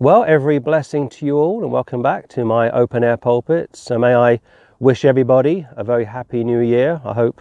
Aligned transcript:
Well, 0.00 0.22
every 0.22 0.60
blessing 0.60 1.08
to 1.08 1.26
you 1.26 1.38
all, 1.38 1.64
and 1.64 1.72
welcome 1.72 2.02
back 2.02 2.28
to 2.28 2.44
my 2.44 2.70
open 2.70 3.02
air 3.02 3.16
pulpit. 3.16 3.74
So, 3.74 3.98
may 3.98 4.14
I 4.14 4.38
wish 4.78 5.04
everybody 5.04 5.66
a 5.72 5.82
very 5.82 6.04
happy 6.04 6.44
new 6.44 6.60
year. 6.60 7.00
I 7.04 7.14
hope 7.14 7.40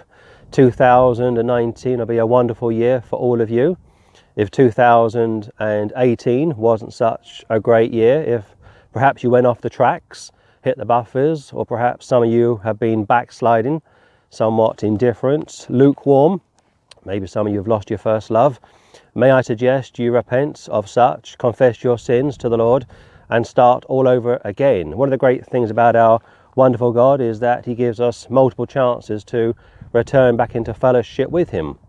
2019 0.54 1.99
will 1.99 2.05
be 2.07 2.17
a 2.17 2.25
wonderful 2.25 2.71
year 2.71 2.99
for 2.99 3.20
all 3.20 3.41
of 3.41 3.51
you. 3.51 3.78
If 4.35 4.49
2018 4.49 6.57
wasn't 6.57 6.93
such 6.93 7.46
a 7.47 7.59
great 7.59 7.93
year, 7.93 8.23
if 8.23 8.56
perhaps 8.92 9.21
you 9.21 9.29
went 9.29 9.46
off 9.46 9.62
the 9.62 9.69
tracks, 9.69 10.31
hit 10.63 10.79
the 10.79 10.85
buffers, 10.85 11.53
or 11.53 11.63
perhaps 11.63 12.08
some 12.08 12.24
of 12.24 12.31
you 12.31 12.55
have 12.63 12.79
been 12.79 13.05
backsliding, 13.05 13.83
somewhat 14.31 14.83
indifferent, 14.83 15.67
lukewarm, 15.69 16.41
maybe 17.05 17.27
some 17.27 17.45
of 17.45 17.53
you 17.53 17.59
have 17.59 17.67
lost 17.67 17.91
your 17.91 17.99
first 17.99 18.31
love 18.31 18.59
May 19.18 19.31
I 19.31 19.41
suggest 19.41 19.98
you 19.98 20.12
repent 20.12 20.70
of 20.72 20.88
such, 20.88 21.40
confess 21.40 21.84
your 21.84 21.98
sins 21.98 22.38
to 22.38 22.50
the 22.50 22.58
Lord, 22.59 22.86
and 23.32 23.48
start 23.48 23.84
all 23.86 24.08
over 24.08 24.40
again. 24.46 24.96
One 24.96 25.08
of 25.08 25.12
the 25.12 25.18
great 25.18 25.44
things 25.44 25.72
about 25.72 25.96
our 25.96 26.20
wonderful 26.55 26.91
God 26.91 27.20
is 27.20 27.40
that 27.40 27.66
He 27.66 27.74
gives 27.74 28.00
us 28.00 28.30
multiple 28.30 28.68
chances 28.68 29.24
to 29.24 29.55
return 29.91 30.38
back 30.38 30.54
into 30.54 30.72
fellowship 30.72 31.32
with 31.32 31.50
Him. 31.50 31.80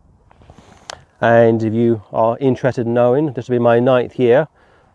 And 1.20 1.62
if 1.62 1.74
you 1.74 2.00
are 2.14 2.38
interested 2.38 2.86
in 2.86 2.94
knowing, 2.94 3.34
this 3.34 3.50
will 3.50 3.56
be 3.56 3.62
my 3.62 3.78
ninth 3.78 4.18
year 4.18 4.48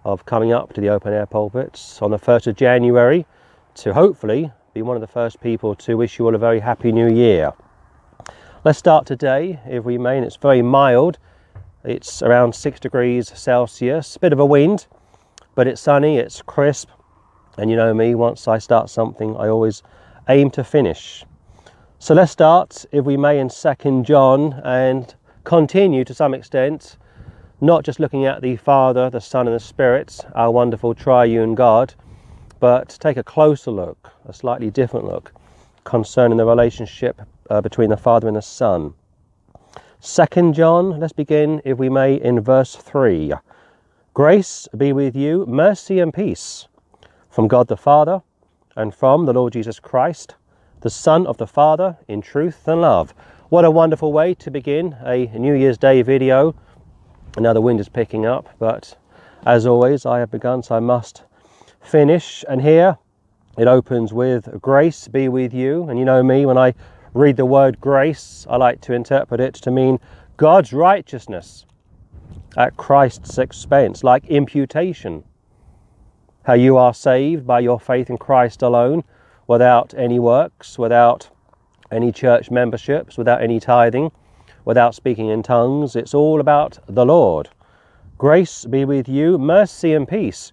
of 0.04 0.26
coming 0.26 0.52
up 0.52 0.74
to 0.74 0.82
the 0.82 0.90
open 0.90 1.14
air 1.14 1.28
pulpits 1.28 2.02
on 2.02 2.10
the 2.10 2.18
1st 2.18 2.48
of 2.48 2.56
January 2.56 3.28
to 3.76 3.94
hopefully 3.94 4.52
be 4.74 4.82
one 4.82 4.98
of 4.98 5.02
the 5.02 5.08
first 5.08 5.40
people 5.40 5.76
to 5.76 5.98
wish 5.98 6.18
you 6.18 6.26
all 6.26 6.34
a 6.34 6.40
very 6.40 6.62
happy 6.62 6.92
new 6.92 7.14
year. 7.14 7.54
Let's 8.64 8.80
start 8.80 9.06
today, 9.06 9.60
if 9.68 9.84
we 9.84 10.00
may, 10.00 10.18
and 10.18 10.26
it's 10.26 10.38
very 10.38 10.64
mild 10.64 11.20
it's 11.84 12.22
around 12.22 12.56
six 12.56 12.80
degrees 12.80 13.32
Celsius, 13.38 14.18
bit 14.18 14.34
of 14.34 14.40
a 14.40 14.46
wind, 14.46 14.88
but 15.56 15.68
it's 15.68 15.82
sunny, 15.82 16.18
it's 16.18 16.42
crisp, 16.42 16.90
and 17.58 17.70
you 17.70 17.76
know 17.76 17.94
me, 17.94 18.16
once 18.16 18.48
I 18.48 18.58
start 18.58 18.90
something, 18.90 19.36
I 19.36 19.48
always 19.48 19.84
aim 20.30 20.50
to 20.52 20.64
finish. 20.64 21.26
So 22.00 22.14
let's 22.14 22.32
start, 22.32 22.86
if 22.92 23.06
we 23.06 23.18
may, 23.18 23.40
in 23.40 23.50
2nd 23.50 24.06
John 24.06 24.62
and 24.64 25.14
continue 25.44 26.04
to 26.06 26.14
some 26.14 26.34
extent, 26.34 26.98
not 27.62 27.84
just 27.84 28.00
looking 28.00 28.26
at 28.26 28.42
the 28.42 28.56
Father, 28.56 29.10
the 29.10 29.22
Son, 29.22 29.48
and 29.48 29.56
the 29.56 29.60
Spirit, 29.60 30.20
our 30.36 30.52
wonderful 30.52 30.94
triune 30.96 31.56
God, 31.56 31.94
but 32.60 32.98
take 33.00 33.18
a 33.18 33.24
closer 33.24 33.72
look, 33.72 34.10
a 34.26 34.34
slightly 34.34 34.70
different 34.70 35.06
look, 35.06 35.32
concerning 35.84 36.38
the 36.38 36.46
relationship 36.46 37.22
uh, 37.50 37.62
between 37.62 37.90
the 37.90 37.98
Father 37.98 38.28
and 38.28 38.38
the 38.38 38.42
Son. 38.42 38.94
Second 40.06 40.54
John, 40.54 41.00
let's 41.00 41.14
begin, 41.14 41.62
if 41.64 41.78
we 41.78 41.88
may, 41.88 42.16
in 42.16 42.42
verse 42.42 42.76
3. 42.76 43.32
Grace 44.14 44.68
be 44.76 44.92
with 44.92 45.16
you, 45.16 45.46
mercy 45.46 46.02
and 46.02 46.14
peace 46.14 46.68
from 47.30 47.48
God 47.48 47.70
the 47.70 47.78
Father 47.78 48.22
and 48.76 48.94
from 48.94 49.26
the 49.26 49.32
Lord 49.32 49.54
Jesus 49.54 49.80
Christ, 49.80 50.36
the 50.82 50.90
Son 50.90 51.26
of 51.26 51.38
the 51.38 51.48
Father, 51.48 51.98
in 52.10 52.20
truth 52.20 52.68
and 52.68 52.82
love. 52.82 53.14
What 53.48 53.64
a 53.64 53.72
wonderful 53.72 54.12
way 54.12 54.34
to 54.34 54.52
begin 54.52 54.98
a 55.06 55.28
New 55.40 55.54
Year's 55.54 55.78
Day 55.78 56.02
video. 56.02 56.54
Now 57.38 57.54
the 57.54 57.62
wind 57.62 57.80
is 57.80 57.88
picking 57.88 58.26
up, 58.26 58.50
but 58.60 58.98
as 59.46 59.66
always, 59.66 60.06
I 60.06 60.20
have 60.20 60.32
begun, 60.32 60.64
so 60.64 60.76
I 60.76 60.82
must 60.82 61.24
finish. 61.80 62.44
And 62.50 62.62
here 62.62 62.98
it 63.58 63.70
opens 63.70 64.12
with 64.12 64.62
Grace 64.62 65.08
be 65.08 65.30
with 65.30 65.54
you. 65.54 65.88
And 65.88 65.98
you 65.98 66.04
know 66.04 66.22
me, 66.22 66.46
when 66.46 66.58
I 66.58 66.74
read 67.14 67.38
the 67.38 67.46
word 67.46 67.80
grace, 67.80 68.46
I 68.50 68.58
like 68.58 68.82
to 68.82 68.94
interpret 68.94 69.40
it 69.40 69.54
to 69.56 69.72
mean 69.72 70.00
God's 70.38 70.74
righteousness 70.74 71.66
at 72.58 72.78
Christ's 72.78 73.38
expense, 73.38 74.04
like 74.04 74.26
imputation. 74.26 75.24
How 76.44 76.54
you 76.54 76.78
are 76.78 76.94
saved 76.94 77.46
by 77.46 77.60
your 77.60 77.80
faith 77.80 78.10
in 78.10 78.18
Christ 78.18 78.62
alone, 78.62 79.04
without 79.48 79.94
any 79.96 80.20
works, 80.20 80.80
without 80.80 81.30
any 81.92 82.12
church 82.12 82.50
memberships, 82.50 83.18
without 83.18 83.42
any 83.42 83.60
tithing, 83.60 84.12
without 84.66 84.96
speaking 84.96 85.28
in 85.30 85.44
tongues. 85.44 85.96
It's 85.96 86.14
all 86.14 86.40
about 86.40 86.80
the 86.88 87.06
Lord. 87.06 87.50
Grace 88.18 88.66
be 88.66 88.86
with 88.86 89.08
you, 89.08 89.38
mercy 89.38 89.94
and 89.94 90.08
peace. 90.08 90.52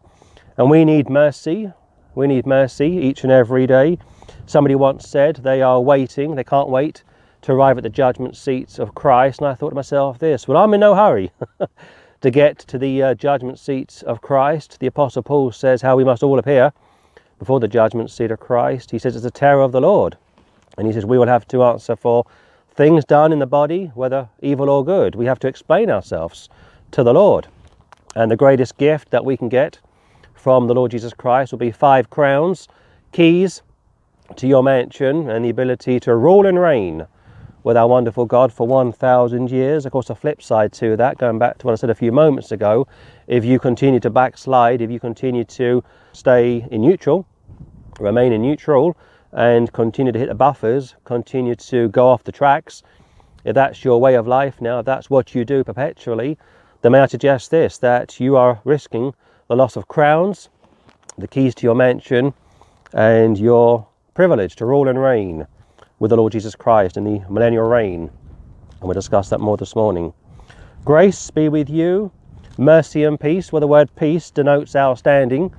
And 0.56 0.68
we 0.68 0.84
need 0.84 1.08
mercy. 1.08 1.72
We 2.14 2.26
need 2.26 2.46
mercy 2.46 2.86
each 2.86 3.22
and 3.22 3.32
every 3.32 3.66
day. 3.66 3.98
Somebody 4.46 4.74
once 4.74 5.08
said 5.08 5.36
they 5.36 5.62
are 5.62 5.80
waiting, 5.80 6.34
they 6.34 6.44
can't 6.44 6.68
wait 6.68 7.02
to 7.42 7.52
arrive 7.52 7.78
at 7.78 7.82
the 7.82 7.90
judgment 7.90 8.36
seats 8.36 8.78
of 8.78 8.94
Christ. 8.94 9.40
And 9.40 9.48
I 9.48 9.54
thought 9.54 9.70
to 9.70 9.74
myself 9.74 10.18
this 10.18 10.46
well, 10.46 10.58
I'm 10.58 10.74
in 10.74 10.80
no 10.80 10.94
hurry 10.94 11.30
to 12.20 12.30
get 12.30 12.58
to 12.58 12.78
the 12.78 13.02
uh, 13.02 13.14
judgment 13.14 13.58
seats 13.58 14.02
of 14.02 14.20
Christ. 14.20 14.78
The 14.80 14.86
Apostle 14.86 15.22
Paul 15.22 15.52
says 15.52 15.82
how 15.82 15.96
we 15.96 16.04
must 16.04 16.22
all 16.22 16.38
appear 16.38 16.72
before 17.38 17.60
the 17.60 17.68
judgment 17.68 18.10
seat 18.10 18.30
of 18.30 18.40
Christ. 18.40 18.90
He 18.90 18.98
says 18.98 19.16
it's 19.16 19.24
the 19.24 19.30
terror 19.30 19.62
of 19.62 19.72
the 19.72 19.80
Lord. 19.80 20.16
And 20.76 20.86
he 20.86 20.92
says 20.92 21.06
we 21.06 21.18
will 21.18 21.26
have 21.26 21.48
to 21.48 21.64
answer 21.64 21.96
for 21.96 22.24
things 22.74 23.04
done 23.04 23.32
in 23.32 23.38
the 23.38 23.46
body, 23.46 23.90
whether 23.94 24.28
evil 24.40 24.68
or 24.68 24.84
good. 24.84 25.14
We 25.14 25.26
have 25.26 25.38
to 25.40 25.48
explain 25.48 25.90
ourselves 25.90 26.48
to 26.92 27.02
the 27.02 27.14
Lord. 27.14 27.46
And 28.14 28.30
the 28.30 28.36
greatest 28.36 28.76
gift 28.76 29.10
that 29.10 29.24
we 29.24 29.36
can 29.36 29.48
get 29.48 29.78
from 30.34 30.66
the 30.66 30.74
Lord 30.74 30.90
Jesus 30.90 31.12
Christ 31.12 31.52
will 31.52 31.58
be 31.58 31.70
five 31.70 32.10
crowns, 32.10 32.68
keys, 33.12 33.62
to 34.36 34.46
your 34.46 34.62
mansion 34.62 35.28
and 35.28 35.44
the 35.44 35.50
ability 35.50 36.00
to 36.00 36.16
rule 36.16 36.46
and 36.46 36.58
reign 36.58 37.06
with 37.62 37.76
our 37.76 37.86
wonderful 37.86 38.24
God 38.24 38.52
for 38.52 38.66
1,000 38.66 39.50
years. 39.50 39.84
Of 39.84 39.92
course, 39.92 40.10
a 40.10 40.14
flip 40.14 40.42
side 40.42 40.72
to 40.74 40.96
that, 40.96 41.18
going 41.18 41.38
back 41.38 41.58
to 41.58 41.66
what 41.66 41.72
I 41.72 41.76
said 41.76 41.90
a 41.90 41.94
few 41.94 42.12
moments 42.12 42.52
ago, 42.52 42.86
if 43.26 43.44
you 43.44 43.58
continue 43.58 44.00
to 44.00 44.10
backslide, 44.10 44.80
if 44.80 44.90
you 44.90 44.98
continue 44.98 45.44
to 45.44 45.84
stay 46.12 46.66
in 46.70 46.80
neutral, 46.80 47.26
remain 47.98 48.32
in 48.32 48.42
neutral, 48.42 48.96
and 49.32 49.72
continue 49.72 50.12
to 50.12 50.18
hit 50.18 50.28
the 50.28 50.34
buffers, 50.34 50.96
continue 51.04 51.54
to 51.54 51.88
go 51.88 52.08
off 52.08 52.24
the 52.24 52.32
tracks, 52.32 52.82
if 53.44 53.54
that's 53.54 53.84
your 53.84 54.00
way 54.00 54.14
of 54.14 54.26
life 54.26 54.60
now, 54.60 54.80
if 54.80 54.86
that's 54.86 55.10
what 55.10 55.34
you 55.34 55.44
do 55.44 55.62
perpetually, 55.62 56.38
then 56.82 56.92
may 56.92 57.00
I 57.00 57.06
suggest 57.06 57.50
this 57.50 57.78
that 57.78 58.18
you 58.18 58.36
are 58.36 58.60
risking 58.64 59.14
the 59.48 59.56
loss 59.56 59.76
of 59.76 59.86
crowns, 59.88 60.48
the 61.18 61.28
keys 61.28 61.54
to 61.56 61.66
your 61.66 61.74
mansion, 61.74 62.32
and 62.92 63.38
your 63.38 63.86
privilege 64.14 64.56
to 64.56 64.66
rule 64.66 64.88
and 64.88 65.00
reign 65.00 65.46
with 65.98 66.10
the 66.10 66.16
Lord 66.16 66.32
Jesus 66.32 66.54
Christ 66.54 66.96
in 66.96 67.04
the 67.04 67.20
millennial 67.28 67.68
reign. 67.68 68.10
And 68.80 68.82
we'll 68.82 68.94
discuss 68.94 69.28
that 69.30 69.40
more 69.40 69.56
this 69.56 69.76
morning. 69.76 70.12
Grace 70.84 71.30
be 71.30 71.48
with 71.48 71.70
you, 71.70 72.10
mercy 72.58 73.04
and 73.04 73.20
peace. 73.20 73.52
Well, 73.52 73.60
the 73.60 73.66
word 73.66 73.94
peace 73.96 74.30
denotes 74.30 74.74
our 74.74 74.96
standing 74.96 75.54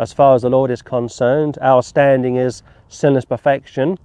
as 0.00 0.12
far 0.12 0.34
as 0.34 0.42
the 0.42 0.50
Lord 0.50 0.70
is 0.70 0.82
concerned. 0.82 1.58
Our 1.60 1.82
standing 1.82 2.36
is 2.36 2.62
sinless 2.88 3.24
perfection. 3.24 3.98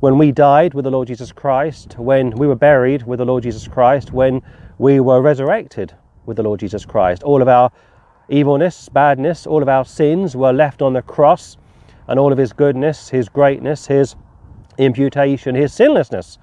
When 0.00 0.18
we 0.18 0.32
died 0.32 0.74
with 0.74 0.84
the 0.84 0.90
Lord 0.90 1.08
Jesus 1.08 1.32
Christ, 1.32 1.98
when 1.98 2.30
we 2.30 2.46
were 2.46 2.56
buried 2.56 3.04
with 3.04 3.18
the 3.18 3.24
Lord 3.24 3.44
Jesus 3.44 3.68
Christ, 3.68 4.12
when 4.12 4.42
we 4.78 5.00
were 5.00 5.22
resurrected 5.22 5.94
with 6.26 6.36
the 6.36 6.42
Lord 6.42 6.60
Jesus 6.60 6.84
Christ, 6.84 7.22
all 7.22 7.40
of 7.40 7.48
our 7.48 7.70
evilness, 8.28 8.88
badness, 8.88 9.46
all 9.46 9.62
of 9.62 9.68
our 9.68 9.84
sins 9.84 10.34
were 10.34 10.52
left 10.52 10.82
on 10.82 10.94
the 10.94 11.02
cross 11.02 11.56
and 12.08 12.18
all 12.18 12.32
of 12.32 12.38
his 12.38 12.52
goodness, 12.52 13.08
his 13.08 13.28
greatness, 13.28 13.86
his 13.86 14.16
imputation, 14.78 15.54
his 15.54 15.72
sinlessness 15.72 16.38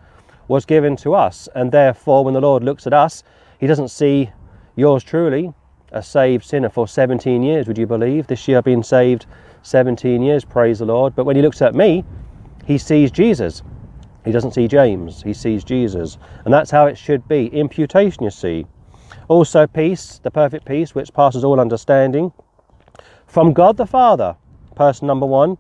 was 0.48 0.66
given 0.66 0.96
to 0.98 1.14
us. 1.14 1.48
And 1.56 1.72
therefore, 1.72 2.24
when 2.24 2.34
the 2.34 2.42
Lord 2.42 2.64
looks 2.64 2.86
at 2.88 2.94
us, 2.94 3.24
he 3.60 3.68
doesn't 3.68 3.90
see 3.90 4.30
yours 4.76 5.04
truly, 5.04 5.54
a 5.92 6.02
saved 6.02 6.44
sinner 6.44 6.70
for 6.70 6.88
17 6.88 7.44
years, 7.44 7.68
would 7.68 7.78
you 7.78 7.88
believe? 7.88 8.28
This 8.28 8.48
year 8.48 8.58
I've 8.58 8.64
been 8.64 8.84
saved 8.84 9.26
17 9.62 10.22
years, 10.22 10.44
praise 10.44 10.80
the 10.80 10.86
Lord. 10.86 11.16
But 11.16 11.26
when 11.26 11.36
he 11.36 11.42
looks 11.42 11.62
at 11.62 11.76
me, 11.76 12.04
he 12.66 12.78
sees 12.78 13.12
Jesus. 13.12 13.62
He 14.26 14.32
doesn't 14.32 14.54
see 14.54 14.68
James, 14.68 15.22
he 15.22 15.34
sees 15.34 15.64
Jesus. 15.64 16.18
And 16.46 16.54
that's 16.54 16.72
how 16.72 16.88
it 16.88 16.98
should 16.98 17.28
be. 17.28 17.48
Imputation, 17.48 18.24
you 18.24 18.32
see. 18.32 18.66
Also, 19.28 19.68
peace, 19.68 20.20
the 20.24 20.32
perfect 20.32 20.66
peace 20.66 20.96
which 20.96 21.14
passes 21.14 21.44
all 21.44 21.60
understanding, 21.60 22.32
from 23.28 23.54
God 23.54 23.78
the 23.78 23.86
Father 23.86 24.36
person 24.76 25.08
number 25.08 25.26
one, 25.26 25.58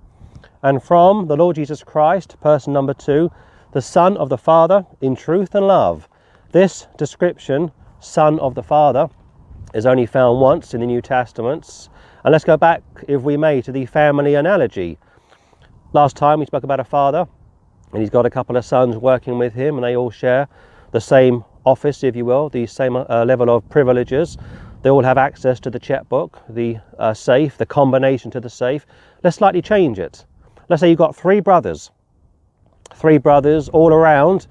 and 0.62 0.82
from 0.82 1.28
the 1.28 1.36
Lord 1.36 1.56
Jesus 1.56 1.84
Christ, 1.84 2.40
person 2.42 2.74
number 2.74 2.94
two, 2.94 3.32
the 3.74 3.82
Son 3.82 4.18
of 4.18 4.30
the 4.30 4.38
Father 4.38 4.86
in 5.02 5.16
truth 5.16 5.56
and 5.56 5.68
love. 5.68 6.08
This 6.52 6.88
description, 6.98 7.72
Son 8.00 8.40
of 8.40 8.56
the 8.56 8.64
Father, 8.64 9.10
is 9.74 9.86
only 9.86 10.06
found 10.06 10.40
once 10.40 10.74
in 10.74 10.82
the 10.82 10.88
New 10.88 11.02
Testaments. 11.02 11.90
And 12.24 12.32
let's 12.32 12.46
go 12.46 12.56
back, 12.56 12.84
if 13.08 13.22
we 13.22 13.36
may, 13.38 13.62
to 13.62 13.72
the 13.72 13.86
family 13.86 14.36
analogy. 14.36 14.98
Last 15.94 16.16
time 16.16 16.40
we 16.40 16.46
spoke 16.46 16.64
about 16.64 16.80
a 16.80 16.84
father, 16.84 17.28
and 17.92 18.02
he's 18.02 18.10
got 18.10 18.26
a 18.26 18.30
couple 18.30 18.56
of 18.56 18.66
sons 18.66 18.96
working 18.98 19.38
with 19.38 19.54
him, 19.54 19.76
and 19.76 19.84
they 19.84 19.96
all 19.96 20.12
share 20.12 20.48
the 20.92 21.02
same 21.02 21.44
office, 21.66 22.04
if 22.04 22.16
you 22.16 22.26
will, 22.26 22.50
the 22.50 22.66
same 22.68 22.96
uh, 22.96 23.26
level 23.26 23.50
of 23.50 23.68
privileges. 23.70 24.38
They 24.84 24.90
all 24.90 25.04
have 25.04 25.18
access 25.18 25.60
to 25.62 25.70
the 25.70 25.80
checkbook, 25.80 26.40
the 26.50 26.78
uh, 27.00 27.14
safe, 27.14 27.58
the 27.58 27.66
combination 27.66 28.30
to 28.32 28.40
the 28.40 28.50
safe. 28.50 28.86
Let's 29.24 29.38
slightly 29.38 29.62
change 29.62 29.98
it. 29.98 30.26
Let's 30.70 30.82
say 30.82 30.90
you've 30.90 31.00
got 31.00 31.16
three 31.16 31.40
brothers, 31.40 31.90
three 32.94 33.18
brothers 33.18 33.70
all 33.70 33.92
around 33.92 34.48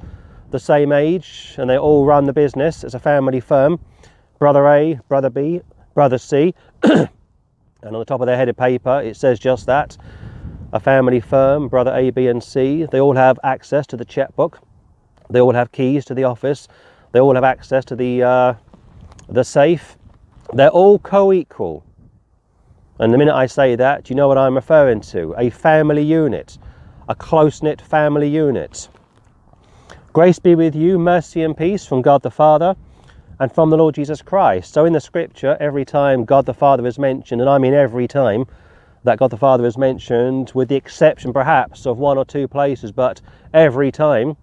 the 0.51 0.59
same 0.59 0.91
age, 0.91 1.55
and 1.59 1.69
they 1.69 1.79
all 1.79 2.05
run 2.05 2.25
the 2.25 2.33
business. 2.33 2.83
It's 2.83 2.95
a 2.95 2.99
family 2.99 3.41
firm. 3.41 3.79
Brother 4.39 4.67
A, 4.69 4.99
brother 5.09 5.31
B, 5.31 5.61
brother 5.95 6.19
C. 6.19 6.55
And 7.83 7.97
on 7.97 7.99
the 7.99 8.05
top 8.05 8.21
of 8.21 8.27
their 8.27 8.37
headed 8.37 8.57
paper, 8.57 9.01
it 9.01 9.17
says 9.17 9.41
just 9.41 9.67
that 9.67 9.97
a 10.73 10.79
family 10.79 11.19
firm, 11.19 11.69
brother 11.69 11.93
A, 11.95 12.11
B, 12.11 12.29
and 12.29 12.43
C, 12.43 12.87
they 12.91 13.01
all 13.01 13.17
have 13.17 13.41
access 13.43 13.87
to 13.89 13.97
the 13.97 14.05
checkbook, 14.05 14.61
they 15.29 15.41
all 15.41 15.53
have 15.53 15.73
keys 15.73 16.05
to 16.05 16.15
the 16.15 16.23
office, 16.25 16.69
they 17.11 17.19
all 17.19 17.35
have 17.35 17.43
access 17.43 17.85
to 17.87 17.97
the, 17.97 18.23
uh, 18.23 18.55
the 19.29 19.43
safe. 19.43 19.97
They're 20.53 20.69
all 20.69 20.99
co 20.99 21.33
equal. 21.33 21.85
And 22.99 23.13
the 23.13 23.19
minute 23.19 23.35
I 23.35 23.47
say 23.47 23.75
that, 23.77 24.11
you 24.11 24.17
know 24.17 24.29
what 24.29 24.39
I'm 24.39 24.55
referring 24.55 25.01
to? 25.13 25.35
A 25.39 25.51
family 25.51 26.03
unit, 26.03 26.59
a 27.09 27.15
close 27.15 27.63
knit 27.63 27.81
family 27.81 28.29
unit. 28.29 28.89
Grace 30.13 30.39
be 30.39 30.55
with 30.55 30.75
you, 30.75 30.99
mercy 30.99 31.43
and 31.43 31.57
peace 31.57 31.87
from 31.87 32.03
God 32.03 32.23
the 32.23 32.31
Father 32.31 32.77
and 33.41 33.53
from 33.53 33.71
the 33.71 33.77
Lord 33.77 33.95
Jesus 33.95 34.21
Christ. 34.21 34.73
So 34.73 34.85
in 34.85 34.93
the 34.93 35.01
scripture, 35.01 35.57
every 35.59 35.85
time 35.85 36.25
God 36.25 36.47
the 36.47 36.55
Father 36.55 36.87
is 36.87 36.99
mentioned, 36.99 37.41
and 37.41 37.49
I 37.49 37.59
mean 37.59 37.75
every 37.75 38.07
time 38.07 38.45
that 39.05 39.19
God 39.19 39.31
the 39.31 39.37
Father 39.37 39.67
is 39.67 39.79
mentioned, 39.79 40.53
with 40.55 40.69
the 40.69 40.77
exception 40.77 41.33
perhaps 41.33 41.87
of 41.87 41.99
one 41.99 42.19
or 42.19 42.25
two 42.25 42.47
places, 42.47 42.93
but 42.93 43.21
every 43.53 43.91
time 43.91 44.37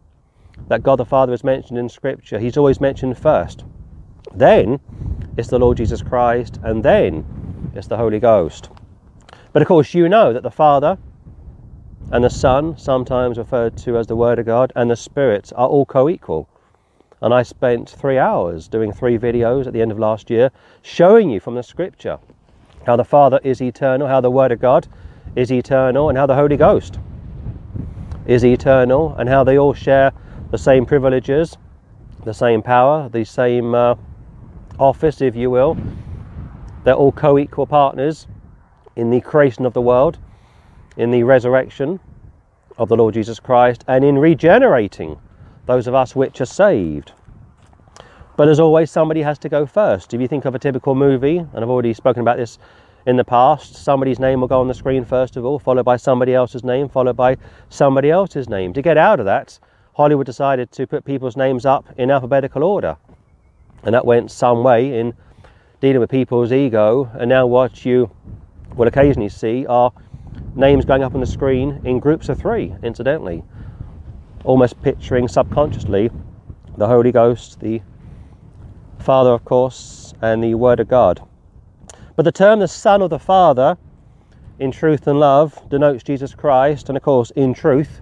that 0.67 0.83
God 0.83 0.97
the 0.97 1.05
Father 1.05 1.33
is 1.33 1.43
mentioned 1.43 1.77
in 1.77 1.87
scripture, 1.87 2.39
he's 2.39 2.57
always 2.57 2.81
mentioned 2.81 3.17
first. 3.17 3.63
Then 4.33 4.79
it's 5.39 5.47
the 5.47 5.57
Lord 5.57 5.77
Jesus 5.77 6.01
Christ, 6.01 6.59
and 6.63 6.83
then 6.83 7.25
it's 7.73 7.87
the 7.87 7.95
Holy 7.95 8.19
Ghost. 8.19 8.69
But 9.53 9.61
of 9.61 9.69
course, 9.69 9.93
you 9.93 10.09
know 10.09 10.33
that 10.33 10.43
the 10.43 10.51
Father 10.51 10.97
and 12.11 12.21
the 12.21 12.29
Son, 12.29 12.77
sometimes 12.77 13.37
referred 13.37 13.77
to 13.77 13.97
as 13.97 14.05
the 14.05 14.17
Word 14.17 14.37
of 14.37 14.45
God, 14.45 14.73
and 14.75 14.91
the 14.91 14.97
Spirit 14.97 15.53
are 15.55 15.69
all 15.69 15.85
co 15.85 16.09
equal. 16.09 16.49
And 17.21 17.33
I 17.33 17.43
spent 17.43 17.89
three 17.89 18.17
hours 18.17 18.67
doing 18.67 18.91
three 18.91 19.17
videos 19.17 19.65
at 19.65 19.71
the 19.71 19.81
end 19.81 19.93
of 19.93 19.99
last 19.99 20.29
year 20.29 20.51
showing 20.81 21.29
you 21.29 21.39
from 21.39 21.55
the 21.55 21.63
scripture 21.63 22.19
how 22.85 22.97
the 22.97 23.05
Father 23.05 23.39
is 23.41 23.61
eternal, 23.61 24.07
how 24.09 24.19
the 24.19 24.29
Word 24.29 24.51
of 24.51 24.59
God 24.59 24.89
is 25.37 25.53
eternal, 25.53 26.09
and 26.09 26.17
how 26.17 26.25
the 26.25 26.35
Holy 26.35 26.57
Ghost 26.57 26.99
is 28.25 28.43
eternal, 28.43 29.15
and 29.17 29.29
how 29.29 29.45
they 29.45 29.57
all 29.57 29.73
share 29.73 30.11
the 30.51 30.57
same 30.57 30.85
privileges, 30.85 31.57
the 32.25 32.33
same 32.33 32.61
power, 32.61 33.07
the 33.07 33.23
same 33.23 33.73
uh, 33.73 33.95
office, 34.79 35.21
if 35.21 35.35
you 35.35 35.49
will. 35.49 35.77
They're 36.83 36.93
all 36.95 37.11
co 37.11 37.37
equal 37.37 37.67
partners 37.67 38.27
in 38.95 39.09
the 39.09 39.21
creation 39.21 39.65
of 39.65 39.73
the 39.73 39.81
world, 39.81 40.17
in 40.97 41.11
the 41.11 41.23
resurrection 41.23 41.99
of 42.77 42.89
the 42.89 42.95
Lord 42.95 43.13
Jesus 43.13 43.39
Christ, 43.39 43.83
and 43.87 44.03
in 44.03 44.17
regenerating 44.17 45.19
those 45.65 45.87
of 45.87 45.93
us 45.93 46.15
which 46.15 46.41
are 46.41 46.45
saved. 46.45 47.11
But 48.37 48.47
as 48.47 48.59
always, 48.59 48.89
somebody 48.89 49.21
has 49.21 49.37
to 49.39 49.49
go 49.49 49.65
first. 49.65 50.13
If 50.13 50.21
you 50.21 50.27
think 50.27 50.45
of 50.45 50.55
a 50.55 50.59
typical 50.59 50.95
movie, 50.95 51.37
and 51.37 51.57
I've 51.57 51.69
already 51.69 51.93
spoken 51.93 52.21
about 52.21 52.37
this 52.37 52.57
in 53.05 53.17
the 53.17 53.23
past, 53.23 53.75
somebody's 53.75 54.19
name 54.19 54.39
will 54.39 54.47
go 54.47 54.61
on 54.61 54.67
the 54.69 54.73
screen 54.73 55.03
first 55.03 55.35
of 55.35 55.43
all, 55.43 55.59
followed 55.59 55.83
by 55.83 55.97
somebody 55.97 56.33
else's 56.33 56.63
name, 56.63 56.87
followed 56.87 57.17
by 57.17 57.35
somebody 57.67 58.09
else's 58.09 58.47
name. 58.47 58.71
To 58.73 58.81
get 58.81 58.97
out 58.97 59.19
of 59.19 59.25
that, 59.25 59.59
Hollywood 59.93 60.25
decided 60.25 60.71
to 60.71 60.87
put 60.87 61.03
people's 61.03 61.35
names 61.35 61.65
up 61.65 61.85
in 61.97 62.09
alphabetical 62.09 62.63
order. 62.63 62.95
And 63.83 63.95
that 63.95 64.05
went 64.05 64.31
some 64.31 64.63
way 64.63 64.99
in 64.99 65.13
dealing 65.81 65.99
with 65.99 66.09
people's 66.09 66.51
ego. 66.51 67.09
And 67.17 67.29
now, 67.29 67.47
what 67.47 67.85
you 67.85 68.11
will 68.75 68.87
occasionally 68.87 69.29
see 69.29 69.65
are 69.65 69.91
names 70.55 70.85
going 70.85 71.03
up 71.03 71.13
on 71.13 71.21
the 71.21 71.27
screen 71.27 71.81
in 71.83 71.99
groups 71.99 72.29
of 72.29 72.39
three, 72.39 72.75
incidentally 72.83 73.43
almost 74.43 74.81
picturing 74.81 75.27
subconsciously 75.27 76.09
the 76.77 76.87
Holy 76.87 77.11
Ghost, 77.11 77.59
the 77.59 77.81
Father, 78.99 79.31
of 79.31 79.43
course, 79.43 80.13
and 80.21 80.43
the 80.43 80.55
Word 80.55 80.79
of 80.79 80.87
God. 80.87 81.21
But 82.15 82.23
the 82.23 82.31
term 82.31 82.59
the 82.59 82.67
Son 82.67 83.01
of 83.01 83.09
the 83.09 83.19
Father, 83.19 83.77
in 84.59 84.71
truth 84.71 85.07
and 85.07 85.19
love, 85.19 85.67
denotes 85.69 86.03
Jesus 86.03 86.33
Christ, 86.33 86.89
and 86.89 86.97
of 86.97 87.03
course, 87.03 87.31
in 87.31 87.53
truth, 87.53 88.01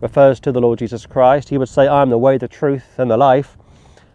refers 0.00 0.40
to 0.40 0.52
the 0.52 0.60
Lord 0.60 0.78
Jesus 0.78 1.06
Christ. 1.06 1.48
He 1.48 1.58
would 1.58 1.68
say, 1.68 1.86
I 1.86 2.02
am 2.02 2.10
the 2.10 2.18
way, 2.18 2.38
the 2.38 2.48
truth, 2.48 2.98
and 2.98 3.10
the 3.10 3.16
life. 3.16 3.56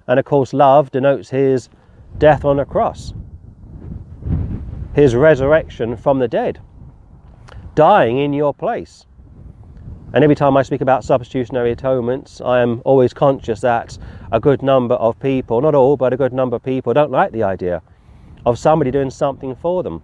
And 0.07 0.19
of 0.19 0.25
course, 0.25 0.54
love 0.54 0.92
denotes 0.92 1.30
his 1.30 1.69
death 2.18 2.45
on 2.45 2.57
the 2.57 2.65
cross, 2.65 3.13
his 4.94 5.15
resurrection 5.15 5.98
from 5.98 6.19
the 6.19 6.27
dead, 6.27 6.59
dying 7.75 8.18
in 8.18 8.33
your 8.33 8.54
place. 8.54 9.06
And 10.13 10.24
every 10.24 10.36
time 10.36 10.56
I 10.56 10.63
speak 10.63 10.81
about 10.81 11.04
substitutionary 11.04 11.74
atonements, 11.74 12.39
I 12.39 12.62
am 12.62 12.81
always 12.86 13.13
conscious 13.13 13.59
that 13.62 13.98
a 14.31 14.39
good 14.39 14.63
number 14.63 14.95
of 14.95 15.19
people, 15.19 15.59
not 15.59 15.75
all, 15.75 15.98
but 15.98 16.13
a 16.13 16.18
good 16.18 16.31
number 16.31 16.56
of 16.56 16.63
people, 16.63 16.94
don't 16.94 17.12
like 17.12 17.33
the 17.33 17.44
idea 17.44 17.81
of 18.45 18.57
somebody 18.57 18.89
doing 18.89 19.09
something 19.09 19.56
for 19.56 19.83
them. 19.83 20.01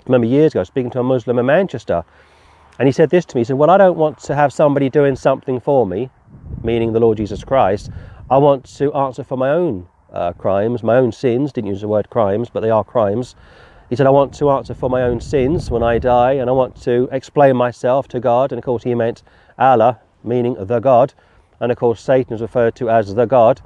I 0.00 0.02
remember 0.06 0.26
years 0.26 0.52
ago 0.52 0.64
speaking 0.64 0.90
to 0.92 1.00
a 1.00 1.02
Muslim 1.02 1.38
in 1.38 1.46
Manchester, 1.46 2.04
and 2.78 2.86
he 2.86 2.92
said 2.92 3.08
this 3.10 3.24
to 3.24 3.36
me. 3.36 3.40
He 3.40 3.44
said, 3.44 3.56
Well, 3.56 3.70
I 3.70 3.78
don't 3.78 3.96
want 3.96 4.18
to 4.18 4.34
have 4.34 4.52
somebody 4.52 4.90
doing 4.90 5.16
something 5.16 5.58
for 5.60 5.86
me, 5.86 6.10
meaning 6.62 6.92
the 6.92 7.00
Lord 7.00 7.16
Jesus 7.16 7.42
Christ. 7.42 7.90
I 8.30 8.36
want 8.36 8.64
to 8.76 8.92
answer 8.92 9.24
for 9.24 9.38
my 9.38 9.48
own 9.48 9.88
uh, 10.12 10.34
crimes, 10.34 10.82
my 10.82 10.96
own 10.96 11.12
sins. 11.12 11.50
Didn't 11.50 11.70
use 11.70 11.80
the 11.80 11.88
word 11.88 12.10
crimes, 12.10 12.50
but 12.50 12.60
they 12.60 12.68
are 12.68 12.84
crimes. 12.84 13.34
He 13.88 13.96
said, 13.96 14.06
I 14.06 14.10
want 14.10 14.34
to 14.34 14.50
answer 14.50 14.74
for 14.74 14.90
my 14.90 15.02
own 15.02 15.18
sins 15.18 15.70
when 15.70 15.82
I 15.82 15.98
die, 15.98 16.32
and 16.32 16.50
I 16.50 16.52
want 16.52 16.76
to 16.82 17.08
explain 17.10 17.56
myself 17.56 18.06
to 18.08 18.20
God. 18.20 18.52
And 18.52 18.58
of 18.58 18.64
course, 18.66 18.82
he 18.82 18.94
meant 18.94 19.22
Allah, 19.58 19.98
meaning 20.22 20.56
the 20.60 20.78
God. 20.78 21.14
And 21.58 21.72
of 21.72 21.78
course, 21.78 22.02
Satan 22.02 22.34
is 22.34 22.42
referred 22.42 22.74
to 22.76 22.90
as 22.90 23.14
the 23.14 23.24
God 23.24 23.62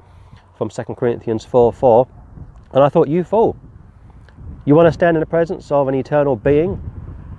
from 0.57 0.69
2 0.69 0.83
Corinthians 0.95 1.43
4 1.43 1.73
4. 1.73 2.07
And 2.71 2.83
I 2.85 2.87
thought, 2.87 3.09
you 3.09 3.25
fool. 3.25 3.57
You 4.63 4.75
want 4.75 4.87
to 4.87 4.93
stand 4.93 5.17
in 5.17 5.19
the 5.19 5.27
presence 5.27 5.73
of 5.73 5.89
an 5.89 5.95
eternal 5.95 6.37
being 6.37 6.81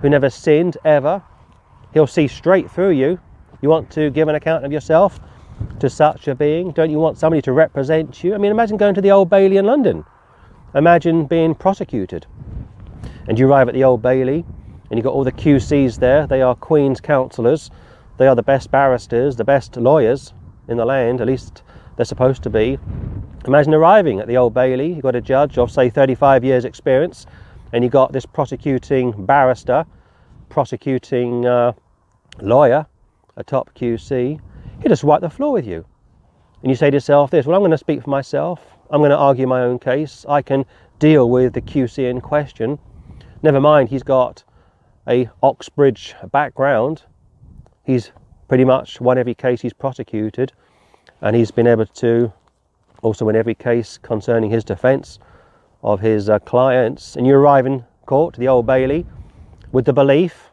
who 0.01 0.09
never 0.09 0.29
sinned 0.29 0.77
ever? 0.85 1.23
He'll 1.91 2.05
see 2.05 2.27
straight 2.27 2.69
through 2.69 2.91
you. 2.91 3.19
You 3.63 3.69
want 3.69 3.89
to 3.91 4.11
give 4.11 4.27
an 4.27 4.35
account 4.35 4.63
of 4.63 4.71
yourself 4.71 5.19
to 5.79 5.89
such 5.89 6.27
a 6.27 6.35
being? 6.35 6.71
Don't 6.71 6.89
you 6.89 6.99
want 6.99 7.17
somebody 7.17 7.41
to 7.43 7.53
represent 7.53 8.23
you? 8.23 8.33
I 8.35 8.37
mean, 8.37 8.51
imagine 8.51 8.77
going 8.77 8.95
to 8.95 9.01
the 9.01 9.11
Old 9.11 9.29
Bailey 9.29 9.57
in 9.57 9.65
London. 9.65 10.05
Imagine 10.73 11.25
being 11.25 11.55
prosecuted 11.55 12.25
and 13.27 13.39
you 13.39 13.47
arrive 13.47 13.67
at 13.67 13.73
the 13.73 13.83
Old 13.83 14.01
Bailey 14.01 14.45
and 14.89 14.97
you've 14.97 15.03
got 15.03 15.13
all 15.13 15.23
the 15.23 15.31
QCs 15.31 15.99
there. 15.99 16.27
They 16.27 16.41
are 16.41 16.55
Queen's 16.55 17.01
counsellors. 17.01 17.71
They 18.17 18.27
are 18.27 18.35
the 18.35 18.43
best 18.43 18.71
barristers, 18.71 19.35
the 19.35 19.43
best 19.43 19.77
lawyers 19.77 20.33
in 20.67 20.77
the 20.77 20.85
land, 20.85 21.21
at 21.21 21.27
least 21.27 21.63
they're 21.95 22.05
supposed 22.05 22.43
to 22.43 22.49
be. 22.49 22.77
Imagine 23.45 23.73
arriving 23.73 24.19
at 24.19 24.27
the 24.27 24.37
Old 24.37 24.53
Bailey. 24.53 24.93
You've 24.93 25.03
got 25.03 25.15
a 25.15 25.21
judge 25.21 25.57
of, 25.57 25.71
say, 25.71 25.89
35 25.89 26.43
years' 26.43 26.65
experience, 26.65 27.25
and 27.73 27.83
you've 27.83 27.93
got 27.93 28.11
this 28.11 28.25
prosecuting 28.25 29.25
barrister, 29.25 29.85
prosecuting 30.49 31.45
uh, 31.45 31.73
lawyer, 32.41 32.85
a 33.35 33.43
top 33.43 33.71
QC. 33.75 34.39
He 34.81 34.89
just 34.89 35.03
wipe 35.03 35.21
the 35.21 35.29
floor 35.29 35.51
with 35.51 35.65
you. 35.65 35.85
And 36.61 36.71
you 36.71 36.75
say 36.75 36.89
to 36.89 36.95
yourself 36.95 37.31
this, 37.31 37.45
well, 37.45 37.55
I'm 37.55 37.61
going 37.61 37.71
to 37.71 37.77
speak 37.77 38.03
for 38.03 38.09
myself. 38.09 38.59
I'm 38.89 39.01
going 39.01 39.11
to 39.11 39.17
argue 39.17 39.47
my 39.47 39.61
own 39.61 39.79
case. 39.79 40.25
I 40.27 40.41
can 40.41 40.65
deal 40.99 41.29
with 41.29 41.53
the 41.53 41.61
QC 41.61 42.09
in 42.09 42.21
question. 42.21 42.79
Never 43.43 43.59
mind, 43.59 43.89
he's 43.89 44.03
got 44.03 44.43
a 45.07 45.29
Oxbridge 45.43 46.15
background. 46.31 47.03
He's 47.83 48.11
pretty 48.47 48.65
much 48.65 48.99
won 49.01 49.17
every 49.17 49.35
case 49.35 49.61
he's 49.61 49.73
prosecuted, 49.73 50.51
and 51.21 51.35
he's 51.35 51.51
been 51.51 51.67
able 51.67 51.85
to 51.85 52.31
also 53.01 53.25
win 53.25 53.35
every 53.35 53.55
case 53.55 53.97
concerning 53.97 54.49
his 54.49 54.63
defence 54.63 55.19
of 55.83 55.99
his 55.99 56.29
uh, 56.29 56.39
clients. 56.39 57.15
And 57.15 57.27
you 57.27 57.35
arrive 57.35 57.65
in 57.65 57.85
court, 58.05 58.35
the 58.35 58.47
Old 58.47 58.65
Bailey, 58.65 59.05
with 59.71 59.85
the 59.85 59.93
belief, 59.93 60.51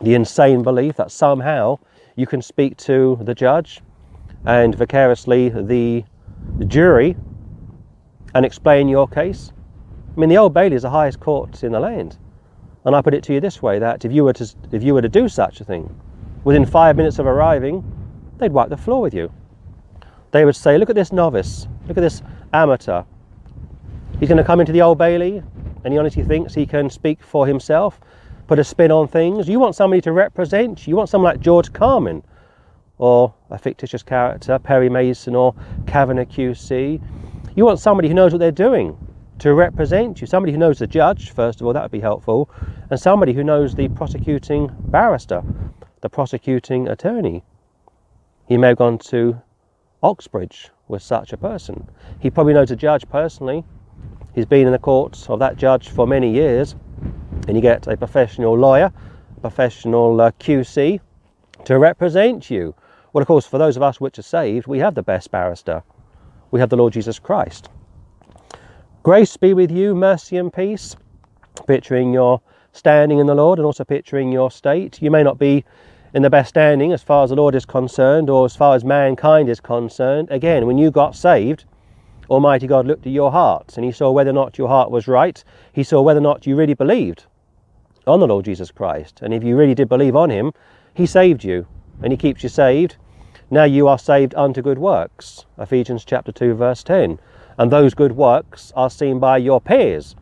the 0.00 0.14
insane 0.14 0.62
belief, 0.62 0.96
that 0.96 1.10
somehow 1.10 1.78
you 2.16 2.26
can 2.26 2.40
speak 2.40 2.76
to 2.78 3.18
the 3.22 3.34
judge 3.34 3.80
and 4.46 4.74
vicariously 4.74 5.48
the 5.48 6.04
jury 6.66 7.16
and 8.34 8.44
explain 8.44 8.88
your 8.88 9.08
case. 9.08 9.52
I 10.16 10.20
mean, 10.20 10.28
the 10.28 10.38
Old 10.38 10.54
Bailey 10.54 10.76
is 10.76 10.82
the 10.82 10.90
highest 10.90 11.20
court 11.20 11.64
in 11.64 11.72
the 11.72 11.80
land. 11.80 12.18
And 12.84 12.94
I 12.94 13.00
put 13.00 13.14
it 13.14 13.22
to 13.24 13.34
you 13.34 13.40
this 13.40 13.62
way 13.62 13.78
that 13.78 14.04
if 14.04 14.12
you 14.12 14.24
were 14.24 14.32
to, 14.34 14.54
if 14.72 14.82
you 14.82 14.94
were 14.94 15.02
to 15.02 15.08
do 15.08 15.28
such 15.28 15.60
a 15.60 15.64
thing, 15.64 15.94
within 16.44 16.66
five 16.66 16.96
minutes 16.96 17.18
of 17.18 17.26
arriving, 17.26 17.82
they'd 18.38 18.52
wipe 18.52 18.68
the 18.68 18.76
floor 18.76 19.00
with 19.00 19.14
you. 19.14 19.32
They 20.32 20.44
would 20.44 20.56
say, 20.56 20.78
Look 20.78 20.90
at 20.90 20.96
this 20.96 21.12
novice, 21.12 21.66
look 21.88 21.96
at 21.96 22.02
this 22.02 22.22
amateur. 22.52 23.02
He's 24.20 24.28
going 24.28 24.38
to 24.38 24.44
come 24.44 24.60
into 24.60 24.72
the 24.72 24.82
Old 24.82 24.98
Bailey 24.98 25.42
and 25.84 25.92
he 25.92 25.98
honestly 25.98 26.22
thinks 26.22 26.54
he 26.54 26.66
can 26.66 26.88
speak 26.90 27.22
for 27.22 27.46
himself, 27.46 28.00
put 28.46 28.58
a 28.58 28.64
spin 28.64 28.90
on 28.90 29.08
things. 29.08 29.48
You 29.48 29.58
want 29.58 29.74
somebody 29.74 30.00
to 30.02 30.12
represent 30.12 30.86
you. 30.86 30.92
You 30.92 30.96
want 30.96 31.08
someone 31.08 31.32
like 31.32 31.40
George 31.40 31.72
Carman 31.72 32.22
or 32.98 33.34
a 33.50 33.58
fictitious 33.58 34.02
character, 34.02 34.58
Perry 34.58 34.88
Mason 34.88 35.34
or 35.34 35.54
Kavanagh 35.86 36.26
QC. 36.26 37.00
You 37.56 37.64
want 37.64 37.78
somebody 37.78 38.08
who 38.08 38.14
knows 38.14 38.32
what 38.32 38.38
they're 38.38 38.52
doing 38.52 38.96
to 39.38 39.54
represent 39.54 40.20
you. 40.20 40.26
Somebody 40.26 40.52
who 40.52 40.58
knows 40.58 40.78
the 40.78 40.86
judge, 40.86 41.30
first 41.30 41.60
of 41.60 41.66
all, 41.66 41.72
that 41.72 41.82
would 41.82 41.90
be 41.90 42.00
helpful, 42.00 42.50
and 42.90 42.98
somebody 43.00 43.32
who 43.32 43.42
knows 43.42 43.74
the 43.74 43.88
prosecuting 43.88 44.70
barrister, 44.88 45.42
the 46.02 46.08
prosecuting 46.08 46.88
attorney. 46.88 47.42
He 48.46 48.56
may 48.58 48.68
have 48.68 48.78
gone 48.78 48.98
to 48.98 49.40
Oxbridge 50.02 50.70
with 50.88 51.02
such 51.02 51.32
a 51.32 51.36
person. 51.36 51.88
He 52.20 52.30
probably 52.30 52.54
knows 52.54 52.68
the 52.68 52.76
judge 52.76 53.08
personally. 53.08 53.64
He's 54.34 54.46
been 54.46 54.66
in 54.66 54.72
the 54.72 54.78
courts 54.78 55.28
of 55.30 55.38
that 55.38 55.56
judge 55.56 55.88
for 55.88 56.06
many 56.06 56.30
years. 56.32 56.74
And 57.46 57.56
you 57.56 57.60
get 57.60 57.86
a 57.86 57.96
professional 57.96 58.56
lawyer, 58.56 58.92
a 59.36 59.40
professional 59.40 60.20
uh, 60.20 60.30
QC 60.32 61.00
to 61.64 61.78
represent 61.78 62.50
you. 62.50 62.74
Well, 63.12 63.22
of 63.22 63.28
course, 63.28 63.46
for 63.46 63.58
those 63.58 63.76
of 63.76 63.82
us 63.82 64.00
which 64.00 64.18
are 64.18 64.22
saved, 64.22 64.66
we 64.66 64.78
have 64.80 64.94
the 64.94 65.02
best 65.02 65.30
barrister. 65.30 65.82
We 66.50 66.60
have 66.60 66.70
the 66.70 66.76
Lord 66.76 66.92
Jesus 66.92 67.18
Christ. 67.18 67.68
Grace 69.02 69.36
be 69.36 69.54
with 69.54 69.70
you, 69.70 69.94
mercy 69.94 70.36
and 70.36 70.52
peace. 70.52 70.96
Picturing 71.66 72.12
your 72.12 72.40
standing 72.72 73.18
in 73.18 73.26
the 73.26 73.34
Lord 73.34 73.58
and 73.58 73.66
also 73.66 73.84
picturing 73.84 74.32
your 74.32 74.50
state. 74.50 75.00
You 75.00 75.10
may 75.10 75.22
not 75.22 75.38
be 75.38 75.64
in 76.12 76.22
the 76.22 76.30
best 76.30 76.50
standing 76.50 76.92
as 76.92 77.02
far 77.02 77.24
as 77.24 77.30
the 77.30 77.36
Lord 77.36 77.54
is 77.54 77.64
concerned 77.64 78.30
or 78.30 78.44
as 78.44 78.56
far 78.56 78.74
as 78.74 78.84
mankind 78.84 79.48
is 79.48 79.60
concerned. 79.60 80.28
Again, 80.30 80.66
when 80.66 80.78
you 80.78 80.90
got 80.90 81.14
saved, 81.14 81.64
Almighty 82.30 82.66
God 82.66 82.86
looked 82.86 83.06
at 83.06 83.12
your 83.12 83.30
hearts 83.30 83.76
and 83.76 83.84
He 83.84 83.92
saw 83.92 84.10
whether 84.10 84.30
or 84.30 84.34
not 84.34 84.58
your 84.58 84.68
heart 84.68 84.90
was 84.90 85.08
right. 85.08 85.42
He 85.72 85.82
saw 85.82 86.02
whether 86.02 86.20
or 86.20 86.22
not 86.22 86.46
you 86.46 86.56
really 86.56 86.74
believed 86.74 87.26
on 88.06 88.20
the 88.20 88.26
Lord 88.26 88.44
Jesus 88.44 88.70
Christ. 88.70 89.20
And 89.22 89.32
if 89.32 89.42
you 89.42 89.56
really 89.56 89.74
did 89.74 89.88
believe 89.88 90.16
on 90.16 90.30
Him, 90.30 90.52
He 90.94 91.06
saved 91.06 91.44
you 91.44 91.66
and 92.02 92.12
He 92.12 92.16
keeps 92.16 92.42
you 92.42 92.48
saved. 92.48 92.96
Now 93.50 93.64
you 93.64 93.88
are 93.88 93.98
saved 93.98 94.34
unto 94.34 94.62
good 94.62 94.78
works. 94.78 95.46
Ephesians 95.58 96.04
chapter 96.04 96.32
2, 96.32 96.54
verse 96.54 96.82
10. 96.82 97.18
And 97.58 97.70
those 97.70 97.94
good 97.94 98.12
works 98.12 98.72
are 98.74 98.90
seen 98.90 99.18
by 99.18 99.38
your 99.38 99.60
peers. 99.60 100.16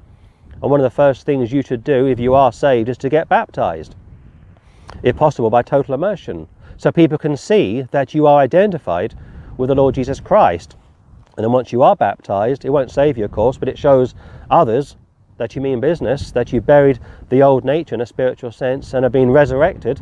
And 0.61 0.71
one 0.71 0.81
of 0.81 0.85
the 0.85 0.91
first 0.91 1.25
things 1.25 1.53
you 1.53 1.63
should 1.63 1.83
do 1.83 2.07
if 2.07 2.21
you 2.21 2.35
are 2.35 2.53
saved 2.53 2.89
is 2.89 2.99
to 2.99 3.09
get 3.09 3.29
baptized 3.29 3.95
if 5.03 5.17
possible 5.17 5.51
by 5.51 5.63
total 5.63 5.95
immersion, 5.95 6.49
so 6.77 6.93
people 6.93 7.19
can 7.19 7.37
see 7.37 7.83
that 7.91 8.15
you 8.15 8.27
are 8.27 8.41
identified 8.41 9.15
with 9.57 9.69
the 9.69 9.75
Lord 9.75 9.95
Jesus 9.95 10.21
Christ. 10.21 10.77
And 11.37 11.45
then 11.45 11.53
once 11.53 11.73
you 11.73 11.83
are 11.83 11.97
baptized, 11.97 12.65
it 12.65 12.71
won't 12.71 12.91
save 12.91 13.17
you, 13.17 13.25
of 13.25 13.31
course, 13.31 13.57
but 13.57 13.69
it 13.69 13.79
shows 13.79 14.15
others 14.51 14.97
that 15.39 15.57
you 15.57 15.62
mean 15.62 15.81
business, 15.81 16.31
that 16.33 16.53
you've 16.53 16.67
buried 16.67 16.99
the 17.31 17.43
old 17.43 17.65
nature 17.65 17.95
in 17.95 18.01
a 18.01 18.07
spiritual 18.07 18.53
sense 18.53 18.93
and 18.95 19.03
have 19.03 19.12
been 19.12 19.31
resurrected 19.31 20.01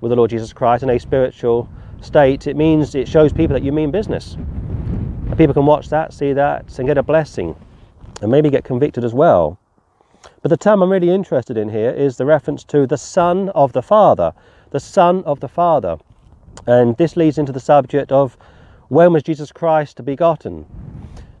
with 0.00 0.10
the 0.10 0.16
Lord 0.16 0.30
Jesus 0.30 0.52
Christ 0.52 0.82
in 0.82 0.90
a 0.90 0.98
spiritual 0.98 1.68
state. 2.00 2.46
It 2.46 2.56
means 2.56 2.94
it 2.94 3.06
shows 3.08 3.32
people 3.32 3.54
that 3.54 3.62
you 3.62 3.72
mean 3.72 3.90
business. 3.90 4.34
And 4.34 5.38
people 5.38 5.54
can 5.54 5.66
watch 5.66 5.88
that, 5.90 6.12
see 6.12 6.32
that, 6.32 6.78
and 6.78 6.88
get 6.88 6.98
a 6.98 7.02
blessing, 7.02 7.54
and 8.20 8.30
maybe 8.30 8.50
get 8.50 8.64
convicted 8.64 9.04
as 9.04 9.14
well. 9.14 9.58
But 10.42 10.48
the 10.48 10.56
term 10.56 10.82
I'm 10.82 10.90
really 10.90 11.10
interested 11.10 11.56
in 11.56 11.68
here 11.68 11.90
is 11.90 12.16
the 12.16 12.26
reference 12.26 12.64
to 12.64 12.86
the 12.86 12.98
Son 12.98 13.48
of 13.50 13.72
the 13.72 13.82
Father. 13.82 14.32
The 14.70 14.80
Son 14.80 15.22
of 15.24 15.40
the 15.40 15.48
Father. 15.48 15.98
And 16.66 16.96
this 16.96 17.16
leads 17.16 17.38
into 17.38 17.52
the 17.52 17.60
subject 17.60 18.12
of 18.12 18.36
when 18.88 19.12
was 19.12 19.22
Jesus 19.22 19.52
Christ 19.52 20.04
begotten? 20.04 20.66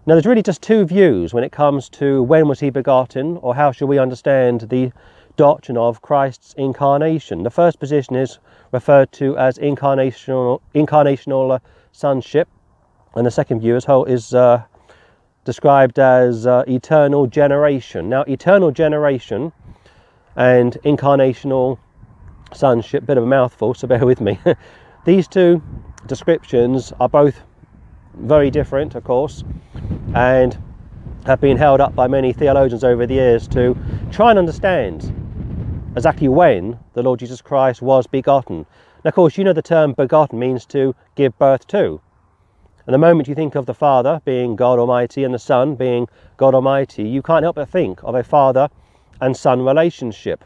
Now, 0.04 0.14
there's 0.14 0.26
really 0.26 0.42
just 0.42 0.62
two 0.62 0.84
views 0.84 1.32
when 1.32 1.44
it 1.44 1.52
comes 1.52 1.88
to 1.90 2.22
when 2.22 2.48
was 2.48 2.60
he 2.60 2.70
begotten, 2.70 3.36
or 3.36 3.54
how 3.54 3.70
should 3.70 3.86
we 3.86 3.98
understand 3.98 4.62
the 4.62 4.90
doctrine 5.36 5.78
of 5.78 6.02
Christ's 6.02 6.54
incarnation. 6.58 7.42
The 7.42 7.50
first 7.50 7.78
position 7.78 8.16
is 8.16 8.38
referred 8.72 9.12
to 9.12 9.36
as 9.38 9.58
incarnational, 9.58 10.60
incarnational 10.74 11.60
sonship, 11.92 12.48
and 13.14 13.26
the 13.26 13.30
second 13.30 13.60
view 13.60 13.76
is, 13.76 13.86
is 14.08 14.34
uh, 14.34 14.62
described 15.44 15.98
as 15.98 16.46
uh, 16.46 16.64
eternal 16.66 17.26
generation. 17.26 18.08
Now, 18.08 18.22
eternal 18.22 18.70
generation 18.70 19.52
and 20.36 20.74
incarnational 20.84 21.78
sonship, 22.52 23.06
bit 23.06 23.18
of 23.18 23.24
a 23.24 23.26
mouthful, 23.26 23.74
so 23.74 23.86
bear 23.86 24.04
with 24.04 24.20
me. 24.20 24.38
These 25.04 25.28
two 25.28 25.62
descriptions 26.06 26.92
are 27.00 27.08
both 27.08 27.40
very 28.14 28.50
different, 28.50 28.94
of 28.94 29.04
course, 29.04 29.44
and 30.14 30.56
have 31.26 31.40
been 31.40 31.56
held 31.56 31.80
up 31.80 31.94
by 31.94 32.06
many 32.06 32.32
theologians 32.32 32.84
over 32.84 33.06
the 33.06 33.14
years 33.14 33.46
to 33.48 33.76
try 34.10 34.30
and 34.30 34.38
understand 34.38 35.14
exactly 35.96 36.28
when 36.28 36.78
the 36.94 37.02
Lord 37.02 37.20
Jesus 37.20 37.40
Christ 37.40 37.82
was 37.82 38.06
begotten. 38.06 38.66
Now, 39.04 39.08
of 39.08 39.14
course, 39.14 39.38
you 39.38 39.44
know 39.44 39.52
the 39.52 39.62
term 39.62 39.92
begotten 39.92 40.38
means 40.38 40.66
to 40.66 40.94
give 41.14 41.38
birth 41.38 41.66
to. 41.68 42.00
And 42.86 42.94
the 42.94 42.98
moment 42.98 43.28
you 43.28 43.34
think 43.34 43.54
of 43.54 43.66
the 43.66 43.74
Father 43.74 44.20
being 44.24 44.56
God 44.56 44.78
Almighty 44.78 45.22
and 45.22 45.32
the 45.32 45.38
Son 45.38 45.76
being 45.76 46.08
God 46.36 46.54
Almighty, 46.54 47.04
you 47.04 47.22
can't 47.22 47.44
help 47.44 47.56
but 47.56 47.68
think 47.68 48.02
of 48.02 48.14
a 48.14 48.24
father 48.24 48.68
and 49.20 49.36
son 49.36 49.62
relationship. 49.64 50.44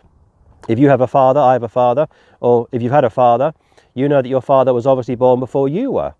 If 0.68 0.78
you 0.78 0.88
have 0.88 1.00
a 1.00 1.06
father, 1.06 1.40
I 1.40 1.54
have 1.54 1.62
a 1.62 1.68
father, 1.68 2.06
or 2.40 2.68
if 2.72 2.82
you've 2.82 2.92
had 2.92 3.04
a 3.04 3.10
father, 3.10 3.54
you 3.96 4.10
know 4.10 4.20
that 4.20 4.28
your 4.28 4.42
father 4.42 4.74
was 4.74 4.86
obviously 4.86 5.14
born 5.14 5.40
before 5.40 5.68
you 5.70 5.90
were. 5.90 6.12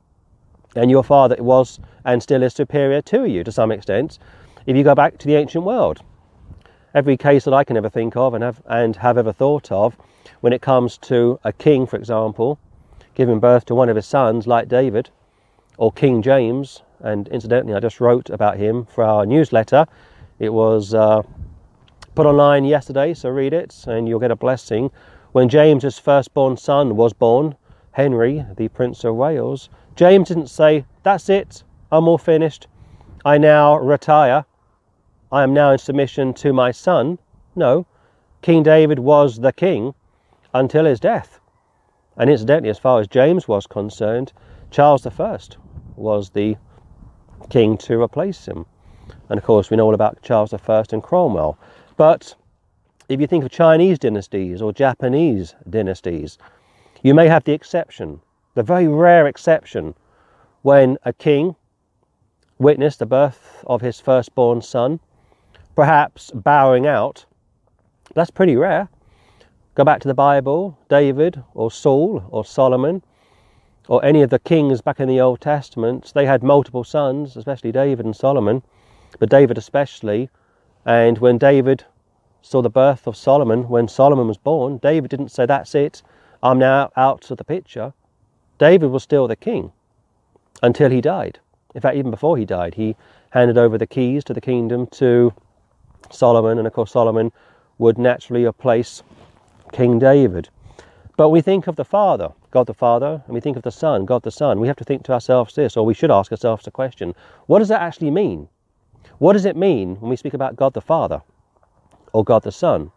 And 0.75 0.91
your 0.91 1.05
father 1.05 1.37
was 1.39 1.79
and 2.07 2.23
still 2.23 2.43
is 2.43 2.55
superior 2.55 3.03
to 3.03 3.27
you 3.27 3.45
to 3.45 3.53
some 3.53 3.71
extent 3.71 4.19
if 4.65 4.75
you 4.75 4.83
go 4.83 4.95
back 4.95 5.19
to 5.19 5.27
the 5.27 5.37
ancient 5.37 5.63
world. 5.63 6.03
Every 6.95 7.19
case 7.19 7.45
that 7.45 7.53
I 7.53 7.65
can 7.65 7.77
ever 7.77 7.91
think 7.91 8.17
of 8.17 8.33
and 8.33 8.43
have, 8.43 8.63
and 8.65 8.97
have 8.97 9.19
ever 9.19 9.31
thought 9.31 9.71
of 9.71 9.95
when 10.41 10.55
it 10.55 10.63
comes 10.63 10.97
to 10.99 11.39
a 11.45 11.53
king, 11.53 11.87
for 11.87 11.97
example, 11.97 12.59
giving 13.15 13.41
birth 13.41 13.67
to 13.67 13.75
one 13.75 13.91
of 13.91 13.97
his 13.97 14.07
sons, 14.07 14.47
like 14.47 14.69
David, 14.69 15.11
or 15.77 15.93
King 15.93 16.23
James, 16.23 16.83
and 17.01 17.29
incidentally, 17.29 17.75
I 17.75 17.81
just 17.81 18.01
wrote 18.01 18.31
about 18.31 18.57
him 18.57 18.87
for 18.87 19.05
our 19.05 19.27
newsletter. 19.27 19.87
It 20.39 20.55
was 20.55 20.95
uh, 20.95 21.23
put 22.15 22.25
online 22.25 22.65
yesterday, 22.65 23.13
so 23.13 23.29
read 23.29 23.53
it 23.53 23.85
and 23.87 24.09
you'll 24.09 24.21
get 24.21 24.31
a 24.31 24.37
blessing. 24.37 24.91
When 25.33 25.51
James's 25.51 25.99
firstborn 25.99 26.57
son 26.57 26.97
was 26.97 27.13
born, 27.13 27.57
Henry, 27.97 28.45
the 28.59 28.69
Prince 28.69 29.05
of 29.05 29.17
Wales, 29.17 29.71
James 29.95 30.29
didn't 30.29 30.49
say, 30.49 30.85
That's 31.03 31.31
it, 31.31 31.65
I'm 31.91 32.07
all 32.09 32.19
finished, 32.19 32.67
I 33.25 33.39
now 33.39 33.79
retire, 33.79 34.45
I 35.33 35.43
am 35.43 35.55
now 35.55 35.73
in 35.73 35.79
submission 35.79 36.35
to 36.35 36.53
my 36.53 36.73
son. 36.73 37.19
No, 37.55 37.87
King 38.43 38.63
David 38.63 38.99
was 38.99 39.39
the 39.39 39.51
king 39.51 39.95
until 40.53 40.85
his 40.85 41.01
death. 41.01 41.41
And 42.19 42.29
incidentally, 42.29 42.69
as 42.69 42.79
far 42.79 43.01
as 43.01 43.09
James 43.09 43.49
was 43.49 43.67
concerned, 43.67 44.35
Charles 44.71 45.07
I 45.07 45.39
was 45.97 46.29
the 46.29 46.59
king 47.49 47.79
to 47.79 47.99
replace 47.99 48.45
him. 48.45 48.67
And 49.31 49.39
of 49.39 49.45
course, 49.45 49.71
we 49.71 49.79
know 49.79 49.87
all 49.87 49.95
about 49.95 50.21
Charles 50.21 50.53
I 50.53 50.85
and 50.93 51.03
Cromwell. 51.03 51.57
But 51.97 52.35
if 53.09 53.23
you 53.23 53.27
think 53.27 53.43
of 53.43 53.51
Chinese 53.51 53.99
dynasties 53.99 54.61
or 54.61 54.75
Japanese 54.75 55.55
dynasties, 55.71 56.37
you 57.03 57.15
may 57.15 57.29
have 57.29 57.45
the 57.45 57.53
exception, 57.53 58.21
the 58.55 58.63
very 58.63 58.89
rare 58.89 59.27
exception, 59.27 59.95
when 60.63 60.99
a 61.05 61.13
king 61.13 61.57
witnessed 62.59 62.99
the 62.99 63.07
birth 63.07 63.65
of 63.67 63.81
his 63.81 64.01
firstborn 64.01 64.63
son, 64.63 64.99
perhaps 65.75 66.31
bowing 66.35 66.87
out. 66.87 67.25
That's 68.15 68.31
pretty 68.31 68.57
rare. 68.57 68.89
Go 69.75 69.85
back 69.85 70.01
to 70.01 70.09
the 70.09 70.15
Bible, 70.15 70.79
David 70.89 71.43
or 71.55 71.71
Saul 71.71 72.25
or 72.31 72.45
Solomon 72.45 73.03
or 73.89 74.05
any 74.05 74.23
of 74.23 74.31
the 74.31 74.39
kings 74.39 74.81
back 74.81 75.01
in 75.01 75.09
the 75.09 75.21
Old 75.21 75.41
Testament, 75.41 76.13
they 76.15 76.27
had 76.27 76.43
multiple 76.43 76.85
sons, 76.85 77.37
especially 77.37 77.73
David 77.73 78.05
and 78.05 78.17
Solomon, 78.17 78.63
but 79.19 79.31
David 79.31 79.59
especially. 79.59 80.29
And 80.85 81.19
when 81.19 81.39
David 81.39 81.85
saw 82.43 82.63
the 82.63 82.71
birth 82.71 83.07
of 83.07 83.17
Solomon, 83.17 83.69
when 83.69 83.89
Solomon 83.89 84.29
was 84.29 84.39
born, 84.39 84.79
David 84.79 85.11
didn't 85.11 85.31
say, 85.31 85.47
That's 85.47 85.75
it, 85.75 86.03
I'm 86.43 86.59
now 86.59 86.91
out 86.97 87.31
of 87.31 87.39
the 87.39 87.45
picture. 87.45 87.93
David 88.59 88.91
was 88.91 89.03
still 89.03 89.27
the 89.29 89.37
king 89.37 89.73
until 90.63 90.91
he 90.91 91.01
died. 91.01 91.39
In 91.75 91.81
fact, 91.81 91.97
even 91.97 92.11
before 92.11 92.37
he 92.37 92.45
died, 92.45 92.75
he 92.75 92.97
handed 93.31 93.59
over 93.59 93.77
the 93.77 93.87
keys 93.87 94.25
to 94.25 94.35
the 94.35 94.41
kingdom 94.41 94.87
to 94.89 95.33
Solomon, 96.11 96.59
and 96.59 96.67
of 96.67 96.73
course, 96.73 96.93
Solomon 96.93 97.33
would 97.79 97.99
naturally 97.99 98.45
replace 98.45 99.03
King 99.73 99.99
David. 99.99 100.49
But 101.17 101.31
we 101.31 101.41
think 101.41 101.67
of 101.67 101.77
the 101.77 101.85
Father, 101.85 102.33
God 102.51 102.67
the 102.67 102.75
Father, 102.75 103.23
and 103.27 103.35
we 103.35 103.41
think 103.41 103.57
of 103.57 103.63
the 103.63 103.71
Son, 103.71 104.05
God 104.05 104.23
the 104.23 104.31
Son. 104.31 104.61
We 104.61 104.69
have 104.69 104.77
to 104.77 104.85
think 104.85 105.03
to 105.05 105.13
ourselves 105.13 105.55
this, 105.55 105.77
or 105.77 105.85
we 105.85 105.95
should 105.95 106.11
ask 106.11 106.31
ourselves 106.31 106.65
the 106.65 106.71
question 106.71 107.15
what 107.47 107.59
does 107.59 107.69
that 107.69 107.83
actually 107.83 108.11
mean? 108.11 108.49
What 109.19 109.33
does 109.33 109.45
it 109.45 109.57
mean 109.57 109.97
when 109.97 110.11
we 110.11 110.17
speak 110.17 110.35
about 110.35 110.57
God 110.57 110.75
the 110.75 110.81
Father 110.81 111.23
or 112.13 112.25
God 112.25 112.43
the 112.43 112.53
Son? 112.53 112.93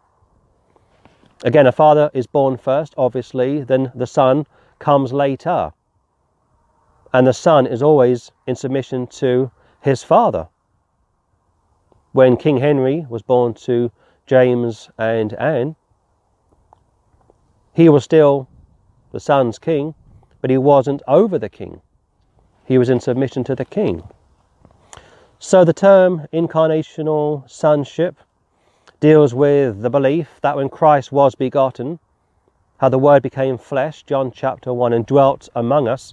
Again, 1.42 1.66
a 1.66 1.72
father 1.72 2.10
is 2.12 2.26
born 2.26 2.58
first, 2.58 2.94
obviously, 2.98 3.62
then 3.62 3.90
the 3.94 4.06
son 4.06 4.46
comes 4.78 5.12
later. 5.12 5.72
And 7.12 7.26
the 7.26 7.32
son 7.32 7.66
is 7.66 7.82
always 7.82 8.30
in 8.46 8.56
submission 8.56 9.06
to 9.06 9.50
his 9.80 10.02
father. 10.02 10.48
When 12.12 12.36
King 12.36 12.58
Henry 12.58 13.06
was 13.08 13.22
born 13.22 13.54
to 13.54 13.90
James 14.26 14.90
and 14.98 15.32
Anne, 15.34 15.76
he 17.72 17.88
was 17.88 18.04
still 18.04 18.48
the 19.12 19.20
son's 19.20 19.58
king, 19.58 19.94
but 20.40 20.50
he 20.50 20.58
wasn't 20.58 21.02
over 21.08 21.38
the 21.38 21.48
king. 21.48 21.80
He 22.66 22.78
was 22.78 22.90
in 22.90 23.00
submission 23.00 23.44
to 23.44 23.54
the 23.54 23.64
king. 23.64 24.02
So 25.38 25.64
the 25.64 25.72
term 25.72 26.26
incarnational 26.32 27.48
sonship 27.48 28.16
deals 29.00 29.32
with 29.32 29.80
the 29.80 29.88
belief 29.88 30.38
that 30.42 30.56
when 30.56 30.68
Christ 30.68 31.10
was 31.10 31.34
begotten, 31.34 31.98
how 32.78 32.90
the 32.90 32.98
Word 32.98 33.22
became 33.22 33.56
flesh, 33.56 34.02
John 34.02 34.30
chapter 34.30 34.74
1, 34.74 34.92
and 34.92 35.06
dwelt 35.06 35.48
among 35.56 35.88
us, 35.88 36.12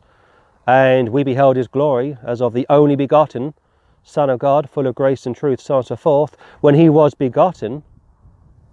and 0.66 1.10
we 1.10 1.24
beheld 1.24 1.58
his 1.58 1.68
glory 1.68 2.18
as 2.26 2.42
of 2.42 2.54
the 2.54 2.66
only 2.70 2.96
begotten 2.96 3.54
Son 4.04 4.30
of 4.30 4.40
God, 4.40 4.70
full 4.70 4.88
of 4.88 4.96
grace 4.96 5.26
and 5.26 5.36
truth, 5.36 5.60
so 5.60 5.76
on 5.76 5.80
and 5.80 5.88
so 5.88 5.96
forth. 5.98 6.38
When 6.62 6.76
he 6.76 6.88
was 6.88 7.14
begotten, 7.14 7.84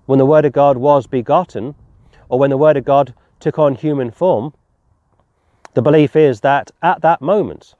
when 0.06 0.20
the 0.20 0.26
Word 0.26 0.44
of 0.44 0.52
God 0.52 0.76
was 0.76 1.08
begotten, 1.08 1.74
or 2.28 2.38
when 2.38 2.50
the 2.50 2.56
Word 2.56 2.76
of 2.76 2.84
God 2.84 3.14
took 3.40 3.58
on 3.58 3.74
human 3.74 4.12
form, 4.12 4.54
the 5.74 5.82
belief 5.82 6.14
is 6.14 6.40
that 6.42 6.70
at 6.82 7.02
that 7.02 7.20
moment, 7.20 7.74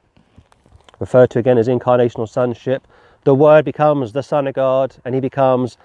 referred 0.98 1.30
to 1.30 1.38
again 1.38 1.58
as 1.58 1.68
incarnational 1.68 2.28
sonship, 2.28 2.88
the 3.22 3.34
Word 3.36 3.64
becomes 3.64 4.12
the 4.12 4.22
Son 4.22 4.48
of 4.48 4.54
God 4.54 4.96
and 5.04 5.14
he 5.14 5.20
becomes 5.20 5.78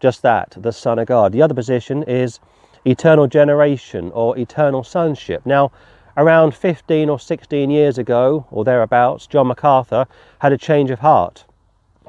just 0.00 0.22
that, 0.22 0.56
the 0.56 0.72
Son 0.72 0.98
of 0.98 1.06
God. 1.06 1.32
The 1.32 1.42
other 1.42 1.54
position 1.54 2.02
is 2.02 2.40
eternal 2.84 3.26
generation 3.26 4.10
or 4.14 4.36
eternal 4.38 4.82
sonship. 4.82 5.44
Now, 5.44 5.70
around 6.16 6.54
15 6.54 7.08
or 7.08 7.20
16 7.20 7.70
years 7.70 7.98
ago, 7.98 8.46
or 8.50 8.64
thereabouts, 8.64 9.26
John 9.26 9.46
MacArthur 9.46 10.06
had 10.40 10.52
a 10.52 10.58
change 10.58 10.90
of 10.90 11.00
heart. 11.00 11.44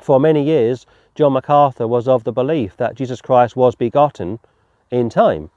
For 0.01 0.19
many 0.19 0.41
years, 0.43 0.85
John 1.13 1.33
MacArthur 1.33 1.87
was 1.87 2.07
of 2.07 2.23
the 2.23 2.31
belief 2.31 2.77
that 2.77 2.95
Jesus 2.95 3.21
Christ 3.21 3.55
was 3.55 3.75
begotten 3.75 4.39
in 4.89 5.09
time. 5.09 5.49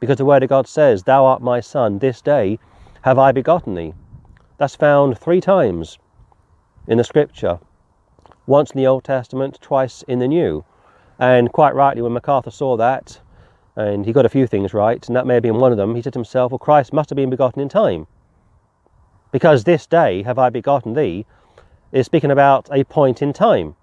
Because 0.00 0.16
the 0.16 0.24
Word 0.24 0.42
of 0.42 0.48
God 0.48 0.66
says, 0.66 1.02
Thou 1.02 1.24
art 1.24 1.42
my 1.42 1.60
Son, 1.60 1.98
this 1.98 2.20
day 2.22 2.58
have 3.02 3.18
I 3.18 3.32
begotten 3.32 3.74
thee. 3.74 3.94
That's 4.56 4.74
found 4.74 5.18
three 5.18 5.40
times 5.40 5.98
in 6.86 6.98
the 6.98 7.04
Scripture 7.04 7.60
once 8.46 8.70
in 8.70 8.78
the 8.78 8.86
Old 8.86 9.04
Testament, 9.04 9.58
twice 9.60 10.02
in 10.08 10.18
the 10.18 10.26
New. 10.26 10.64
And 11.18 11.52
quite 11.52 11.74
rightly, 11.74 12.02
when 12.02 12.12
MacArthur 12.12 12.50
saw 12.50 12.76
that, 12.76 13.20
and 13.74 14.06
he 14.06 14.12
got 14.12 14.26
a 14.26 14.28
few 14.28 14.46
things 14.46 14.74
right, 14.74 15.06
and 15.06 15.16
that 15.16 15.26
may 15.26 15.34
have 15.34 15.42
been 15.42 15.58
one 15.58 15.72
of 15.72 15.78
them, 15.78 15.94
he 15.94 16.02
said 16.02 16.12
to 16.12 16.18
himself, 16.18 16.52
Well, 16.52 16.58
Christ 16.58 16.92
must 16.92 17.10
have 17.10 17.16
been 17.16 17.30
begotten 17.30 17.60
in 17.60 17.68
time. 17.68 18.06
Because 19.32 19.64
this 19.64 19.86
day 19.86 20.22
have 20.22 20.38
I 20.38 20.50
begotten 20.50 20.94
thee 20.94 21.26
is 21.92 22.06
speaking 22.06 22.30
about 22.30 22.68
a 22.72 22.84
point 22.84 23.22
in 23.22 23.32
time. 23.32 23.74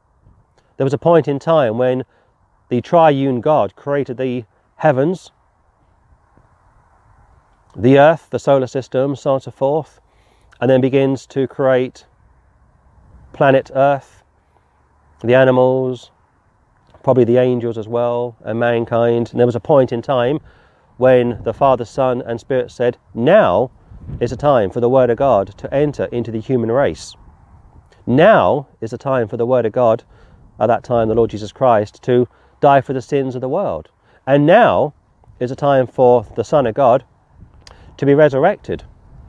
There 0.77 0.86
was 0.86 0.94
a 0.94 0.98
point 0.98 1.27
in 1.27 1.39
time 1.39 1.77
when 1.77 2.04
the 2.70 2.82
triune 2.82 3.42
God 3.42 3.75
created 3.75 4.18
the 4.18 4.46
heavens, 4.77 5.32
the 7.75 8.00
earth, 8.00 8.30
the 8.30 8.39
solar 8.39 8.68
system, 8.68 9.15
so 9.15 9.32
on 9.32 9.36
and 9.36 9.44
so 9.44 9.51
forth, 9.51 10.00
and 10.60 10.70
then 10.70 10.82
begins 10.82 11.25
to 11.27 11.48
create 11.48 12.06
planet 13.34 13.70
Earth, 13.74 14.24
the 15.24 15.36
animals, 15.36 16.12
probably 17.05 17.24
the 17.24 17.38
angels 17.38 17.77
as 17.77 17.88
well, 17.88 18.35
and 18.43 18.59
mankind. 18.59 19.29
And 19.29 19.39
there 19.39 19.45
was 19.45 19.55
a 19.55 19.59
point 19.59 19.91
in 19.91 20.01
time 20.01 20.39
when 20.97 21.39
the 21.43 21.53
Father, 21.53 21.85
Son, 21.85 22.24
and 22.24 22.39
Spirit 22.39 22.71
said, 22.71 22.97
Now 23.13 23.69
is 24.19 24.31
a 24.31 24.35
time 24.35 24.71
for 24.71 24.79
the 24.79 24.89
Word 24.89 25.12
of 25.12 25.17
God 25.17 25.55
to 25.59 25.71
enter 25.71 26.05
into 26.05 26.31
the 26.31 26.39
human 26.39 26.71
race. 26.71 27.13
Now 28.07 28.65
is 28.81 28.91
a 28.91 28.97
time 28.97 29.27
for 29.27 29.38
the 29.38 29.45
Word 29.45 29.67
of 29.67 29.71
God, 29.71 30.03
at 30.59 30.65
that 30.65 30.83
time, 30.83 31.07
the 31.07 31.13
Lord 31.13 31.29
Jesus 31.29 31.51
Christ, 31.51 32.01
to 32.05 32.27
die 32.59 32.81
for 32.81 32.93
the 32.93 33.03
sins 33.03 33.35
of 33.35 33.41
the 33.41 33.50
world. 33.50 33.89
And 34.25 34.47
now 34.47 34.95
is 35.39 35.51
a 35.51 35.55
time 35.55 35.85
for 35.85 36.25
the 36.35 36.43
Son 36.43 36.65
of 36.65 36.74
God 36.74 37.03
to 37.97 38.05
be 38.07 38.15
resurrected 38.15 38.83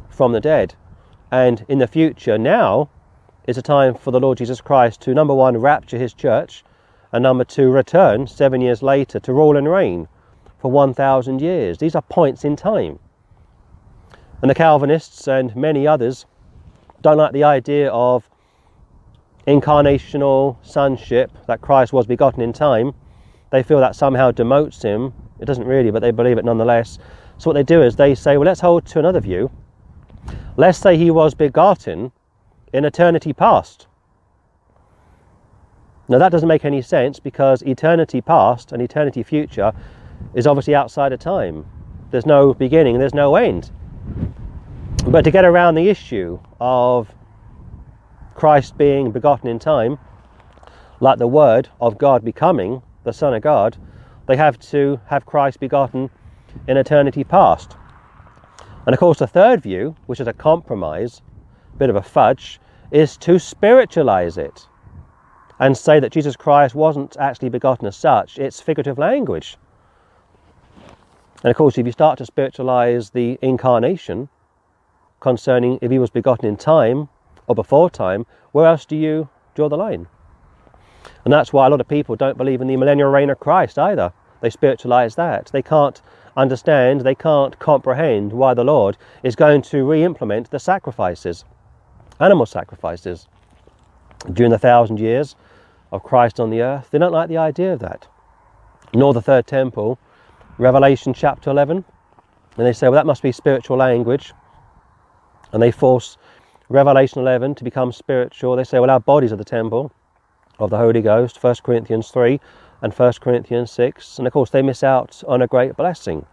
from 0.08 0.32
the 0.32 0.40
dead. 0.40 0.74
And 1.30 1.62
in 1.68 1.78
the 1.78 1.86
future, 1.86 2.38
now 2.38 2.88
is 3.46 3.58
a 3.58 3.62
time 3.62 3.94
for 3.94 4.12
the 4.12 4.20
Lord 4.20 4.38
Jesus 4.38 4.62
Christ 4.62 5.02
to, 5.02 5.12
number 5.12 5.34
one, 5.34 5.58
rapture 5.58 5.98
his 5.98 6.14
church, 6.14 6.64
and 7.16 7.22
number 7.22 7.44
two, 7.44 7.70
return 7.70 8.26
seven 8.26 8.60
years 8.60 8.82
later 8.82 9.18
to 9.18 9.32
rule 9.32 9.56
and 9.56 9.70
reign 9.70 10.06
for 10.58 10.70
1,000 10.70 11.40
years. 11.40 11.78
These 11.78 11.94
are 11.94 12.02
points 12.02 12.44
in 12.44 12.56
time. 12.56 12.98
And 14.42 14.50
the 14.50 14.54
Calvinists 14.54 15.26
and 15.26 15.56
many 15.56 15.86
others 15.86 16.26
don't 17.00 17.16
like 17.16 17.32
the 17.32 17.42
idea 17.42 17.88
of 17.90 18.28
incarnational 19.46 20.58
sonship, 20.60 21.30
that 21.46 21.62
Christ 21.62 21.94
was 21.94 22.06
begotten 22.06 22.42
in 22.42 22.52
time. 22.52 22.92
They 23.50 23.62
feel 23.62 23.80
that 23.80 23.96
somehow 23.96 24.30
demotes 24.30 24.82
him. 24.82 25.14
It 25.40 25.46
doesn't 25.46 25.66
really, 25.66 25.90
but 25.90 26.00
they 26.00 26.10
believe 26.10 26.36
it 26.36 26.44
nonetheless. 26.44 26.98
So 27.38 27.48
what 27.48 27.54
they 27.54 27.62
do 27.62 27.82
is 27.82 27.96
they 27.96 28.14
say, 28.14 28.36
well, 28.36 28.44
let's 28.44 28.60
hold 28.60 28.84
to 28.88 28.98
another 28.98 29.20
view. 29.20 29.50
Let's 30.58 30.76
say 30.76 30.98
he 30.98 31.10
was 31.10 31.32
begotten 31.32 32.12
in 32.74 32.84
eternity 32.84 33.32
past. 33.32 33.86
Now, 36.08 36.18
that 36.18 36.30
doesn't 36.30 36.48
make 36.48 36.64
any 36.64 36.82
sense 36.82 37.18
because 37.18 37.62
eternity 37.62 38.20
past 38.20 38.70
and 38.70 38.80
eternity 38.80 39.24
future 39.24 39.72
is 40.34 40.46
obviously 40.46 40.74
outside 40.74 41.12
of 41.12 41.18
time. 41.18 41.66
There's 42.12 42.26
no 42.26 42.54
beginning, 42.54 43.00
there's 43.00 43.14
no 43.14 43.34
end. 43.34 43.72
But 45.08 45.22
to 45.22 45.32
get 45.32 45.44
around 45.44 45.74
the 45.74 45.88
issue 45.88 46.38
of 46.60 47.12
Christ 48.34 48.78
being 48.78 49.10
begotten 49.10 49.48
in 49.48 49.58
time, 49.58 49.98
like 51.00 51.18
the 51.18 51.26
Word 51.26 51.68
of 51.80 51.98
God 51.98 52.24
becoming 52.24 52.82
the 53.02 53.12
Son 53.12 53.34
of 53.34 53.42
God, 53.42 53.76
they 54.26 54.36
have 54.36 54.58
to 54.70 55.00
have 55.06 55.26
Christ 55.26 55.58
begotten 55.58 56.10
in 56.68 56.76
eternity 56.76 57.24
past. 57.24 57.76
And 58.86 58.94
of 58.94 59.00
course, 59.00 59.18
the 59.18 59.26
third 59.26 59.60
view, 59.60 59.96
which 60.06 60.20
is 60.20 60.28
a 60.28 60.32
compromise, 60.32 61.20
a 61.74 61.76
bit 61.78 61.90
of 61.90 61.96
a 61.96 62.02
fudge, 62.02 62.60
is 62.92 63.16
to 63.18 63.40
spiritualize 63.40 64.38
it 64.38 64.68
and 65.58 65.76
say 65.76 66.00
that 66.00 66.12
Jesus 66.12 66.36
Christ 66.36 66.74
wasn't 66.74 67.16
actually 67.18 67.48
begotten 67.48 67.86
as 67.86 67.96
such, 67.96 68.38
it's 68.38 68.60
figurative 68.60 68.98
language. 68.98 69.56
And 71.42 71.50
of 71.50 71.56
course, 71.56 71.78
if 71.78 71.86
you 71.86 71.92
start 71.92 72.18
to 72.18 72.26
spiritualize 72.26 73.10
the 73.10 73.38
incarnation 73.42 74.28
concerning 75.20 75.78
if 75.80 75.90
he 75.90 75.98
was 75.98 76.10
begotten 76.10 76.48
in 76.48 76.56
time 76.56 77.08
or 77.46 77.54
before 77.54 77.90
time, 77.90 78.26
where 78.52 78.66
else 78.66 78.84
do 78.84 78.96
you 78.96 79.28
draw 79.54 79.68
the 79.68 79.76
line? 79.76 80.08
And 81.24 81.32
that's 81.32 81.52
why 81.52 81.66
a 81.66 81.70
lot 81.70 81.80
of 81.80 81.88
people 81.88 82.16
don't 82.16 82.38
believe 82.38 82.60
in 82.60 82.66
the 82.66 82.76
millennial 82.76 83.10
reign 83.10 83.30
of 83.30 83.40
Christ 83.40 83.78
either. 83.78 84.12
They 84.40 84.50
spiritualize 84.50 85.14
that. 85.14 85.46
They 85.52 85.62
can't 85.62 86.00
understand, 86.36 87.00
they 87.00 87.14
can't 87.14 87.58
comprehend 87.58 88.32
why 88.32 88.54
the 88.54 88.64
Lord 88.64 88.96
is 89.22 89.36
going 89.36 89.62
to 89.62 89.84
re 89.84 90.04
implement 90.04 90.50
the 90.50 90.58
sacrifices, 90.58 91.44
animal 92.20 92.46
sacrifices, 92.46 93.28
during 94.32 94.50
the 94.50 94.58
thousand 94.58 94.98
years 94.98 95.36
of 95.92 96.02
Christ 96.02 96.40
on 96.40 96.50
the 96.50 96.62
earth. 96.62 96.88
They 96.90 96.98
don't 96.98 97.12
like 97.12 97.28
the 97.28 97.38
idea 97.38 97.72
of 97.72 97.80
that, 97.80 98.06
nor 98.94 99.14
the 99.14 99.22
third 99.22 99.46
temple, 99.46 99.98
Revelation 100.58 101.12
chapter 101.12 101.50
11. 101.50 101.84
And 102.56 102.66
they 102.66 102.72
say, 102.72 102.88
well, 102.88 102.94
that 102.94 103.06
must 103.06 103.22
be 103.22 103.32
spiritual 103.32 103.76
language. 103.76 104.32
And 105.52 105.62
they 105.62 105.70
force 105.70 106.16
Revelation 106.68 107.20
11 107.20 107.54
to 107.56 107.64
become 107.64 107.92
spiritual. 107.92 108.56
They 108.56 108.64
say, 108.64 108.78
well, 108.78 108.90
our 108.90 109.00
bodies 109.00 109.32
are 109.32 109.36
the 109.36 109.44
temple 109.44 109.92
of 110.58 110.70
the 110.70 110.78
Holy 110.78 111.02
Ghost, 111.02 111.42
1 111.42 111.56
Corinthians 111.62 112.10
3 112.10 112.40
and 112.82 112.92
1 112.92 113.12
Corinthians 113.20 113.70
6. 113.70 114.18
And 114.18 114.26
of 114.26 114.32
course, 114.32 114.50
they 114.50 114.62
miss 114.62 114.82
out 114.82 115.22
on 115.28 115.42
a 115.42 115.46
great 115.46 115.76
blessing. 115.76 116.26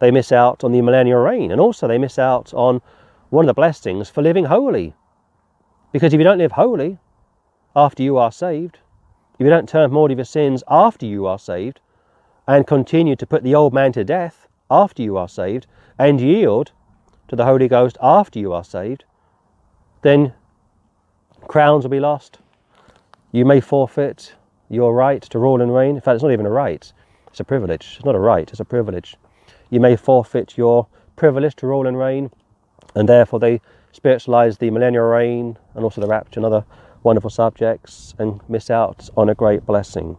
They 0.00 0.10
miss 0.10 0.32
out 0.32 0.64
on 0.64 0.72
the 0.72 0.82
millennial 0.82 1.20
reign. 1.20 1.50
And 1.50 1.60
also, 1.60 1.86
they 1.86 1.98
miss 1.98 2.18
out 2.18 2.52
on 2.54 2.82
one 3.30 3.44
of 3.44 3.48
the 3.48 3.54
blessings 3.54 4.10
for 4.10 4.22
living 4.22 4.46
holy. 4.46 4.94
Because 5.92 6.12
if 6.12 6.18
you 6.18 6.24
don't 6.24 6.38
live 6.38 6.52
holy 6.52 6.98
after 7.74 8.02
you 8.02 8.18
are 8.18 8.32
saved, 8.32 8.78
if 9.38 9.44
you 9.44 9.50
don't 9.50 9.68
turn 9.68 9.88
from 9.88 9.96
all 9.96 10.10
of 10.10 10.18
your 10.18 10.24
sins 10.24 10.64
after 10.68 11.06
you 11.06 11.26
are 11.26 11.38
saved, 11.38 11.80
and 12.46 12.66
continue 12.66 13.14
to 13.14 13.26
put 13.26 13.44
the 13.44 13.54
old 13.54 13.72
man 13.72 13.92
to 13.92 14.02
death 14.02 14.48
after 14.70 15.02
you 15.02 15.16
are 15.16 15.28
saved, 15.28 15.66
and 15.98 16.20
yield 16.20 16.72
to 17.28 17.36
the 17.36 17.44
Holy 17.44 17.68
Ghost 17.68 17.96
after 18.02 18.38
you 18.38 18.52
are 18.52 18.64
saved, 18.64 19.04
then 20.02 20.32
crowns 21.46 21.84
will 21.84 21.90
be 21.90 22.00
lost. 22.00 22.38
You 23.30 23.44
may 23.44 23.60
forfeit 23.60 24.34
your 24.68 24.94
right 24.94 25.22
to 25.22 25.38
rule 25.38 25.62
and 25.62 25.72
reign. 25.74 25.96
In 25.96 26.00
fact, 26.00 26.16
it's 26.16 26.22
not 26.22 26.32
even 26.32 26.46
a 26.46 26.50
right, 26.50 26.92
it's 27.28 27.40
a 27.40 27.44
privilege. 27.44 27.94
It's 27.96 28.04
not 28.04 28.14
a 28.14 28.20
right, 28.20 28.50
it's 28.50 28.60
a 28.60 28.64
privilege. 28.64 29.16
You 29.70 29.80
may 29.80 29.96
forfeit 29.96 30.56
your 30.56 30.86
privilege 31.16 31.54
to 31.56 31.66
rule 31.66 31.86
and 31.86 31.98
reign, 31.98 32.30
and 32.94 33.08
therefore 33.08 33.38
they 33.38 33.60
spiritualize 33.92 34.58
the 34.58 34.70
millennial 34.70 35.04
reign 35.04 35.58
and 35.74 35.84
also 35.84 36.00
the 36.00 36.06
rapture 36.06 36.40
and 36.40 36.46
other 36.46 36.64
wonderful 37.08 37.30
subjects 37.30 38.14
and 38.18 38.38
miss 38.50 38.68
out 38.70 39.08
on 39.16 39.30
a 39.30 39.34
great 39.34 39.64
blessing. 39.64 40.18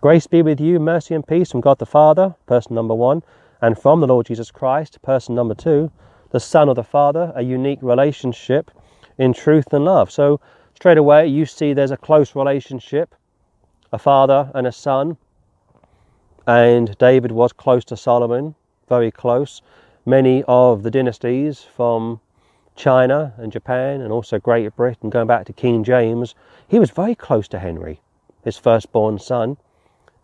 Grace 0.00 0.26
be 0.26 0.42
with 0.42 0.60
you, 0.60 0.80
mercy 0.80 1.14
and 1.14 1.24
peace 1.24 1.52
from 1.52 1.60
God 1.60 1.78
the 1.78 1.86
Father, 1.86 2.34
person 2.46 2.74
number 2.74 2.96
one, 2.96 3.22
and 3.62 3.78
from 3.78 4.00
the 4.00 4.08
Lord 4.08 4.26
Jesus 4.26 4.50
Christ, 4.50 5.00
person 5.02 5.36
number 5.36 5.54
two, 5.54 5.92
the 6.30 6.40
Son 6.40 6.68
of 6.68 6.74
the 6.74 6.82
Father, 6.82 7.32
a 7.36 7.42
unique 7.42 7.78
relationship 7.80 8.72
in 9.18 9.32
truth 9.32 9.72
and 9.72 9.84
love. 9.84 10.10
So, 10.10 10.40
straight 10.74 10.98
away, 10.98 11.28
you 11.28 11.46
see 11.46 11.72
there's 11.72 11.92
a 11.92 11.96
close 11.96 12.34
relationship 12.34 13.14
a 13.92 13.98
father 13.98 14.50
and 14.52 14.66
a 14.66 14.72
son. 14.72 15.16
And 16.44 16.98
David 16.98 17.30
was 17.30 17.52
close 17.52 17.84
to 17.84 17.96
Solomon, 17.96 18.56
very 18.88 19.12
close. 19.12 19.62
Many 20.04 20.42
of 20.48 20.82
the 20.82 20.90
dynasties 20.90 21.62
from 21.62 22.20
China 22.76 23.32
and 23.36 23.52
Japan 23.52 24.00
and 24.00 24.12
also 24.12 24.38
Great 24.38 24.74
Britain, 24.76 25.10
going 25.10 25.26
back 25.26 25.46
to 25.46 25.52
King 25.52 25.84
James, 25.84 26.34
he 26.66 26.78
was 26.78 26.90
very 26.90 27.14
close 27.14 27.48
to 27.48 27.58
Henry, 27.58 28.00
his 28.42 28.56
firstborn 28.56 29.18
son. 29.18 29.56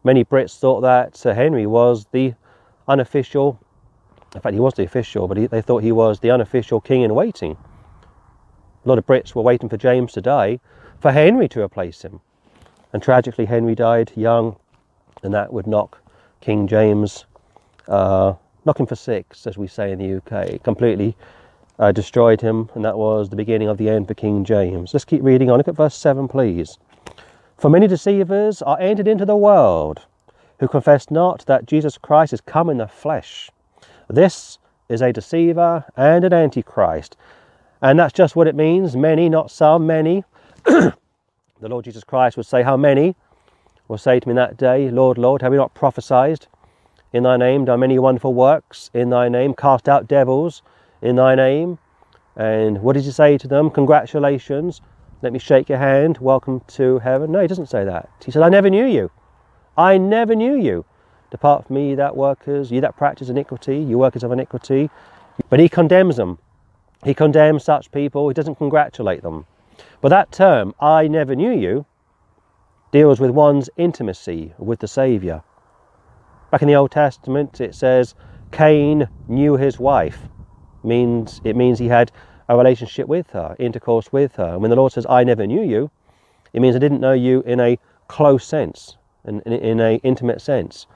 Many 0.02 0.24
Brits 0.24 0.58
thought 0.58 0.80
that 0.80 1.16
Sir 1.16 1.34
Henry 1.34 1.66
was 1.66 2.06
the 2.12 2.34
unofficial, 2.88 3.58
in 4.34 4.40
fact, 4.40 4.54
he 4.54 4.60
was 4.60 4.74
the 4.74 4.84
official, 4.84 5.28
but 5.28 5.36
he, 5.36 5.46
they 5.46 5.62
thought 5.62 5.82
he 5.82 5.92
was 5.92 6.20
the 6.20 6.30
unofficial 6.30 6.80
king 6.80 7.02
in 7.02 7.14
waiting. 7.14 7.56
A 8.84 8.88
lot 8.88 8.98
of 8.98 9.06
Brits 9.06 9.34
were 9.34 9.42
waiting 9.42 9.68
for 9.68 9.76
James 9.76 10.12
to 10.14 10.20
die 10.20 10.58
for 11.00 11.12
Henry 11.12 11.48
to 11.48 11.62
replace 11.62 12.02
him. 12.02 12.20
And 12.92 13.02
tragically, 13.02 13.44
Henry 13.44 13.74
died 13.74 14.12
young, 14.16 14.56
and 15.22 15.32
that 15.34 15.52
would 15.52 15.66
knock 15.66 15.98
King 16.40 16.66
James 16.66 17.26
uh, 17.86 18.34
knocking 18.64 18.86
for 18.86 18.96
six, 18.96 19.46
as 19.46 19.56
we 19.56 19.66
say 19.66 19.92
in 19.92 19.98
the 19.98 20.16
UK, 20.16 20.62
completely 20.62 21.16
uh, 21.80 21.90
destroyed 21.90 22.42
him, 22.42 22.68
and 22.74 22.84
that 22.84 22.98
was 22.98 23.30
the 23.30 23.36
beginning 23.36 23.66
of 23.66 23.78
the 23.78 23.88
end 23.88 24.06
for 24.06 24.12
King 24.12 24.44
James. 24.44 24.92
Let's 24.92 25.06
keep 25.06 25.22
reading 25.22 25.50
on. 25.50 25.56
Look 25.56 25.66
at 25.66 25.74
verse 25.74 25.94
7, 25.94 26.28
please. 26.28 26.78
For 27.56 27.70
many 27.70 27.86
deceivers 27.86 28.60
are 28.60 28.78
entered 28.78 29.08
into 29.08 29.24
the 29.24 29.36
world 29.36 30.02
who 30.58 30.68
confess 30.68 31.10
not 31.10 31.44
that 31.46 31.64
Jesus 31.64 31.96
Christ 31.96 32.34
is 32.34 32.42
come 32.42 32.68
in 32.68 32.76
the 32.76 32.86
flesh. 32.86 33.50
This 34.08 34.58
is 34.90 35.00
a 35.00 35.12
deceiver 35.12 35.86
and 35.96 36.22
an 36.22 36.34
antichrist. 36.34 37.16
And 37.80 37.98
that's 37.98 38.12
just 38.12 38.36
what 38.36 38.46
it 38.46 38.54
means 38.54 38.94
many, 38.94 39.30
not 39.30 39.50
some, 39.50 39.86
many. 39.86 40.22
the 40.64 40.94
Lord 41.62 41.86
Jesus 41.86 42.04
Christ 42.04 42.36
would 42.36 42.44
say, 42.44 42.62
How 42.62 42.76
many? 42.76 43.16
Will 43.88 43.96
say 43.96 44.20
to 44.20 44.28
me 44.28 44.34
that 44.34 44.58
day, 44.58 44.90
Lord, 44.90 45.16
Lord, 45.16 45.40
have 45.40 45.50
we 45.50 45.56
not 45.56 45.74
prophesied 45.74 46.46
in 47.12 47.22
thy 47.22 47.38
name, 47.38 47.64
done 47.64 47.80
many 47.80 47.98
wonderful 47.98 48.34
works 48.34 48.90
in 48.92 49.08
thy 49.10 49.30
name, 49.30 49.54
cast 49.54 49.88
out 49.88 50.06
devils 50.06 50.62
in 51.02 51.16
thy 51.16 51.34
name? 51.34 51.78
And 52.36 52.82
what 52.82 52.94
did 52.94 53.04
he 53.04 53.10
say 53.10 53.38
to 53.38 53.48
them? 53.48 53.70
Congratulations. 53.70 54.80
Let 55.22 55.32
me 55.32 55.38
shake 55.38 55.68
your 55.68 55.78
hand. 55.78 56.18
Welcome 56.18 56.60
to 56.68 56.98
heaven. 57.00 57.32
No, 57.32 57.40
he 57.40 57.46
doesn't 57.46 57.66
say 57.66 57.84
that. 57.84 58.08
He 58.24 58.30
said, 58.30 58.42
I 58.42 58.48
never 58.48 58.70
knew 58.70 58.86
you. 58.86 59.10
I 59.76 59.98
never 59.98 60.34
knew 60.34 60.56
you. 60.56 60.84
Depart 61.30 61.66
from 61.66 61.76
me, 61.76 61.94
that 61.94 62.16
workers, 62.16 62.70
you 62.70 62.80
that 62.80 62.96
practice 62.96 63.28
iniquity, 63.28 63.78
you 63.78 63.98
workers 63.98 64.24
of 64.24 64.32
iniquity. 64.32 64.90
But 65.48 65.60
he 65.60 65.68
condemns 65.68 66.16
them. 66.16 66.38
He 67.04 67.14
condemns 67.14 67.64
such 67.64 67.92
people. 67.92 68.28
He 68.28 68.34
doesn't 68.34 68.56
congratulate 68.56 69.22
them. 69.22 69.46
But 70.00 70.08
that 70.08 70.32
term, 70.32 70.74
I 70.80 71.06
never 71.08 71.34
knew 71.34 71.50
you, 71.52 71.86
deals 72.92 73.20
with 73.20 73.30
one's 73.30 73.70
intimacy 73.76 74.54
with 74.58 74.80
the 74.80 74.88
Saviour. 74.88 75.44
Back 76.50 76.62
in 76.62 76.68
the 76.68 76.74
Old 76.74 76.90
Testament, 76.90 77.60
it 77.60 77.74
says 77.74 78.14
Cain 78.50 79.08
knew 79.28 79.56
his 79.56 79.78
wife. 79.78 80.22
Means 80.82 81.40
it 81.44 81.56
means 81.56 81.78
he 81.78 81.88
had 81.88 82.10
a 82.48 82.56
relationship 82.56 83.06
with 83.06 83.30
her, 83.30 83.54
intercourse 83.58 84.12
with 84.12 84.36
her. 84.36 84.52
And 84.54 84.60
when 84.62 84.70
the 84.70 84.76
Lord 84.76 84.92
says, 84.92 85.06
"I 85.08 85.24
never 85.24 85.46
knew 85.46 85.62
you," 85.62 85.90
it 86.52 86.60
means 86.60 86.74
I 86.74 86.78
didn't 86.80 87.00
know 87.00 87.12
you 87.12 87.42
in 87.42 87.60
a 87.60 87.78
close 88.08 88.44
sense, 88.44 88.96
in, 89.24 89.40
in, 89.42 89.52
in 89.52 89.80
a 89.80 89.96
intimate 90.02 90.40
sense. 90.40 90.86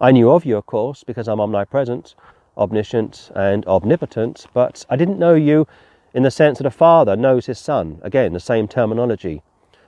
I 0.00 0.12
knew 0.12 0.30
of 0.30 0.44
you, 0.44 0.56
of 0.56 0.66
course, 0.66 1.02
because 1.04 1.28
I'm 1.28 1.40
omnipresent, 1.40 2.14
omniscient, 2.56 3.30
and 3.34 3.66
omnipotent, 3.66 4.46
but 4.52 4.84
I 4.90 4.96
didn't 4.96 5.18
know 5.18 5.34
you 5.34 5.66
in 6.12 6.22
the 6.22 6.30
sense 6.30 6.58
that 6.58 6.66
a 6.66 6.70
father 6.70 7.16
knows 7.16 7.46
his 7.46 7.58
son. 7.58 8.00
Again, 8.02 8.32
the 8.32 8.40
same 8.40 8.68
terminology. 8.68 9.42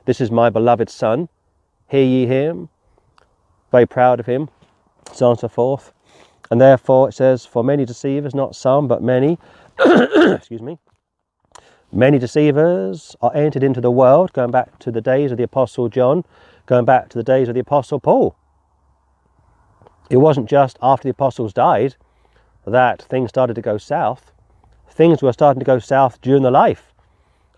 This 0.05 0.21
is 0.21 0.31
my 0.31 0.51
beloved 0.51 0.89
son. 0.89 1.29
Hear 1.89 2.05
ye 2.05 2.27
him. 2.27 2.69
Very 3.71 3.87
proud 3.87 4.21
of 4.21 4.27
him. 4.27 4.49
So 5.13 5.27
on 5.27 5.33
and 5.33 5.41
so 5.41 5.49
forth. 5.49 5.93
And 6.51 6.61
therefore 6.61 7.09
it 7.09 7.13
says, 7.13 7.47
For 7.47 7.63
many 7.63 7.85
deceivers, 7.85 8.35
not 8.35 8.57
some, 8.57 8.89
but 8.89 9.03
many, 9.03 9.39
excuse 9.79 10.61
me, 10.61 10.79
many 11.93 12.19
deceivers 12.19 13.15
are 13.21 13.35
entered 13.35 13.63
into 13.63 13.81
the 13.81 13.91
world, 13.91 14.33
going 14.33 14.51
back 14.51 14.79
to 14.81 14.91
the 14.91 15.01
days 15.01 15.31
of 15.31 15.39
the 15.39 15.45
Apostle 15.45 15.89
John, 15.89 16.25
going 16.67 16.85
back 16.85 17.09
to 17.11 17.19
the 17.19 17.25
days 17.25 17.49
of 17.49 17.55
the 17.55 17.61
Apostle 17.61 18.01
Paul. 18.01 18.35
It 20.11 20.17
wasn't 20.17 20.49
just 20.51 20.77
after 20.83 21.05
the 21.05 21.11
apostles 21.11 21.53
died 21.53 21.95
that 22.67 23.01
things 23.03 23.31
started 23.31 23.55
to 23.55 23.63
go 23.63 23.79
south. 23.79 24.33
Things 24.91 25.23
were 25.23 25.33
starting 25.33 25.61
to 25.61 25.65
go 25.65 25.79
south 25.79 26.21
during 26.21 26.43
the 26.43 26.51
life 26.51 26.93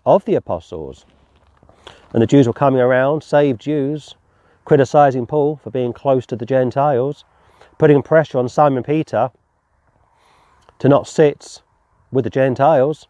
of 0.05 0.23
the 0.25 0.35
apostles. 0.35 1.05
And 2.13 2.21
the 2.21 2.27
Jews 2.27 2.45
were 2.45 2.53
coming 2.53 2.79
around, 2.79 3.23
saved 3.23 3.59
Jews, 3.59 4.13
criticizing 4.65 5.25
Paul 5.25 5.55
for 5.55 5.71
being 5.71 5.93
close 5.93 6.27
to 6.27 6.35
the 6.35 6.45
Gentiles, 6.45 7.25
putting 7.83 8.01
pressure 8.01 8.37
on 8.37 8.47
Simon 8.47 8.81
Peter 8.81 9.29
to 10.79 10.87
not 10.87 11.05
sit 11.05 11.61
with 12.13 12.23
the 12.23 12.29
Gentiles, 12.29 13.09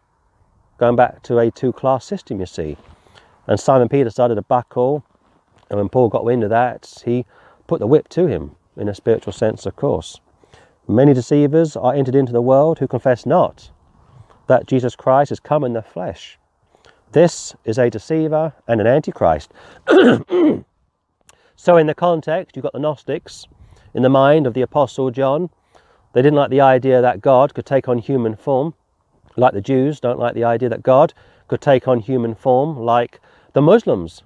going 0.78 0.96
back 0.96 1.22
to 1.22 1.38
a 1.38 1.48
two 1.48 1.72
class 1.72 2.04
system, 2.04 2.40
you 2.40 2.46
see. 2.46 2.76
And 3.46 3.60
Simon 3.60 3.88
Peter 3.88 4.10
started 4.10 4.34
to 4.34 4.42
buckle, 4.42 5.04
and 5.70 5.78
when 5.78 5.88
Paul 5.88 6.08
got 6.08 6.24
wind 6.24 6.42
of 6.42 6.50
that, 6.50 7.02
he 7.04 7.24
put 7.68 7.78
the 7.78 7.86
whip 7.86 8.08
to 8.08 8.26
him 8.26 8.56
in 8.76 8.88
a 8.88 8.96
spiritual 8.96 9.32
sense, 9.32 9.64
of 9.64 9.76
course. 9.76 10.20
Many 10.88 11.14
deceivers 11.14 11.76
are 11.76 11.94
entered 11.94 12.16
into 12.16 12.32
the 12.32 12.42
world 12.42 12.80
who 12.80 12.88
confess 12.88 13.24
not 13.24 13.70
that 14.48 14.66
Jesus 14.66 14.96
Christ 14.96 15.28
has 15.28 15.38
come 15.38 15.62
in 15.62 15.74
the 15.74 15.82
flesh. 15.82 16.36
This 17.12 17.54
is 17.64 17.78
a 17.78 17.90
deceiver 17.90 18.52
and 18.66 18.80
an 18.80 18.88
antichrist. 18.88 19.52
so, 21.54 21.76
in 21.76 21.86
the 21.86 21.94
context, 21.94 22.56
you've 22.56 22.64
got 22.64 22.72
the 22.72 22.80
Gnostics 22.80 23.46
in 23.94 24.02
the 24.02 24.08
mind 24.08 24.46
of 24.46 24.54
the 24.54 24.62
Apostle 24.62 25.10
John. 25.10 25.48
They 26.12 26.22
didn't 26.22 26.36
like 26.36 26.50
the 26.50 26.60
idea 26.60 27.00
that 27.00 27.20
God 27.20 27.54
could 27.54 27.66
take 27.66 27.88
on 27.88 27.98
human 27.98 28.36
form, 28.36 28.74
like 29.36 29.52
the 29.52 29.60
Jews 29.60 30.00
don't 30.00 30.18
like 30.18 30.34
the 30.34 30.44
idea 30.44 30.68
that 30.68 30.82
God 30.82 31.14
could 31.48 31.60
take 31.60 31.88
on 31.88 32.00
human 32.00 32.34
form, 32.34 32.78
like 32.78 33.20
the 33.52 33.62
Muslims 33.62 34.22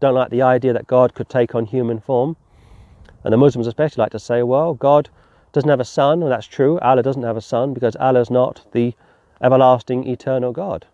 don't 0.00 0.14
like 0.14 0.30
the 0.30 0.42
idea 0.42 0.72
that 0.72 0.86
God 0.86 1.14
could 1.14 1.28
take 1.28 1.54
on 1.54 1.66
human 1.66 2.00
form. 2.00 2.36
And 3.24 3.32
the 3.32 3.36
Muslims 3.36 3.66
especially 3.66 4.02
like 4.02 4.12
to 4.12 4.18
say, 4.18 4.42
well, 4.42 4.74
God 4.74 5.10
doesn't 5.52 5.68
have 5.68 5.80
a 5.80 5.84
son, 5.84 6.22
and 6.22 6.30
that's 6.30 6.46
true. 6.46 6.78
Allah 6.80 7.02
doesn't 7.02 7.22
have 7.22 7.36
a 7.36 7.42
son 7.42 7.74
because 7.74 7.96
Allah 7.96 8.20
is 8.20 8.30
not 8.30 8.64
the 8.72 8.94
everlasting, 9.42 10.06
eternal 10.06 10.52
God. 10.52 10.86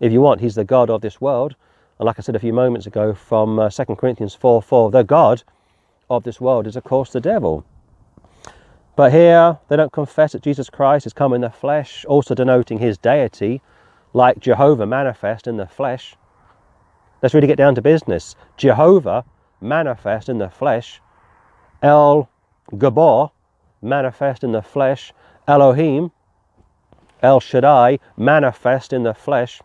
If 0.00 0.12
you 0.12 0.20
want, 0.20 0.40
He's 0.40 0.54
the 0.54 0.64
God 0.64 0.90
of 0.90 1.00
this 1.00 1.20
world. 1.20 1.54
And 1.98 2.06
like 2.06 2.18
I 2.18 2.22
said 2.22 2.36
a 2.36 2.40
few 2.40 2.52
moments 2.52 2.86
ago 2.86 3.14
from 3.14 3.58
uh, 3.58 3.70
2 3.70 3.84
Corinthians 3.96 4.34
4 4.34 4.62
4, 4.62 4.90
the 4.90 5.02
God 5.02 5.42
of 6.16 6.24
this 6.24 6.40
world 6.40 6.66
is, 6.66 6.76
of 6.76 6.84
course, 6.84 7.10
the 7.10 7.20
devil. 7.20 7.64
But 8.94 9.12
here 9.12 9.58
they 9.68 9.76
don't 9.76 9.92
confess 9.92 10.32
that 10.32 10.42
Jesus 10.42 10.68
Christ 10.68 11.04
has 11.04 11.12
come 11.12 11.32
in 11.32 11.40
the 11.40 11.50
flesh, 11.50 12.04
also 12.04 12.34
denoting 12.34 12.78
his 12.78 12.98
deity, 12.98 13.62
like 14.12 14.38
Jehovah 14.38 14.86
manifest 14.86 15.46
in 15.46 15.56
the 15.56 15.66
flesh. 15.66 16.16
Let's 17.22 17.34
really 17.34 17.46
get 17.46 17.56
down 17.56 17.74
to 17.76 17.82
business. 17.82 18.36
Jehovah 18.56 19.24
manifest 19.60 20.28
in 20.28 20.38
the 20.38 20.50
flesh 20.50 21.00
El 21.82 22.28
Gibbor, 22.72 23.32
manifest 23.80 24.44
in 24.44 24.52
the 24.52 24.62
flesh, 24.62 25.12
Elohim, 25.48 26.12
El 27.22 27.40
Shaddai, 27.40 27.98
manifest 28.16 28.92
in 28.92 29.02
the 29.02 29.14
flesh, 29.14 29.60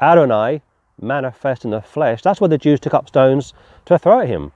Adonai, 0.00 0.62
manifest 1.00 1.64
in 1.64 1.70
the 1.70 1.80
flesh. 1.80 2.22
That's 2.22 2.40
why 2.40 2.48
the 2.48 2.58
Jews 2.58 2.80
took 2.80 2.94
up 2.94 3.08
stones 3.08 3.54
to 3.84 3.98
throw 3.98 4.20
at 4.20 4.28
him. 4.28 4.52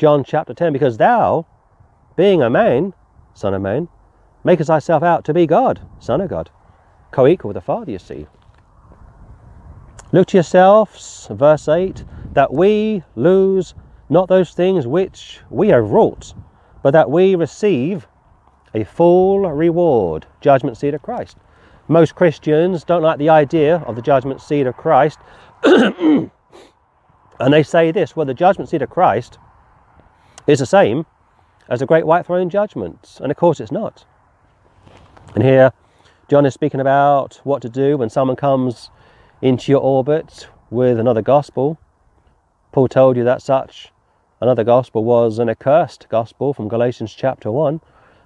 John 0.00 0.24
chapter 0.24 0.54
10, 0.54 0.72
because 0.72 0.96
thou, 0.96 1.44
being 2.16 2.40
a 2.40 2.48
man, 2.48 2.94
son 3.34 3.52
of 3.52 3.60
man, 3.60 3.88
makest 4.42 4.68
thyself 4.68 5.02
out 5.02 5.26
to 5.26 5.34
be 5.34 5.46
God, 5.46 5.78
son 5.98 6.22
of 6.22 6.30
God, 6.30 6.48
co 7.10 7.26
equal 7.26 7.48
with 7.48 7.56
the 7.56 7.60
Father, 7.60 7.90
you 7.90 7.98
see. 7.98 8.26
Look 10.10 10.28
to 10.28 10.38
yourselves, 10.38 11.28
verse 11.30 11.68
8, 11.68 12.02
that 12.32 12.50
we 12.50 13.02
lose 13.14 13.74
not 14.08 14.30
those 14.30 14.54
things 14.54 14.86
which 14.86 15.40
we 15.50 15.68
have 15.68 15.90
wrought, 15.90 16.32
but 16.82 16.92
that 16.92 17.10
we 17.10 17.34
receive 17.34 18.08
a 18.72 18.84
full 18.84 19.40
reward, 19.40 20.24
judgment 20.40 20.78
seat 20.78 20.94
of 20.94 21.02
Christ. 21.02 21.36
Most 21.88 22.14
Christians 22.14 22.84
don't 22.84 23.02
like 23.02 23.18
the 23.18 23.28
idea 23.28 23.76
of 23.86 23.96
the 23.96 24.02
judgment 24.02 24.40
seat 24.40 24.66
of 24.66 24.78
Christ, 24.78 25.18
and 25.62 26.30
they 27.38 27.62
say 27.62 27.92
this 27.92 28.16
well, 28.16 28.24
the 28.24 28.32
judgment 28.32 28.70
seat 28.70 28.80
of 28.80 28.88
Christ 28.88 29.38
is 30.50 30.58
the 30.58 30.66
same 30.66 31.06
as 31.68 31.80
the 31.80 31.86
great 31.86 32.06
white 32.06 32.26
throne 32.26 32.50
judgment, 32.50 33.18
and 33.22 33.30
of 33.30 33.36
course 33.36 33.60
it's 33.60 33.72
not. 33.72 34.04
And 35.34 35.44
here, 35.44 35.72
John 36.28 36.46
is 36.46 36.54
speaking 36.54 36.80
about 36.80 37.40
what 37.44 37.62
to 37.62 37.68
do 37.68 37.96
when 37.96 38.10
someone 38.10 38.36
comes 38.36 38.90
into 39.40 39.72
your 39.72 39.80
orbit 39.80 40.48
with 40.70 40.98
another 40.98 41.22
gospel. 41.22 41.78
Paul 42.72 42.88
told 42.88 43.16
you 43.16 43.24
that 43.24 43.42
such 43.42 43.92
Another 44.42 44.64
gospel 44.64 45.04
was 45.04 45.38
an 45.38 45.50
accursed 45.50 46.06
gospel 46.08 46.54
from 46.54 46.66
Galatians 46.66 47.12
chapter 47.12 47.50
1. 47.50 47.78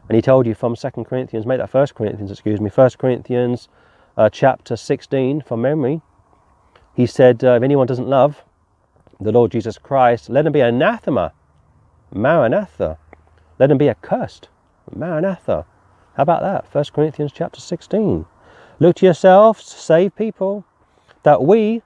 And 0.09 0.15
he 0.15 0.23
told 0.23 0.47
you 0.47 0.55
from 0.55 0.77
2 0.77 0.91
Corinthians, 1.03 1.45
make 1.45 1.59
that 1.59 1.75
1 1.75 1.89
Corinthians, 1.97 2.31
excuse 2.31 2.61
me, 2.61 2.71
1 2.71 2.91
Corinthians 2.99 3.69
uh, 4.17 4.31
chapter 4.31 4.77
16 4.77 5.41
from 5.41 5.63
memory. 5.63 6.03
He 6.95 7.07
said, 7.07 7.43
uh, 7.43 7.55
if 7.55 7.65
anyone 7.65 7.89
doesn't 7.89 8.07
love 8.07 8.45
the 9.19 9.33
Lord 9.33 9.51
Jesus 9.51 9.77
Christ, 9.77 10.31
let 10.31 10.47
him 10.47 10.53
be 10.53 10.61
anathema, 10.61 11.33
maranatha. 12.15 12.99
Let 13.59 13.71
him 13.71 13.79
be 13.79 13.91
accursed, 13.91 14.49
maranatha. 14.95 15.67
How 16.17 16.23
about 16.23 16.43
that? 16.43 16.73
1 16.73 16.85
Corinthians 16.95 17.33
chapter 17.33 17.61
16. 17.61 18.25
Look 18.81 18.97
to 18.97 19.07
yourselves, 19.07 19.65
save 19.65 20.17
people, 20.17 20.65
that 21.23 21.43
we 21.43 21.83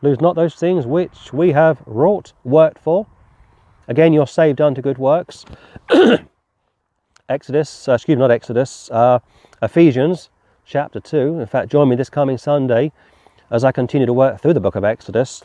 lose 0.00 0.20
not 0.20 0.36
those 0.36 0.54
things 0.54 0.86
which 0.86 1.32
we 1.32 1.52
have 1.52 1.82
wrought, 1.86 2.32
worked 2.44 2.78
for, 2.78 3.06
Again, 3.88 4.12
you're 4.12 4.26
saved 4.26 4.60
unto 4.60 4.80
good 4.80 4.98
works. 4.98 5.44
Exodus, 7.28 7.88
uh, 7.88 7.94
excuse 7.94 8.16
me, 8.16 8.20
not 8.20 8.30
Exodus, 8.30 8.90
uh, 8.90 9.18
Ephesians 9.60 10.30
chapter 10.64 11.00
2. 11.00 11.40
In 11.40 11.46
fact, 11.46 11.70
join 11.70 11.88
me 11.88 11.96
this 11.96 12.08
coming 12.08 12.38
Sunday 12.38 12.92
as 13.50 13.64
I 13.64 13.72
continue 13.72 14.06
to 14.06 14.12
work 14.12 14.40
through 14.40 14.54
the 14.54 14.60
book 14.60 14.76
of 14.76 14.84
Exodus. 14.84 15.42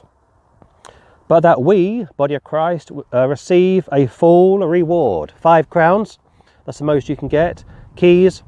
But 1.28 1.42
that 1.42 1.62
we, 1.62 2.08
body 2.16 2.36
of 2.36 2.44
Christ, 2.44 2.92
uh, 3.13 3.28
receive 3.28 3.90
a 3.92 4.08
full 4.08 4.60
reward. 4.60 5.34
Five 5.40 5.70
crowns 5.70 6.20
That's 6.66 6.80
the 6.80 6.86
most 6.86 7.10
you 7.10 7.16
can 7.16 7.28
get. 7.28 7.63
Keys 7.96 8.44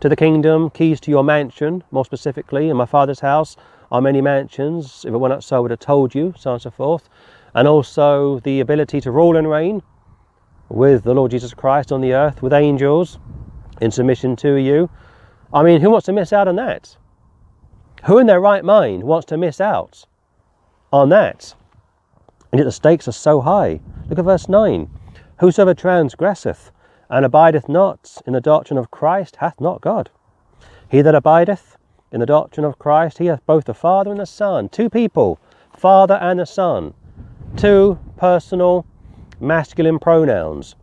to 0.00 0.08
the 0.08 0.16
kingdom, 0.16 0.70
keys 0.70 1.00
to 1.00 1.10
your 1.10 1.24
mansion, 1.24 1.84
more 1.90 2.04
specifically, 2.04 2.68
in 2.68 2.76
my 2.76 2.86
father's 2.86 3.20
house 3.20 3.56
are 3.90 4.00
many 4.00 4.20
mansions. 4.20 5.04
If 5.06 5.12
it 5.12 5.16
were 5.16 5.28
not 5.28 5.44
so, 5.44 5.56
I 5.56 5.60
would 5.60 5.70
have 5.70 5.80
told 5.80 6.14
you, 6.14 6.34
so 6.38 6.50
on 6.50 6.54
and 6.54 6.62
so 6.62 6.70
forth. 6.70 7.08
And 7.54 7.66
also 7.66 8.40
the 8.40 8.60
ability 8.60 9.00
to 9.02 9.10
rule 9.10 9.36
and 9.36 9.50
reign 9.50 9.82
with 10.68 11.04
the 11.04 11.14
Lord 11.14 11.32
Jesus 11.32 11.52
Christ 11.52 11.90
on 11.90 12.00
the 12.00 12.14
earth, 12.14 12.42
with 12.42 12.52
angels 12.52 13.18
in 13.80 13.90
submission 13.90 14.36
to 14.36 14.54
you. 14.54 14.88
I 15.52 15.62
mean, 15.62 15.80
who 15.80 15.90
wants 15.90 16.06
to 16.06 16.12
miss 16.12 16.32
out 16.32 16.48
on 16.48 16.56
that? 16.56 16.96
Who 18.04 18.18
in 18.18 18.26
their 18.26 18.40
right 18.40 18.64
mind 18.64 19.02
wants 19.04 19.26
to 19.26 19.36
miss 19.36 19.60
out 19.60 20.06
on 20.92 21.08
that? 21.10 21.54
And 22.52 22.58
yet 22.58 22.64
the 22.64 22.72
stakes 22.72 23.06
are 23.08 23.12
so 23.12 23.40
high. 23.40 23.80
Look 24.08 24.18
at 24.18 24.24
verse 24.24 24.48
9. 24.48 24.88
Whosoever 25.38 25.74
transgresseth 25.74 26.70
and 27.08 27.24
abideth 27.24 27.68
not 27.68 28.18
in 28.26 28.32
the 28.32 28.40
doctrine 28.40 28.78
of 28.78 28.90
Christ 28.90 29.36
hath 29.36 29.60
not 29.60 29.80
God. 29.80 30.10
He 30.88 31.02
that 31.02 31.14
abideth 31.14 31.76
in 32.12 32.20
the 32.20 32.26
doctrine 32.26 32.66
of 32.66 32.78
Christ, 32.78 33.18
he 33.18 33.26
hath 33.26 33.44
both 33.46 33.64
the 33.64 33.74
Father 33.74 34.10
and 34.10 34.20
the 34.20 34.26
Son. 34.26 34.68
Two 34.68 34.90
people, 34.90 35.38
Father 35.76 36.14
and 36.14 36.40
the 36.40 36.46
Son. 36.46 36.94
Two 37.56 37.98
personal 38.16 38.84
masculine 39.40 39.98
pronouns. 39.98 40.74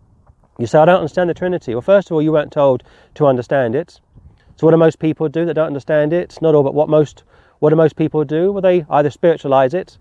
You 0.57 0.67
say, 0.67 0.79
I 0.79 0.85
don't 0.85 0.97
understand 0.97 1.29
the 1.29 1.33
Trinity. 1.33 1.75
Well, 1.75 1.81
first 1.81 2.09
of 2.09 2.15
all, 2.15 2.21
you 2.21 2.31
weren't 2.31 2.51
told 2.51 2.83
to 3.15 3.27
understand 3.27 3.75
it. 3.75 3.99
So 4.55 4.65
what 4.65 4.71
do 4.71 4.77
most 4.77 4.99
people 4.99 5.29
do 5.29 5.45
that 5.45 5.53
don't 5.53 5.67
understand 5.67 6.13
it? 6.13 6.37
Not 6.41 6.55
all, 6.55 6.63
but 6.63 6.73
what 6.73 6.89
most 6.89 7.23
what 7.59 7.71
do 7.71 7.75
most 7.75 7.95
people 7.95 8.23
do? 8.23 8.51
Well, 8.51 8.61
they 8.61 8.85
either 8.89 9.09
spiritualize 9.09 9.73
it 9.73 9.97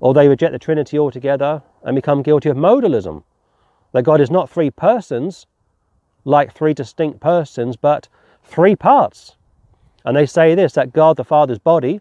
or 0.00 0.12
they 0.12 0.28
reject 0.28 0.52
the 0.52 0.58
Trinity 0.58 0.98
altogether 0.98 1.62
and 1.82 1.94
become 1.94 2.22
guilty 2.22 2.48
of 2.48 2.56
modalism. 2.56 3.22
That 3.92 4.02
God 4.02 4.20
is 4.20 4.30
not 4.30 4.50
three 4.50 4.70
persons, 4.70 5.46
like 6.24 6.52
three 6.52 6.74
distinct 6.74 7.20
persons, 7.20 7.76
but 7.76 8.08
three 8.42 8.74
parts. 8.74 9.36
And 10.04 10.16
they 10.16 10.26
say 10.26 10.54
this 10.54 10.72
that 10.72 10.92
God 10.92 11.16
the 11.16 11.24
Father's 11.24 11.58
body 11.58 12.00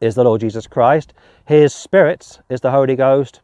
is 0.00 0.14
the 0.14 0.24
Lord 0.24 0.40
Jesus 0.40 0.66
Christ, 0.66 1.14
his 1.46 1.72
spirit 1.72 2.40
is 2.50 2.60
the 2.60 2.70
Holy 2.70 2.96
Ghost, 2.96 3.40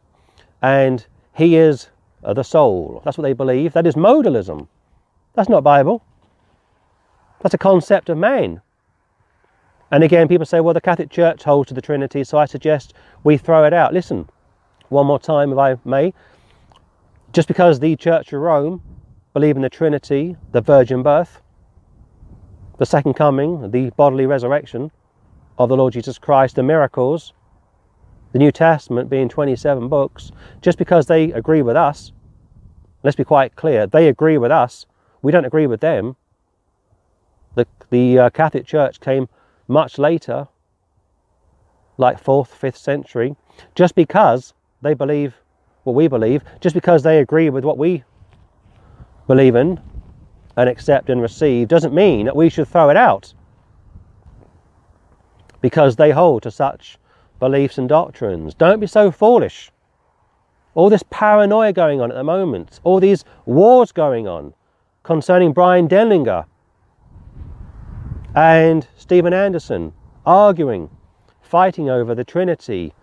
and 0.61 1.05
he 1.33 1.55
is 1.55 1.89
the 2.21 2.43
soul. 2.43 3.01
That's 3.03 3.17
what 3.17 3.23
they 3.23 3.33
believe. 3.33 3.73
That 3.73 3.87
is 3.87 3.95
modalism. 3.95 4.67
That's 5.33 5.49
not 5.49 5.63
Bible. 5.63 6.03
That's 7.41 7.55
a 7.55 7.57
concept 7.57 8.09
of 8.09 8.17
man. 8.17 8.61
And 9.91 10.03
again, 10.03 10.29
people 10.29 10.45
say, 10.45 10.61
well, 10.61 10.73
the 10.73 10.81
Catholic 10.81 11.09
Church 11.09 11.43
holds 11.43 11.67
to 11.67 11.73
the 11.73 11.81
Trinity, 11.81 12.23
so 12.23 12.37
I 12.37 12.45
suggest 12.45 12.93
we 13.23 13.37
throw 13.37 13.65
it 13.65 13.73
out. 13.73 13.93
Listen, 13.93 14.29
one 14.87 15.05
more 15.05 15.19
time, 15.19 15.51
if 15.51 15.57
I 15.57 15.75
may. 15.83 16.13
Just 17.33 17.47
because 17.47 17.79
the 17.79 17.95
Church 17.97 18.31
of 18.31 18.41
Rome 18.41 18.81
believe 19.33 19.55
in 19.55 19.61
the 19.61 19.69
Trinity, 19.69 20.37
the 20.53 20.61
virgin 20.61 21.03
birth, 21.03 21.41
the 22.77 22.85
second 22.85 23.13
coming, 23.13 23.71
the 23.71 23.89
bodily 23.91 24.25
resurrection 24.25 24.91
of 25.57 25.69
the 25.69 25.77
Lord 25.77 25.93
Jesus 25.93 26.17
Christ, 26.17 26.55
the 26.55 26.63
miracles, 26.63 27.33
the 28.31 28.39
New 28.39 28.51
Testament 28.51 29.09
being 29.09 29.29
27 29.29 29.87
books, 29.89 30.31
just 30.61 30.77
because 30.77 31.05
they 31.05 31.31
agree 31.33 31.61
with 31.61 31.75
us, 31.75 32.11
let's 33.03 33.15
be 33.15 33.23
quite 33.23 33.55
clear, 33.55 33.87
they 33.87 34.07
agree 34.07 34.37
with 34.37 34.51
us, 34.51 34.85
we 35.21 35.31
don't 35.31 35.45
agree 35.45 35.67
with 35.67 35.81
them, 35.81 36.15
the, 37.55 37.67
the 37.89 38.17
uh, 38.17 38.29
Catholic 38.29 38.65
Church 38.65 38.99
came 38.99 39.27
much 39.71 39.97
later, 39.97 40.47
like 41.97 42.21
4th, 42.23 42.49
5th 42.49 42.77
century, 42.77 43.35
just 43.75 43.95
because 43.95 44.53
they 44.81 44.93
believe 44.93 45.35
what 45.83 45.95
we 45.95 46.07
believe, 46.07 46.43
just 46.59 46.75
because 46.75 47.03
they 47.03 47.19
agree 47.19 47.49
with 47.49 47.63
what 47.63 47.77
we 47.77 48.03
believe 49.27 49.55
in 49.55 49.79
and 50.57 50.69
accept 50.69 51.09
and 51.09 51.21
receive, 51.21 51.67
doesn't 51.67 51.93
mean 51.93 52.25
that 52.25 52.35
we 52.35 52.49
should 52.49 52.67
throw 52.67 52.89
it 52.89 52.97
out 52.97 53.33
because 55.61 55.95
they 55.95 56.11
hold 56.11 56.43
to 56.43 56.51
such 56.51 56.97
beliefs 57.39 57.77
and 57.77 57.87
doctrines. 57.87 58.53
Don't 58.53 58.79
be 58.79 58.87
so 58.87 59.11
foolish. 59.11 59.71
All 60.73 60.89
this 60.89 61.03
paranoia 61.09 61.73
going 61.73 62.01
on 62.01 62.11
at 62.11 62.15
the 62.15 62.23
moment, 62.23 62.79
all 62.83 62.99
these 62.99 63.23
wars 63.45 63.91
going 63.91 64.27
on 64.27 64.53
concerning 65.03 65.53
Bryan 65.53 65.87
Denlinger 65.87 66.45
and 68.35 68.87
Steven 68.95 69.33
Anderson 69.33 69.93
arguing, 70.25 70.89
fighting 71.41 71.89
over 71.89 72.15
the 72.15 72.23
Trinity 72.23 72.93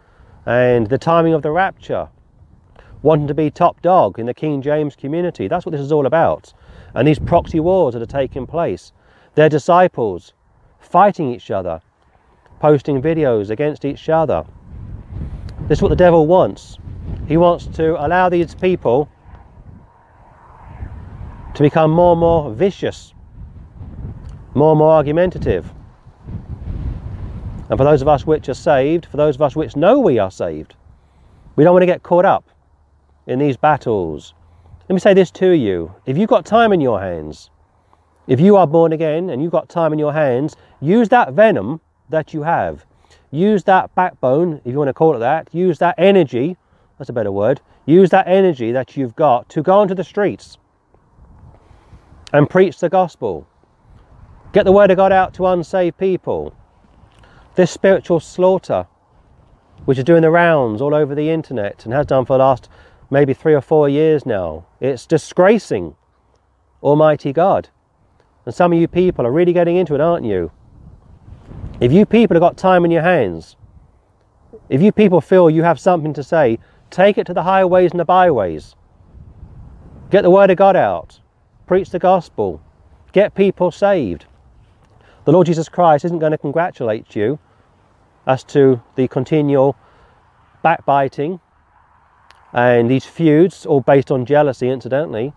and 0.47 0.87
the 0.87 0.99
timing 0.99 1.35
of 1.35 1.43
the 1.43 1.51
rapture, 1.51 2.09
wanting 3.03 3.27
to 3.27 3.35
be 3.35 3.51
top 3.51 3.83
dog 3.83 4.19
in 4.19 4.27
the 4.27 4.35
King 4.35 4.63
James 4.63 4.97
community. 4.97 5.49
That's 5.49 5.67
what 5.67 5.73
this 5.73 5.81
is 5.81 5.93
all 5.93 6.07
about. 6.07 6.53
And 6.95 7.07
these 7.07 7.19
proxy 7.19 7.61
wars 7.61 7.93
that 7.95 8.03
are 8.03 8.07
taking 8.07 8.47
place, 8.47 8.93
their 9.35 9.49
disciples 9.49 10.33
fighting 10.81 11.33
each 11.33 11.51
other, 11.51 11.83
posting 12.61 13.03
videos 13.03 13.51
against 13.51 13.85
each 13.85 14.09
other. 14.09 14.45
This 15.69 15.79
is 15.79 15.83
what 15.83 15.91
the 15.91 15.97
devil 15.97 16.27
wants. 16.27 16.79
He 17.27 17.37
wants 17.37 17.67
to 17.67 18.03
allow 18.05 18.31
these 18.31 18.55
people 18.55 19.09
to 21.55 21.63
become 21.63 21.91
more 21.91 22.13
and 22.13 22.21
more 22.21 22.51
vicious 22.53 23.13
more 24.59 24.73
and 24.73 24.79
more 24.79 24.93
argumentative. 24.93 25.73
And 27.71 27.79
for 27.79 27.85
those 27.85 28.03
of 28.03 28.09
us 28.09 28.27
which 28.27 28.49
are 28.49 28.55
saved, 28.55 29.07
for 29.07 29.17
those 29.17 29.37
of 29.37 29.43
us 29.43 29.55
which 29.55 29.77
know 29.77 29.99
we 29.99 30.19
are 30.19 30.31
saved, 30.31 30.75
we 31.57 31.65
don't 31.65 31.73
want 31.73 31.83
to 31.83 31.87
get 31.87 32.03
caught 32.03 32.25
up 32.25 32.45
in 33.27 33.39
these 33.39 33.57
battles. 33.57 34.35
Let 34.89 34.95
me 34.95 35.01
say 35.01 35.15
this 35.15 35.31
to 35.33 35.51
you 35.51 35.95
if 36.07 36.17
you've 36.17 36.31
got 36.31 36.47
time 36.47 36.73
in 36.73 36.81
your 36.81 37.01
hands, 37.01 37.51
if 38.27 38.41
you 38.41 38.57
are 38.57 38.67
born 38.67 38.93
again 38.93 39.31
and 39.31 39.43
you've 39.43 39.53
got 39.53 39.69
time 39.69 39.93
in 39.93 39.99
your 39.99 40.13
hands, 40.13 40.57
use 40.81 41.09
that 41.11 41.35
venom 41.35 41.81
that 42.09 42.35
you 42.35 42.43
have. 42.43 42.85
Use 43.31 43.65
that 43.65 43.95
backbone, 43.95 44.61
if 44.65 44.73
you 44.73 44.79
want 44.79 44.89
to 44.89 44.95
call 44.95 45.15
it 45.15 45.19
that. 45.19 45.49
Use 45.53 45.79
that 45.79 45.95
energy, 45.99 46.57
that's 46.99 47.11
a 47.11 47.13
better 47.13 47.33
word. 47.33 47.61
Use 47.85 48.11
that 48.11 48.27
energy 48.27 48.73
that 48.73 48.97
you've 48.97 49.15
got 49.15 49.49
to 49.51 49.63
go 49.63 49.79
onto 49.79 49.95
the 49.95 50.05
streets 50.05 50.59
and 52.33 52.49
preach 52.49 52.81
the 52.81 52.89
gospel. 52.89 53.47
Get 54.53 54.65
the 54.65 54.73
word 54.73 54.91
of 54.91 54.97
God 54.97 55.13
out 55.13 55.35
to 55.35 55.47
unsaved 55.47 55.99
people. 55.99 56.55
This 57.55 57.71
spiritual 57.71 58.21
slaughter, 58.21 58.87
which 59.85 59.99
is 59.99 60.05
doing 60.05 60.23
the 60.23 60.31
rounds 60.31 60.81
all 60.81 60.95
over 60.95 61.15
the 61.15 61.29
internet 61.29 61.85
and 61.85 61.93
has 61.93 62.07
done 62.07 62.25
for 62.25 62.39
the 62.39 62.45
last 62.45 62.69
maybe 63.11 63.35
three 63.35 63.55
or 63.55 63.61
four 63.61 63.89
years 63.89 64.25
now, 64.25 64.65
it's 64.81 65.07
disgracing 65.07 65.95
Almighty 66.83 67.33
God. 67.33 67.69
And 68.47 68.55
some 68.55 68.73
of 68.73 68.79
you 68.79 68.89
people 68.89 69.27
are 69.27 69.33
really 69.33 69.53
getting 69.53 69.77
into 69.77 69.95
it, 69.95 70.01
aren't 70.01 70.25
you? 70.25 70.51
If 71.81 71.93
you 71.93 72.07
people 72.07 72.35
have 72.35 72.41
got 72.41 72.57
time 72.57 72.85
in 72.85 72.91
your 72.91 73.03
hands, 73.03 73.57
if 74.71 74.81
you 74.81 74.93
people 74.93 75.21
feel 75.21 75.51
you 75.51 75.63
have 75.63 75.79
something 75.79 76.15
to 76.15 76.23
say, 76.23 76.59
take 76.91 77.19
it 77.19 77.27
to 77.27 77.35
the 77.35 77.43
highways 77.43 77.91
and 77.91 78.01
the 78.01 78.05
byways. 78.05 78.75
Get 80.11 80.23
the 80.23 80.31
word 80.31 80.51
of 80.51 80.57
God 80.57 80.75
out. 80.75 81.21
Preach 81.67 81.91
the 81.91 81.99
gospel. 81.99 82.63
Get 83.13 83.35
people 83.35 83.71
saved. 83.71 84.25
The 85.29 85.33
Lord 85.33 85.47
Jesus 85.47 85.69
Christ 85.69 86.07
isn't 86.07 86.21
going 86.21 86.33
to 86.33 86.39
congratulate 86.39 87.15
you 87.15 87.39
as 88.27 88.43
to 88.45 88.81
the 88.95 89.09
continual 89.09 89.77
backbiting 90.63 91.39
and 92.55 92.91
these 92.91 93.05
feuds, 93.05 93.67
all 93.67 93.83
based 93.83 94.11
on 94.11 94.25
jealousy, 94.25 94.71
incidentally. 94.71 95.35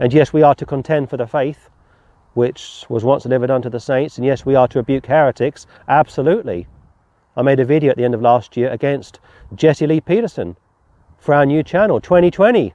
And 0.00 0.12
yes, 0.12 0.32
we 0.32 0.42
are 0.42 0.56
to 0.56 0.66
contend 0.66 1.10
for 1.10 1.16
the 1.16 1.28
faith, 1.28 1.70
which 2.32 2.86
was 2.88 3.04
once 3.04 3.22
delivered 3.22 3.52
unto 3.52 3.70
the 3.70 3.78
saints. 3.78 4.18
And 4.18 4.26
yes, 4.26 4.44
we 4.44 4.56
are 4.56 4.66
to 4.66 4.80
rebuke 4.80 5.06
heretics. 5.06 5.68
Absolutely. 5.86 6.66
I 7.36 7.42
made 7.42 7.60
a 7.60 7.64
video 7.64 7.92
at 7.92 7.96
the 7.96 8.04
end 8.04 8.14
of 8.14 8.20
last 8.20 8.56
year 8.56 8.70
against 8.70 9.20
Jesse 9.54 9.86
Lee 9.86 10.00
Peterson 10.00 10.56
for 11.18 11.34
our 11.34 11.46
new 11.46 11.62
channel, 11.62 12.00
2020. 12.00 12.74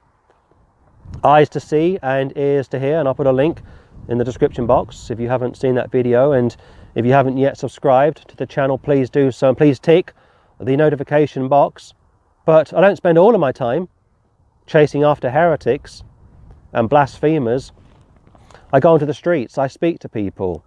Eyes 1.22 1.50
to 1.50 1.60
see 1.60 1.98
and 2.00 2.34
ears 2.34 2.66
to 2.68 2.80
hear. 2.80 2.98
And 2.98 3.06
I'll 3.06 3.14
put 3.14 3.26
a 3.26 3.30
link 3.30 3.60
in 4.10 4.18
the 4.18 4.24
description 4.24 4.66
box 4.66 5.10
if 5.10 5.18
you 5.18 5.28
haven't 5.28 5.56
seen 5.56 5.74
that 5.76 5.90
video. 5.90 6.32
And 6.32 6.54
if 6.94 7.06
you 7.06 7.12
haven't 7.12 7.38
yet 7.38 7.56
subscribed 7.56 8.28
to 8.28 8.36
the 8.36 8.46
channel 8.46 8.76
please 8.76 9.08
do 9.08 9.30
so 9.30 9.48
and 9.48 9.56
please 9.56 9.78
tick 9.78 10.12
the 10.60 10.76
notification 10.76 11.48
box. 11.48 11.94
But 12.44 12.74
I 12.74 12.80
don't 12.80 12.96
spend 12.96 13.16
all 13.16 13.34
of 13.34 13.40
my 13.40 13.52
time 13.52 13.88
chasing 14.66 15.04
after 15.04 15.30
heretics 15.30 16.02
and 16.72 16.88
blasphemers. 16.88 17.72
I 18.72 18.80
go 18.80 18.92
onto 18.92 19.06
the 19.06 19.14
streets 19.14 19.56
I 19.56 19.68
speak 19.68 20.00
to 20.00 20.08
people 20.08 20.64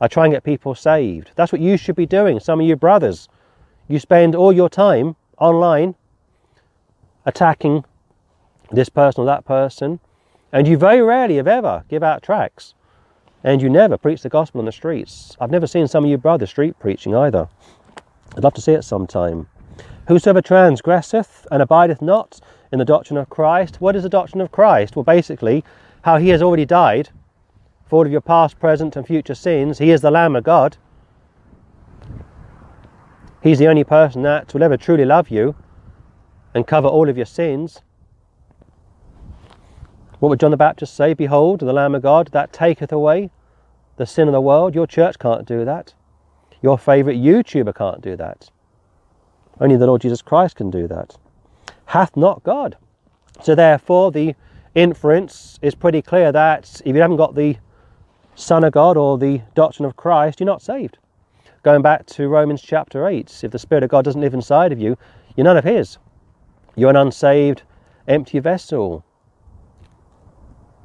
I 0.00 0.08
try 0.08 0.24
and 0.24 0.34
get 0.34 0.42
people 0.42 0.74
saved. 0.74 1.30
That's 1.36 1.52
what 1.52 1.60
you 1.60 1.76
should 1.76 1.94
be 1.94 2.06
doing 2.06 2.40
some 2.40 2.60
of 2.60 2.66
you 2.66 2.74
brothers. 2.74 3.28
You 3.86 4.00
spend 4.00 4.34
all 4.34 4.52
your 4.52 4.68
time 4.68 5.14
online 5.38 5.94
attacking 7.24 7.84
this 8.72 8.88
person 8.88 9.22
or 9.22 9.26
that 9.26 9.44
person 9.44 10.00
and 10.52 10.68
you 10.68 10.76
very 10.76 11.00
rarely, 11.00 11.38
if 11.38 11.46
ever, 11.46 11.84
give 11.88 12.02
out 12.02 12.22
tracts. 12.22 12.74
And 13.42 13.60
you 13.60 13.68
never 13.68 13.96
preach 13.96 14.22
the 14.22 14.28
gospel 14.28 14.60
on 14.60 14.66
the 14.66 14.72
streets. 14.72 15.36
I've 15.40 15.50
never 15.50 15.66
seen 15.66 15.88
some 15.88 16.04
of 16.04 16.10
you 16.10 16.18
brothers 16.18 16.50
street 16.50 16.78
preaching 16.78 17.14
either. 17.14 17.48
I'd 18.36 18.44
love 18.44 18.54
to 18.54 18.60
see 18.60 18.72
it 18.72 18.84
sometime. 18.84 19.48
Whosoever 20.08 20.42
transgresseth 20.42 21.46
and 21.50 21.62
abideth 21.62 22.02
not 22.02 22.40
in 22.70 22.78
the 22.78 22.84
doctrine 22.84 23.16
of 23.16 23.28
Christ. 23.28 23.80
What 23.80 23.96
is 23.96 24.02
the 24.02 24.08
doctrine 24.08 24.40
of 24.40 24.52
Christ? 24.52 24.94
Well, 24.94 25.04
basically, 25.04 25.64
how 26.02 26.18
he 26.18 26.28
has 26.28 26.42
already 26.42 26.64
died 26.64 27.10
for 27.86 27.96
all 27.96 28.06
of 28.06 28.12
your 28.12 28.20
past, 28.20 28.58
present, 28.58 28.96
and 28.96 29.06
future 29.06 29.34
sins. 29.34 29.78
He 29.78 29.90
is 29.90 30.00
the 30.00 30.10
Lamb 30.10 30.36
of 30.36 30.44
God. 30.44 30.76
He's 33.42 33.58
the 33.58 33.68
only 33.68 33.84
person 33.84 34.22
that 34.22 34.54
will 34.54 34.62
ever 34.62 34.76
truly 34.76 35.04
love 35.04 35.30
you 35.30 35.54
and 36.54 36.66
cover 36.66 36.88
all 36.88 37.08
of 37.08 37.16
your 37.16 37.26
sins. 37.26 37.82
What 40.22 40.28
would 40.28 40.38
John 40.38 40.52
the 40.52 40.56
Baptist 40.56 40.94
say? 40.94 41.14
Behold, 41.14 41.58
the 41.58 41.72
Lamb 41.72 41.96
of 41.96 42.02
God 42.02 42.28
that 42.28 42.52
taketh 42.52 42.92
away 42.92 43.32
the 43.96 44.06
sin 44.06 44.28
of 44.28 44.32
the 44.32 44.40
world. 44.40 44.72
Your 44.72 44.86
church 44.86 45.18
can't 45.18 45.44
do 45.44 45.64
that. 45.64 45.94
Your 46.62 46.78
favourite 46.78 47.18
YouTuber 47.18 47.74
can't 47.74 48.00
do 48.00 48.14
that. 48.14 48.48
Only 49.60 49.76
the 49.76 49.88
Lord 49.88 50.00
Jesus 50.00 50.22
Christ 50.22 50.54
can 50.54 50.70
do 50.70 50.86
that. 50.86 51.16
Hath 51.86 52.16
not 52.16 52.44
God. 52.44 52.76
So 53.42 53.56
therefore, 53.56 54.12
the 54.12 54.36
inference 54.76 55.58
is 55.60 55.74
pretty 55.74 56.02
clear 56.02 56.30
that 56.30 56.80
if 56.84 56.94
you 56.94 57.02
haven't 57.02 57.16
got 57.16 57.34
the 57.34 57.56
Son 58.36 58.62
of 58.62 58.72
God 58.72 58.96
or 58.96 59.18
the 59.18 59.40
doctrine 59.56 59.86
of 59.86 59.96
Christ, 59.96 60.38
you're 60.38 60.46
not 60.46 60.62
saved. 60.62 60.98
Going 61.64 61.82
back 61.82 62.06
to 62.06 62.28
Romans 62.28 62.62
chapter 62.62 63.08
8, 63.08 63.42
if 63.42 63.50
the 63.50 63.58
Spirit 63.58 63.82
of 63.82 63.90
God 63.90 64.04
doesn't 64.04 64.20
live 64.20 64.34
inside 64.34 64.70
of 64.70 64.78
you, 64.78 64.96
you're 65.34 65.42
none 65.46 65.56
of 65.56 65.64
His. 65.64 65.98
You're 66.76 66.90
an 66.90 66.96
unsaved, 66.96 67.62
empty 68.06 68.38
vessel. 68.38 69.04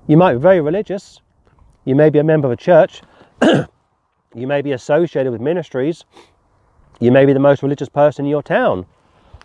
You 0.07 0.15
might 0.15 0.33
be 0.33 0.39
very 0.39 0.61
religious. 0.61 1.19
You 1.83 1.93
may 1.93 2.09
be 2.09 2.19
a 2.19 2.23
member 2.23 2.47
of 2.47 2.53
a 2.53 2.55
church. 2.55 3.01
you 3.41 4.47
may 4.47 4.61
be 4.61 4.71
associated 4.71 5.31
with 5.31 5.41
ministries. 5.41 6.05
You 7.01 7.11
may 7.11 7.25
be 7.25 7.33
the 7.33 7.39
most 7.39 7.61
religious 7.61 7.89
person 7.89 8.25
in 8.25 8.31
your 8.31 8.41
town. 8.41 8.85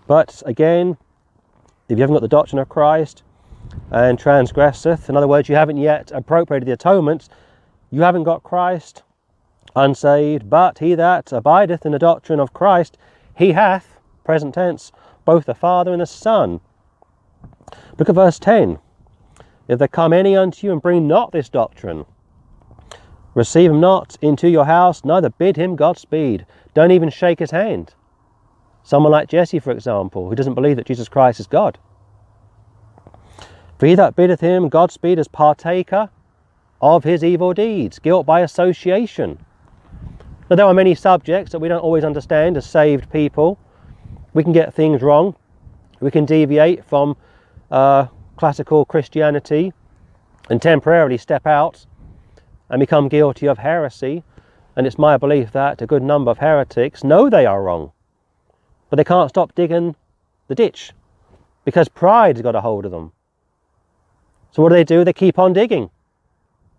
But 0.06 0.40
again, 0.46 0.96
if 1.88 1.98
you 1.98 2.02
haven't 2.02 2.14
got 2.14 2.22
the 2.22 2.28
doctrine 2.28 2.60
of 2.60 2.68
Christ 2.68 3.24
and 3.90 4.18
transgresseth, 4.18 5.08
in 5.08 5.16
other 5.16 5.26
words, 5.26 5.48
you 5.48 5.56
haven't 5.56 5.78
yet 5.78 6.12
appropriated 6.12 6.68
the 6.68 6.72
atonement, 6.72 7.28
you 7.90 8.02
haven't 8.02 8.24
got 8.24 8.44
Christ, 8.44 9.02
unsaved. 9.74 10.48
But 10.48 10.78
he 10.78 10.94
that 10.94 11.32
abideth 11.32 11.84
in 11.84 11.92
the 11.92 11.98
doctrine 11.98 12.38
of 12.38 12.52
Christ, 12.52 12.98
he 13.36 13.52
hath, 13.52 13.98
present 14.24 14.54
tense, 14.54 14.92
both 15.24 15.44
the 15.44 15.54
Father 15.54 15.92
and 15.92 16.00
the 16.00 16.06
Son. 16.06 16.60
Look 17.98 18.08
at 18.08 18.14
verse 18.14 18.38
10. 18.38 18.78
If 19.68 19.78
there 19.78 19.88
come 19.88 20.12
any 20.12 20.36
unto 20.36 20.66
you 20.66 20.72
and 20.72 20.82
bring 20.82 21.06
not 21.06 21.32
this 21.32 21.48
doctrine, 21.48 22.04
receive 23.34 23.70
him 23.70 23.80
not 23.80 24.16
into 24.20 24.48
your 24.48 24.64
house, 24.64 25.04
neither 25.04 25.30
bid 25.30 25.56
him 25.56 25.76
Godspeed. 25.76 26.46
Don't 26.74 26.90
even 26.90 27.10
shake 27.10 27.38
his 27.38 27.50
hand. 27.50 27.94
Someone 28.82 29.12
like 29.12 29.28
Jesse, 29.28 29.60
for 29.60 29.70
example, 29.70 30.28
who 30.28 30.34
doesn't 30.34 30.54
believe 30.54 30.76
that 30.76 30.86
Jesus 30.86 31.08
Christ 31.08 31.38
is 31.38 31.46
God. 31.46 31.78
For 33.78 33.86
he 33.86 33.94
that 33.94 34.16
biddeth 34.16 34.40
him 34.40 34.68
Godspeed 34.68 35.18
is 35.18 35.28
partaker 35.28 36.10
of 36.80 37.04
his 37.04 37.22
evil 37.22 37.54
deeds, 37.54 37.98
guilt 37.98 38.26
by 38.26 38.40
association. 38.40 39.38
Now, 40.50 40.56
there 40.56 40.66
are 40.66 40.74
many 40.74 40.94
subjects 40.94 41.52
that 41.52 41.60
we 41.60 41.68
don't 41.68 41.80
always 41.80 42.04
understand 42.04 42.56
as 42.56 42.66
saved 42.66 43.10
people. 43.10 43.58
We 44.34 44.42
can 44.42 44.52
get 44.52 44.74
things 44.74 45.00
wrong. 45.00 45.36
We 46.00 46.10
can 46.10 46.24
deviate 46.24 46.84
from 46.84 47.16
uh, 47.70 48.08
classical 48.36 48.84
Christianity 48.84 49.72
and 50.50 50.60
temporarily 50.60 51.18
step 51.18 51.46
out 51.46 51.86
and 52.68 52.80
become 52.80 53.08
guilty 53.08 53.46
of 53.46 53.58
heresy. 53.58 54.24
And 54.76 54.86
it's 54.86 54.98
my 54.98 55.16
belief 55.16 55.52
that 55.52 55.82
a 55.82 55.86
good 55.86 56.02
number 56.02 56.30
of 56.30 56.38
heretics 56.38 57.04
know 57.04 57.28
they 57.28 57.46
are 57.46 57.62
wrong, 57.62 57.92
but 58.88 58.96
they 58.96 59.04
can't 59.04 59.30
stop 59.30 59.54
digging 59.54 59.94
the 60.48 60.54
ditch 60.54 60.92
because 61.64 61.88
pride's 61.88 62.42
got 62.42 62.54
a 62.54 62.60
hold 62.60 62.84
of 62.84 62.90
them. 62.90 63.12
So 64.50 64.62
what 64.62 64.70
do 64.70 64.74
they 64.74 64.84
do? 64.84 65.04
They 65.04 65.12
keep 65.12 65.38
on 65.38 65.52
digging, 65.52 65.90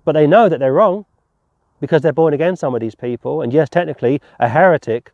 but 0.05 0.13
they 0.13 0.27
know 0.27 0.49
that 0.49 0.59
they're 0.59 0.73
wrong 0.73 1.05
because 1.79 2.01
they're 2.01 2.13
born 2.13 2.33
again, 2.33 2.55
some 2.55 2.75
of 2.75 2.81
these 2.81 2.95
people. 2.95 3.41
And 3.41 3.51
yes, 3.51 3.69
technically, 3.69 4.21
a 4.39 4.47
heretic 4.47 5.11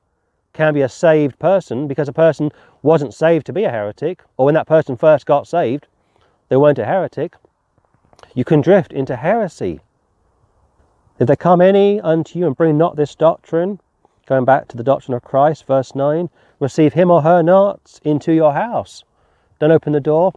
can 0.54 0.74
be 0.74 0.82
a 0.82 0.90
saved 0.90 1.38
person 1.40 1.88
because 1.88 2.08
a 2.08 2.14
person 2.14 2.52
wasn't 2.82 3.14
saved 3.14 3.46
to 3.48 3.54
be 3.54 3.64
a 3.64 3.72
heretic, 3.72 4.24
or 4.38 4.46
when 4.46 4.56
that 4.56 4.68
person 4.68 4.98
first 4.98 5.26
got 5.26 5.48
saved, 5.48 5.88
they 6.50 6.58
weren't 6.58 6.80
a 6.80 6.86
heretic. 6.86 7.36
You 8.34 8.44
can 8.44 8.62
drift 8.62 8.92
into 8.92 9.16
heresy. 9.16 9.80
If 11.20 11.28
there 11.28 11.36
come 11.36 11.62
any 11.62 12.02
unto 12.02 12.40
you 12.40 12.48
and 12.48 12.58
bring 12.58 12.78
not 12.78 12.96
this 12.96 13.16
doctrine, 13.16 13.80
going 14.26 14.46
back 14.46 14.68
to 14.70 14.78
the 14.78 14.84
doctrine 14.84 15.16
of 15.16 15.24
Christ, 15.24 15.66
verse 15.66 15.96
9, 15.96 16.30
receive 16.60 16.94
him 16.94 17.12
or 17.12 17.22
her 17.22 17.42
not 17.44 18.00
into 18.04 18.34
your 18.34 18.54
house. 18.54 19.04
Don't 19.60 19.72
open 19.72 19.94
the 19.94 20.00
door. 20.00 20.34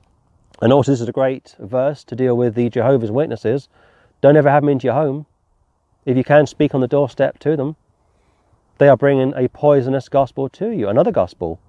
And 0.60 0.72
also, 0.72 0.92
this 0.92 1.00
is 1.00 1.08
a 1.08 1.12
great 1.12 1.56
verse 1.58 2.04
to 2.04 2.14
deal 2.14 2.36
with 2.36 2.54
the 2.54 2.68
Jehovah's 2.68 3.10
Witnesses. 3.10 3.68
Don't 4.20 4.36
ever 4.36 4.50
have 4.50 4.62
them 4.62 4.68
into 4.68 4.86
your 4.86 4.94
home. 4.94 5.26
If 6.04 6.16
you 6.16 6.24
can, 6.24 6.46
speak 6.46 6.74
on 6.74 6.80
the 6.80 6.88
doorstep 6.88 7.38
to 7.40 7.56
them. 7.56 7.76
They 8.78 8.88
are 8.88 8.96
bringing 8.96 9.34
a 9.34 9.48
poisonous 9.48 10.08
gospel 10.08 10.48
to 10.50 10.70
you, 10.70 10.88
another 10.88 11.12
gospel, 11.12 11.60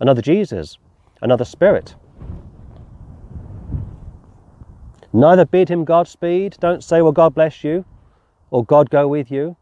another 0.00 0.22
Jesus, 0.22 0.78
another 1.20 1.44
spirit. 1.44 1.94
Neither 5.12 5.44
bid 5.44 5.68
him 5.68 5.84
Godspeed. 5.84 6.56
Don't 6.60 6.82
say, 6.82 7.02
well, 7.02 7.12
God 7.12 7.34
bless 7.34 7.62
you, 7.62 7.84
or 8.50 8.64
God 8.64 8.90
go 8.90 9.06
with 9.06 9.30
you. 9.30 9.56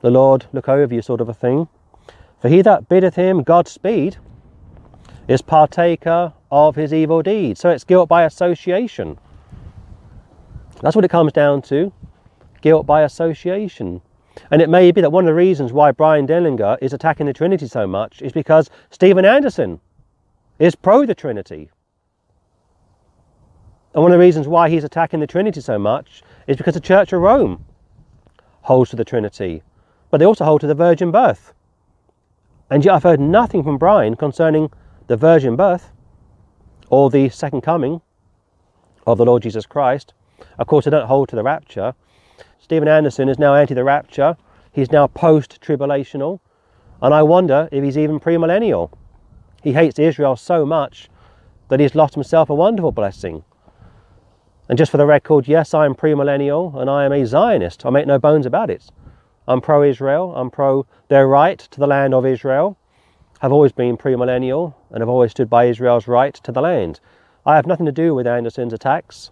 The 0.00 0.10
Lord 0.10 0.46
look 0.52 0.68
over 0.68 0.94
you, 0.94 1.02
sort 1.02 1.20
of 1.20 1.28
a 1.28 1.34
thing. 1.34 1.68
For 2.40 2.48
he 2.48 2.62
that 2.62 2.88
biddeth 2.88 3.16
him 3.16 3.42
Godspeed 3.42 4.16
is 5.26 5.42
partaker 5.42 6.32
of 6.50 6.76
his 6.76 6.94
evil 6.94 7.20
deeds. 7.20 7.60
So 7.60 7.70
it's 7.70 7.84
guilt 7.84 8.08
by 8.08 8.24
association. 8.24 9.18
That's 10.80 10.94
what 10.94 11.04
it 11.04 11.10
comes 11.10 11.32
down 11.32 11.62
to 11.62 11.92
guilt 12.60 12.86
by 12.86 13.02
association. 13.02 14.00
And 14.50 14.62
it 14.62 14.68
may 14.68 14.92
be 14.92 15.00
that 15.00 15.10
one 15.10 15.24
of 15.24 15.28
the 15.28 15.34
reasons 15.34 15.72
why 15.72 15.90
Bryan 15.90 16.26
Denlinger 16.26 16.78
is 16.80 16.92
attacking 16.92 17.26
the 17.26 17.32
Trinity 17.32 17.66
so 17.66 17.86
much 17.86 18.22
is 18.22 18.32
because 18.32 18.70
Steven 18.90 19.24
Anderson 19.24 19.80
is 20.60 20.76
pro 20.76 21.04
the 21.04 21.14
Trinity. 21.14 21.70
And 23.98 24.04
one 24.04 24.12
of 24.12 24.16
the 24.20 24.24
reasons 24.24 24.46
why 24.46 24.70
he's 24.70 24.84
attacking 24.84 25.18
the 25.18 25.26
Trinity 25.26 25.60
so 25.60 25.76
much 25.76 26.22
is 26.46 26.56
because 26.56 26.74
the 26.74 26.80
Church 26.80 27.12
of 27.12 27.20
Rome 27.20 27.64
holds 28.60 28.90
to 28.90 28.96
the 28.96 29.04
Trinity, 29.04 29.64
but 30.08 30.18
they 30.18 30.24
also 30.24 30.44
hold 30.44 30.60
to 30.60 30.68
the 30.68 30.74
virgin 30.76 31.10
birth. 31.10 31.52
And 32.70 32.84
yet 32.84 32.94
I've 32.94 33.02
heard 33.02 33.18
nothing 33.18 33.64
from 33.64 33.76
Bryan 33.76 34.14
concerning 34.14 34.70
the 35.08 35.16
virgin 35.16 35.56
birth 35.56 35.90
or 36.90 37.10
the 37.10 37.28
second 37.28 37.62
coming 37.62 38.00
of 39.04 39.18
the 39.18 39.24
Lord 39.24 39.42
Jesus 39.42 39.66
Christ. 39.66 40.14
Of 40.60 40.68
course, 40.68 40.84
they 40.84 40.92
don't 40.92 41.08
hold 41.08 41.28
to 41.30 41.34
the 41.34 41.42
rapture. 41.42 41.92
Steven 42.60 42.86
Anderson 42.86 43.28
is 43.28 43.36
now 43.40 43.56
anti 43.56 43.74
the 43.74 43.82
rapture. 43.82 44.36
He's 44.70 44.92
now 44.92 45.08
post 45.08 45.60
tribulational. 45.60 46.38
And 47.02 47.12
I 47.12 47.24
wonder 47.24 47.68
if 47.72 47.82
he's 47.82 47.98
even 47.98 48.20
premillennial. 48.20 48.92
He 49.60 49.72
hates 49.72 49.98
Israel 49.98 50.36
so 50.36 50.64
much 50.64 51.10
that 51.66 51.80
he's 51.80 51.96
lost 51.96 52.14
himself 52.14 52.48
a 52.48 52.54
wonderful 52.54 52.92
blessing. 52.92 53.42
And 54.68 54.76
just 54.76 54.90
for 54.90 54.98
the 54.98 55.06
record, 55.06 55.48
yes, 55.48 55.72
I 55.72 55.86
am 55.86 55.94
premillennial 55.94 56.78
and 56.78 56.90
I 56.90 57.04
am 57.04 57.12
a 57.12 57.24
Zionist. 57.24 57.86
I 57.86 57.90
make 57.90 58.06
no 58.06 58.18
bones 58.18 58.44
about 58.44 58.68
it. 58.68 58.90
I'm 59.46 59.62
pro 59.62 59.82
Israel, 59.82 60.34
I'm 60.36 60.50
pro 60.50 60.86
their 61.08 61.26
right 61.26 61.58
to 61.58 61.80
the 61.80 61.86
land 61.86 62.12
of 62.12 62.26
Israel. 62.26 62.76
I've 63.40 63.52
always 63.52 63.72
been 63.72 63.96
premillennial 63.96 64.74
and 64.90 65.02
I've 65.02 65.08
always 65.08 65.30
stood 65.30 65.48
by 65.48 65.64
Israel's 65.64 66.06
right 66.06 66.34
to 66.34 66.52
the 66.52 66.60
land. 66.60 67.00
I 67.46 67.56
have 67.56 67.66
nothing 67.66 67.86
to 67.86 67.92
do 67.92 68.14
with 68.14 68.26
Anderson's 68.26 68.74
attacks 68.74 69.30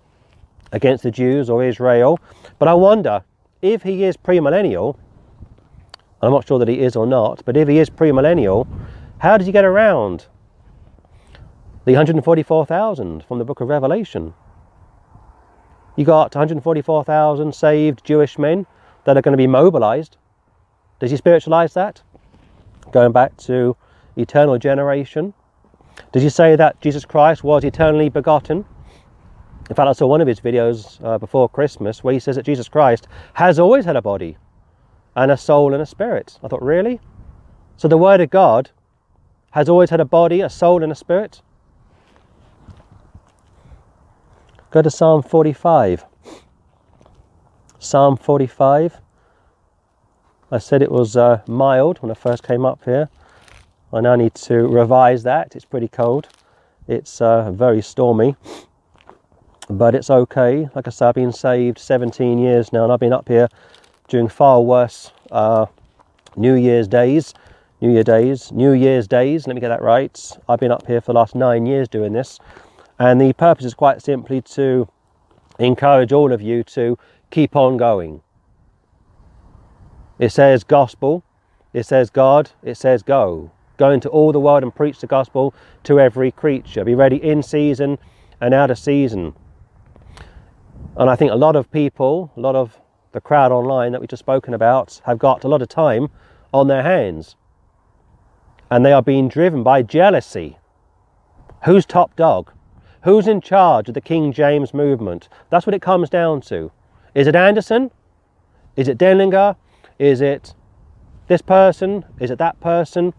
against 0.72 1.02
the 1.02 1.10
Jews 1.10 1.50
or 1.50 1.62
Israel, 1.62 2.18
but 2.58 2.66
I 2.66 2.72
wonder 2.72 3.22
if 3.60 3.82
he 3.82 4.04
is 4.04 4.16
premillennial, 4.16 4.96
I'm 6.22 6.30
not 6.30 6.48
sure 6.48 6.58
that 6.58 6.68
he 6.68 6.80
is 6.80 6.96
or 6.96 7.06
not, 7.06 7.44
but 7.44 7.58
if 7.58 7.68
he 7.68 7.78
is 7.78 7.90
premillennial, 7.90 8.66
how 9.18 9.36
did 9.36 9.46
he 9.46 9.52
get 9.52 9.66
around 9.66 10.26
the 11.84 11.92
144,000 11.92 13.22
from 13.24 13.38
the 13.38 13.44
book 13.44 13.60
of 13.60 13.68
Revelation? 13.68 14.32
You 15.96 16.04
got 16.04 16.34
144,000 16.34 17.54
saved 17.54 18.04
Jewish 18.04 18.38
men 18.38 18.66
that 19.04 19.16
are 19.16 19.22
going 19.22 19.32
to 19.32 19.38
be 19.38 19.46
mobilized. 19.46 20.18
Does 21.00 21.10
he 21.10 21.16
spiritualize 21.16 21.74
that? 21.74 22.02
Going 22.92 23.12
back 23.12 23.36
to 23.38 23.76
eternal 24.16 24.58
generation. 24.58 25.34
Does 26.12 26.22
he 26.22 26.28
say 26.28 26.56
that 26.56 26.80
Jesus 26.80 27.04
Christ 27.04 27.42
was 27.42 27.64
eternally 27.64 28.08
begotten? 28.08 28.64
In 29.68 29.74
fact, 29.74 29.88
I 29.88 29.92
saw 29.92 30.06
one 30.06 30.20
of 30.20 30.28
his 30.28 30.40
videos 30.40 31.02
uh, 31.02 31.18
before 31.18 31.48
Christmas 31.48 32.04
where 32.04 32.14
he 32.14 32.20
says 32.20 32.36
that 32.36 32.44
Jesus 32.44 32.68
Christ 32.68 33.08
has 33.34 33.58
always 33.58 33.84
had 33.84 33.96
a 33.96 34.02
body 34.02 34.36
and 35.16 35.30
a 35.30 35.36
soul 35.36 35.72
and 35.72 35.82
a 35.82 35.86
spirit. 35.86 36.38
I 36.44 36.48
thought, 36.48 36.62
really? 36.62 37.00
So 37.76 37.88
the 37.88 37.98
Word 37.98 38.20
of 38.20 38.30
God 38.30 38.70
has 39.52 39.68
always 39.68 39.90
had 39.90 40.00
a 40.00 40.04
body, 40.04 40.42
a 40.42 40.50
soul, 40.50 40.82
and 40.82 40.92
a 40.92 40.94
spirit? 40.94 41.40
Go 44.76 44.82
to 44.82 44.90
Psalm 44.90 45.22
45. 45.22 46.04
Psalm 47.78 48.18
45. 48.18 49.00
I 50.52 50.58
said 50.58 50.82
it 50.82 50.92
was 50.92 51.16
uh, 51.16 51.40
mild 51.46 52.02
when 52.02 52.10
I 52.10 52.14
first 52.14 52.42
came 52.42 52.66
up 52.66 52.84
here. 52.84 53.08
I 53.90 54.02
now 54.02 54.16
need 54.16 54.34
to 54.34 54.68
revise 54.68 55.22
that. 55.22 55.56
It's 55.56 55.64
pretty 55.64 55.88
cold. 55.88 56.28
It's 56.86 57.22
uh, 57.22 57.52
very 57.52 57.80
stormy, 57.80 58.36
but 59.70 59.94
it's 59.94 60.10
okay. 60.10 60.68
Like 60.74 60.86
I 60.86 60.90
said, 60.90 61.08
I've 61.08 61.14
been 61.14 61.32
saved 61.32 61.78
17 61.78 62.38
years 62.38 62.70
now, 62.70 62.84
and 62.84 62.92
I've 62.92 63.00
been 63.00 63.14
up 63.14 63.28
here 63.28 63.48
during 64.08 64.28
far 64.28 64.60
worse 64.60 65.10
uh, 65.30 65.64
New 66.36 66.52
Year's 66.52 66.86
days. 66.86 67.32
New 67.80 67.92
Year 67.92 68.04
days, 68.04 68.52
New 68.52 68.72
Year's 68.72 69.06
days, 69.06 69.46
let 69.46 69.54
me 69.54 69.60
get 69.60 69.68
that 69.68 69.82
right. 69.82 70.18
I've 70.48 70.60
been 70.60 70.72
up 70.72 70.86
here 70.86 71.00
for 71.00 71.12
the 71.12 71.18
last 71.18 71.34
nine 71.34 71.66
years 71.66 71.88
doing 71.88 72.14
this, 72.14 72.38
and 72.98 73.20
the 73.20 73.32
purpose 73.34 73.64
is 73.64 73.74
quite 73.74 74.02
simply 74.02 74.40
to 74.40 74.88
encourage 75.58 76.12
all 76.12 76.32
of 76.32 76.40
you 76.40 76.62
to 76.62 76.98
keep 77.30 77.56
on 77.56 77.76
going. 77.76 78.22
It 80.18 80.30
says 80.30 80.64
gospel, 80.64 81.22
it 81.72 81.84
says 81.84 82.10
God, 82.10 82.50
it 82.62 82.76
says 82.76 83.02
go. 83.02 83.50
Go 83.76 83.90
into 83.90 84.08
all 84.08 84.32
the 84.32 84.40
world 84.40 84.62
and 84.62 84.74
preach 84.74 85.00
the 85.00 85.06
gospel 85.06 85.54
to 85.84 86.00
every 86.00 86.30
creature. 86.30 86.84
Be 86.84 86.94
ready 86.94 87.16
in 87.16 87.42
season 87.42 87.98
and 88.40 88.54
out 88.54 88.70
of 88.70 88.78
season. 88.78 89.34
And 90.96 91.10
I 91.10 91.16
think 91.16 91.30
a 91.30 91.36
lot 91.36 91.56
of 91.56 91.70
people, 91.70 92.32
a 92.36 92.40
lot 92.40 92.56
of 92.56 92.80
the 93.12 93.20
crowd 93.20 93.52
online 93.52 93.92
that 93.92 94.00
we've 94.00 94.08
just 94.08 94.20
spoken 94.20 94.54
about, 94.54 95.02
have 95.04 95.18
got 95.18 95.44
a 95.44 95.48
lot 95.48 95.60
of 95.60 95.68
time 95.68 96.08
on 96.54 96.68
their 96.68 96.82
hands. 96.82 97.36
And 98.70 98.84
they 98.84 98.92
are 98.92 99.02
being 99.02 99.28
driven 99.28 99.62
by 99.62 99.82
jealousy. 99.82 100.56
Who's 101.64 101.84
top 101.84 102.16
dog? 102.16 102.52
Who's 103.06 103.28
in 103.28 103.40
charge 103.40 103.86
of 103.86 103.94
the 103.94 104.00
King 104.00 104.32
James 104.32 104.74
movement? 104.74 105.28
That's 105.48 105.64
what 105.64 105.76
it 105.76 105.80
comes 105.80 106.10
down 106.10 106.40
to. 106.40 106.72
Is 107.14 107.28
it 107.28 107.36
Anderson? 107.36 107.92
Is 108.74 108.88
it 108.88 108.98
Denlinger? 108.98 109.54
Is 109.96 110.20
it 110.20 110.54
this 111.28 111.40
person? 111.40 112.04
Is 112.18 112.32
it 112.32 112.38
that 112.38 112.58
person? 112.58 113.14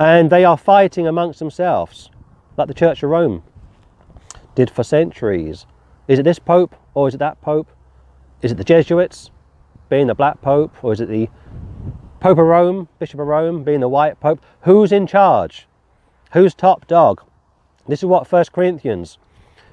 And 0.00 0.30
they 0.30 0.44
are 0.44 0.58
fighting 0.58 1.06
amongst 1.06 1.38
themselves, 1.38 2.10
like 2.56 2.66
the 2.66 2.74
Church 2.74 3.04
of 3.04 3.10
Rome 3.10 3.44
did 4.56 4.68
for 4.68 4.82
centuries. 4.82 5.64
Is 6.08 6.18
it 6.18 6.24
this 6.24 6.40
Pope 6.40 6.74
or 6.94 7.06
is 7.06 7.14
it 7.14 7.18
that 7.18 7.40
Pope? 7.40 7.70
Is 8.42 8.50
it 8.50 8.56
the 8.56 8.64
Jesuits 8.64 9.30
being 9.88 10.08
the 10.08 10.16
Black 10.16 10.40
Pope 10.42 10.82
or 10.82 10.92
is 10.92 11.00
it 11.00 11.08
the 11.08 11.28
Pope 12.18 12.38
of 12.38 12.46
Rome, 12.46 12.88
Bishop 12.98 13.20
of 13.20 13.28
Rome 13.28 13.62
being 13.62 13.78
the 13.78 13.88
White 13.88 14.18
Pope? 14.18 14.44
Who's 14.62 14.90
in 14.90 15.06
charge? 15.06 15.68
Who's 16.32 16.52
top 16.52 16.88
dog? 16.88 17.22
This 17.88 18.00
is 18.00 18.04
what 18.04 18.26
First 18.26 18.52
Corinthians 18.52 19.18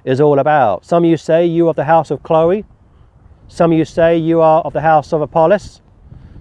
is 0.03 0.21
all 0.21 0.39
about. 0.39 0.85
Some 0.85 1.03
of 1.03 1.09
you 1.09 1.17
say 1.17 1.45
you 1.45 1.67
are 1.67 1.69
of 1.71 1.75
the 1.75 1.85
house 1.85 2.11
of 2.11 2.23
Chloe. 2.23 2.65
Some 3.47 3.71
of 3.71 3.77
you 3.77 3.85
say 3.85 4.17
you 4.17 4.41
are 4.41 4.61
of 4.61 4.73
the 4.73 4.81
house 4.81 5.13
of 5.13 5.21
Apollos. 5.21 5.81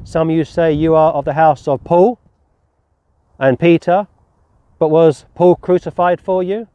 Some 0.04 0.30
of 0.30 0.36
you 0.36 0.44
say 0.44 0.72
you 0.72 0.94
are 0.94 1.12
of 1.12 1.24
the 1.24 1.34
house 1.34 1.66
of 1.66 1.82
Paul 1.84 2.18
and 3.38 3.58
Peter. 3.58 4.06
But 4.78 4.88
was 4.88 5.24
Paul 5.34 5.56
crucified 5.56 6.20
for 6.20 6.42
you? 6.42 6.68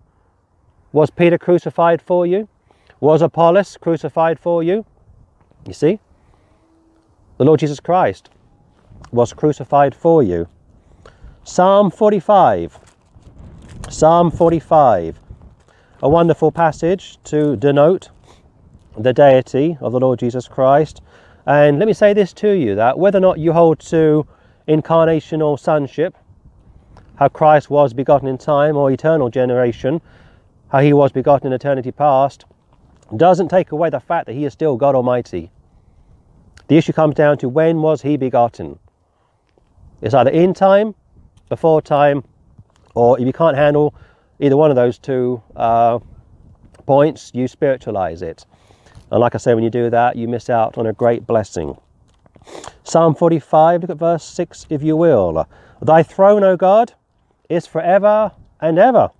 Was 0.91 1.09
Peter 1.09 1.37
crucified 1.37 2.01
for 2.01 2.25
you? 2.25 2.49
Was 2.99 3.21
Apollos 3.21 3.77
crucified 3.77 4.39
for 4.39 4.61
you? 4.61 4.85
You 5.65 5.73
see? 5.73 5.99
The 7.37 7.45
Lord 7.45 7.59
Jesus 7.59 7.79
Christ 7.79 8.29
was 9.11 9.33
crucified 9.33 9.95
for 9.95 10.21
you. 10.21 10.47
Psalm 11.43 11.89
45. 11.89 12.80
Psalm 13.91 14.31
45. 14.31 15.19
A 16.01 16.09
wonderful 16.09 16.49
passage 16.49 17.19
to 17.25 17.57
denote 17.57 18.09
the 18.97 19.11
deity 19.11 19.77
of 19.81 19.91
the 19.91 19.99
Lord 19.99 20.17
Jesus 20.17 20.47
Christ. 20.47 21.01
And 21.45 21.77
let 21.77 21.87
me 21.87 21.93
say 21.93 22.13
this 22.13 22.31
to 22.35 22.51
you 22.51 22.75
that 22.75 22.97
whether 22.97 23.17
or 23.17 23.21
not 23.21 23.37
you 23.37 23.51
hold 23.51 23.81
to 23.81 24.25
incarnation 24.65 25.41
or 25.41 25.57
sonship, 25.57 26.15
how 27.17 27.27
Christ 27.27 27.69
was 27.69 27.93
begotten 27.93 28.29
in 28.29 28.37
time 28.37 28.77
or 28.77 28.89
eternal 28.89 29.29
generation, 29.29 29.99
how 30.69 30.79
he 30.79 30.93
was 30.93 31.11
begotten 31.11 31.47
in 31.47 31.53
eternity 31.53 31.91
past, 31.91 32.45
doesn't 33.17 33.49
take 33.49 33.73
away 33.73 33.89
the 33.89 33.99
fact 33.99 34.25
that 34.27 34.33
he 34.33 34.45
is 34.45 34.53
still 34.53 34.77
God 34.77 34.95
Almighty. 34.95 35.51
The 36.69 36.77
issue 36.77 36.93
comes 36.93 37.15
down 37.15 37.39
to 37.39 37.49
when 37.49 37.81
was 37.81 38.01
he 38.01 38.15
begotten? 38.15 38.79
It's 40.01 40.13
either 40.13 40.31
in 40.31 40.53
time, 40.53 40.95
before 41.49 41.81
time, 41.81 42.23
or 42.95 43.19
if 43.19 43.25
you 43.25 43.33
can't 43.33 43.57
handle 43.57 43.93
either 44.39 44.57
one 44.57 44.69
of 44.69 44.75
those 44.75 44.97
two 44.97 45.41
uh, 45.55 45.99
points, 46.85 47.31
you 47.33 47.47
spiritualize 47.47 48.21
it. 48.21 48.45
And 49.11 49.19
like 49.19 49.35
I 49.35 49.37
say, 49.37 49.53
when 49.53 49.63
you 49.63 49.69
do 49.69 49.89
that, 49.89 50.15
you 50.15 50.27
miss 50.27 50.49
out 50.49 50.77
on 50.77 50.87
a 50.87 50.93
great 50.93 51.27
blessing. 51.27 51.77
Psalm 52.83 53.13
45, 53.13 53.81
look 53.81 53.89
at 53.91 53.97
verse 53.97 54.23
6 54.23 54.65
if 54.69 54.81
you 54.81 54.97
will. 54.97 55.47
Thy 55.81 56.03
throne, 56.03 56.43
O 56.43 56.57
God, 56.57 56.93
is 57.49 57.67
forever 57.67 58.31
and 58.59 58.79
ever. 58.79 59.11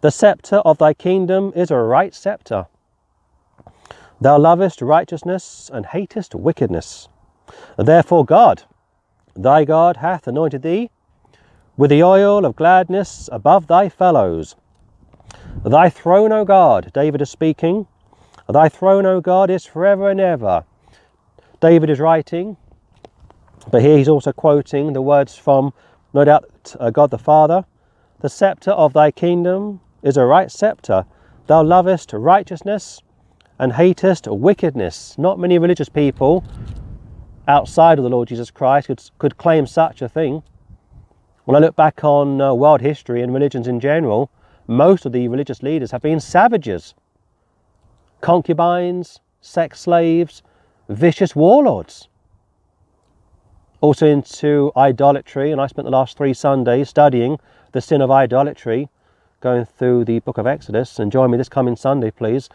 The 0.00 0.10
sceptre 0.10 0.56
of 0.56 0.78
thy 0.78 0.94
kingdom 0.94 1.52
is 1.54 1.70
a 1.70 1.76
right 1.76 2.14
sceptre. 2.14 2.66
Thou 4.20 4.38
lovest 4.38 4.82
righteousness 4.82 5.70
and 5.72 5.86
hatest 5.86 6.34
wickedness. 6.34 7.08
Therefore, 7.76 8.24
God, 8.24 8.64
thy 9.34 9.64
God, 9.64 9.98
hath 9.98 10.26
anointed 10.26 10.62
thee 10.62 10.90
with 11.76 11.90
the 11.90 12.02
oil 12.02 12.44
of 12.44 12.56
gladness 12.56 13.28
above 13.32 13.66
thy 13.66 13.88
fellows. 13.88 14.56
Thy 15.64 15.88
throne, 15.88 16.32
O 16.32 16.44
God, 16.44 16.90
David 16.92 17.22
is 17.22 17.30
speaking, 17.30 17.86
Thy 18.48 18.68
throne, 18.68 19.06
O 19.06 19.20
God, 19.20 19.50
is 19.50 19.64
forever 19.64 20.10
and 20.10 20.20
ever. 20.20 20.64
David 21.60 21.88
is 21.90 22.00
writing, 22.00 22.56
but 23.70 23.82
here 23.82 23.96
he's 23.96 24.08
also 24.08 24.32
quoting 24.32 24.92
the 24.92 25.00
words 25.00 25.36
from, 25.36 25.72
no 26.12 26.24
doubt, 26.24 26.74
uh, 26.80 26.90
God 26.90 27.10
the 27.10 27.18
Father. 27.18 27.64
The 28.20 28.28
sceptre 28.28 28.72
of 28.72 28.92
thy 28.92 29.10
kingdom 29.10 29.80
is 30.02 30.16
a 30.16 30.24
right 30.24 30.50
sceptre. 30.50 31.06
Thou 31.46 31.62
lovest 31.62 32.12
righteousness 32.12 33.00
and 33.58 33.72
hatest 33.72 34.26
wickedness. 34.26 35.16
Not 35.18 35.38
many 35.38 35.58
religious 35.58 35.88
people 35.88 36.44
outside 37.46 37.98
of 37.98 38.04
the 38.04 38.10
Lord 38.10 38.28
Jesus 38.28 38.50
Christ 38.50 38.88
could, 38.88 39.02
could 39.18 39.36
claim 39.36 39.66
such 39.66 40.02
a 40.02 40.08
thing. 40.08 40.42
When 41.44 41.56
I 41.56 41.58
look 41.58 41.74
back 41.74 42.04
on 42.04 42.40
uh, 42.40 42.54
world 42.54 42.82
history 42.82 43.20
and 43.20 43.34
religions 43.34 43.66
in 43.66 43.80
general, 43.80 44.30
most 44.68 45.04
of 45.04 45.10
the 45.10 45.26
religious 45.26 45.60
leaders 45.60 45.90
have 45.90 46.00
been 46.00 46.20
savages, 46.20 46.94
concubines, 48.20 49.18
sex 49.40 49.80
slaves, 49.80 50.44
vicious 50.88 51.34
warlords. 51.34 52.06
Also 53.80 54.06
into 54.06 54.70
idolatry, 54.76 55.50
and 55.50 55.60
I 55.60 55.66
spent 55.66 55.84
the 55.84 55.90
last 55.90 56.16
three 56.16 56.32
Sundays 56.32 56.88
studying 56.88 57.40
the 57.72 57.80
sin 57.80 58.00
of 58.00 58.10
idolatry 58.12 58.88
going 59.40 59.64
through 59.64 60.04
the 60.04 60.20
book 60.20 60.38
of 60.38 60.46
Exodus. 60.46 61.00
And 61.00 61.10
join 61.10 61.32
me 61.32 61.38
this 61.38 61.48
coming 61.48 61.74
Sunday, 61.74 62.12
please, 62.12 62.48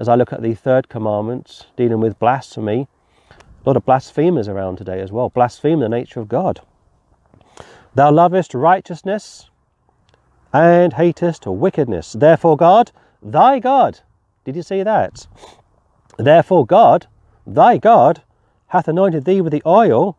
as 0.00 0.08
I 0.08 0.16
look 0.16 0.32
at 0.32 0.42
the 0.42 0.54
third 0.54 0.88
commandment 0.88 1.68
dealing 1.76 2.00
with 2.00 2.18
blasphemy. 2.18 2.88
A 3.30 3.68
lot 3.68 3.76
of 3.76 3.86
blasphemers 3.86 4.48
around 4.48 4.78
today 4.78 5.00
as 5.00 5.12
well, 5.12 5.28
blaspheme 5.28 5.78
the 5.78 5.88
nature 5.88 6.18
of 6.18 6.26
God. 6.28 6.60
Thou 7.94 8.10
lovest 8.10 8.54
righteousness 8.54 9.50
and 10.52 10.94
hatest 10.94 11.46
wickedness. 11.46 12.12
Therefore, 12.12 12.56
God, 12.56 12.90
thy 13.22 13.58
God, 13.58 14.00
did 14.44 14.56
you 14.56 14.62
see 14.62 14.82
that? 14.82 15.26
Therefore, 16.18 16.66
God, 16.66 17.06
thy 17.46 17.78
God, 17.78 18.22
hath 18.68 18.88
anointed 18.88 19.24
thee 19.24 19.40
with 19.40 19.52
the 19.52 19.62
oil 19.66 20.16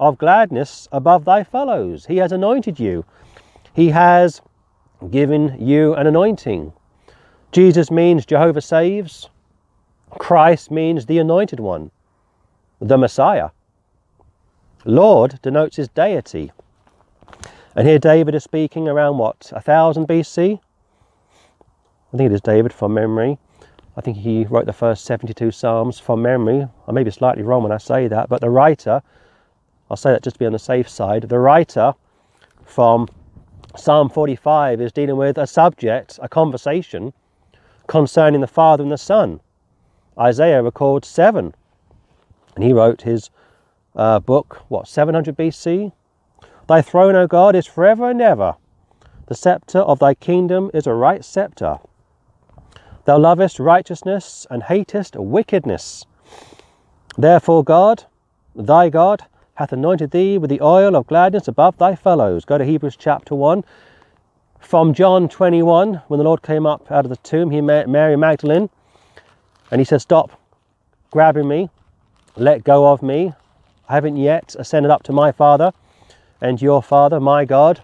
of 0.00 0.18
gladness 0.18 0.88
above 0.90 1.24
thy 1.24 1.44
fellows. 1.44 2.06
He 2.06 2.16
has 2.16 2.32
anointed 2.32 2.80
you. 2.80 3.04
He 3.72 3.90
has 3.90 4.42
given 5.10 5.56
you 5.60 5.94
an 5.94 6.06
anointing. 6.06 6.72
Jesus 7.52 7.90
means 7.90 8.26
Jehovah 8.26 8.60
saves. 8.60 9.30
Christ 10.10 10.70
means 10.70 11.06
the 11.06 11.18
anointed 11.18 11.60
one, 11.60 11.90
the 12.80 12.98
Messiah. 12.98 13.50
Lord 14.84 15.40
denotes 15.42 15.76
his 15.76 15.88
deity. 15.88 16.50
And 17.74 17.88
here 17.88 17.98
David 17.98 18.34
is 18.34 18.44
speaking 18.44 18.86
around 18.86 19.16
what, 19.16 19.48
1000 19.50 20.06
BC? 20.06 20.60
I 22.12 22.16
think 22.16 22.30
it 22.30 22.34
is 22.34 22.42
David 22.42 22.72
from 22.72 22.92
memory. 22.92 23.38
I 23.96 24.02
think 24.02 24.18
he 24.18 24.44
wrote 24.44 24.66
the 24.66 24.74
first 24.74 25.06
72 25.06 25.50
Psalms 25.50 25.98
from 25.98 26.20
memory. 26.20 26.66
I 26.86 26.92
may 26.92 27.02
be 27.02 27.10
slightly 27.10 27.42
wrong 27.42 27.62
when 27.62 27.72
I 27.72 27.78
say 27.78 28.08
that, 28.08 28.28
but 28.28 28.42
the 28.42 28.50
writer, 28.50 29.02
I'll 29.90 29.96
say 29.96 30.12
that 30.12 30.22
just 30.22 30.34
to 30.36 30.38
be 30.38 30.46
on 30.46 30.52
the 30.52 30.58
safe 30.58 30.88
side, 30.88 31.22
the 31.22 31.38
writer 31.38 31.94
from 32.64 33.08
Psalm 33.74 34.10
45 34.10 34.80
is 34.82 34.92
dealing 34.92 35.16
with 35.16 35.38
a 35.38 35.46
subject, 35.46 36.18
a 36.22 36.28
conversation 36.28 37.14
concerning 37.86 38.42
the 38.42 38.46
Father 38.46 38.82
and 38.82 38.92
the 38.92 38.98
Son. 38.98 39.40
Isaiah 40.18 40.62
records 40.62 41.08
seven, 41.08 41.54
and 42.54 42.64
he 42.64 42.74
wrote 42.74 43.02
his 43.02 43.30
uh, 43.96 44.20
book, 44.20 44.62
what, 44.68 44.86
700 44.86 45.36
BC? 45.36 45.92
Thy 46.68 46.80
throne, 46.80 47.16
O 47.16 47.26
God, 47.26 47.54
is 47.56 47.66
forever 47.66 48.10
and 48.10 48.20
ever. 48.20 48.54
The 49.26 49.34
sceptre 49.34 49.80
of 49.80 49.98
thy 49.98 50.14
kingdom 50.14 50.70
is 50.72 50.86
a 50.86 50.94
right 50.94 51.24
sceptre. 51.24 51.78
Thou 53.04 53.18
lovest 53.18 53.58
righteousness 53.58 54.46
and 54.50 54.62
hatest 54.62 55.16
wickedness. 55.16 56.06
Therefore, 57.18 57.64
God, 57.64 58.04
thy 58.54 58.88
God, 58.88 59.24
hath 59.54 59.72
anointed 59.72 60.12
thee 60.12 60.38
with 60.38 60.50
the 60.50 60.60
oil 60.60 60.94
of 60.96 61.06
gladness 61.06 61.48
above 61.48 61.76
thy 61.78 61.94
fellows. 61.94 62.44
Go 62.44 62.58
to 62.58 62.64
Hebrews 62.64 62.96
chapter 62.96 63.34
1. 63.34 63.64
from 64.60 64.94
John 64.94 65.28
21, 65.28 66.02
when 66.06 66.18
the 66.18 66.24
Lord 66.24 66.42
came 66.42 66.66
up 66.66 66.90
out 66.90 67.04
of 67.04 67.10
the 67.10 67.16
tomb, 67.16 67.50
he 67.50 67.60
met 67.60 67.88
Mary 67.88 68.16
Magdalene 68.16 68.70
and 69.70 69.80
he 69.80 69.84
said, 69.84 70.00
Stop 70.00 70.40
grabbing 71.10 71.48
me, 71.48 71.68
let 72.36 72.62
go 72.64 72.90
of 72.90 73.02
me. 73.02 73.32
I 73.88 73.94
haven't 73.94 74.16
yet 74.16 74.54
ascended 74.58 74.90
up 74.90 75.02
to 75.04 75.12
my 75.12 75.32
Father 75.32 75.72
and 76.42 76.60
your 76.60 76.82
Father, 76.82 77.20
my 77.20 77.46
God, 77.46 77.80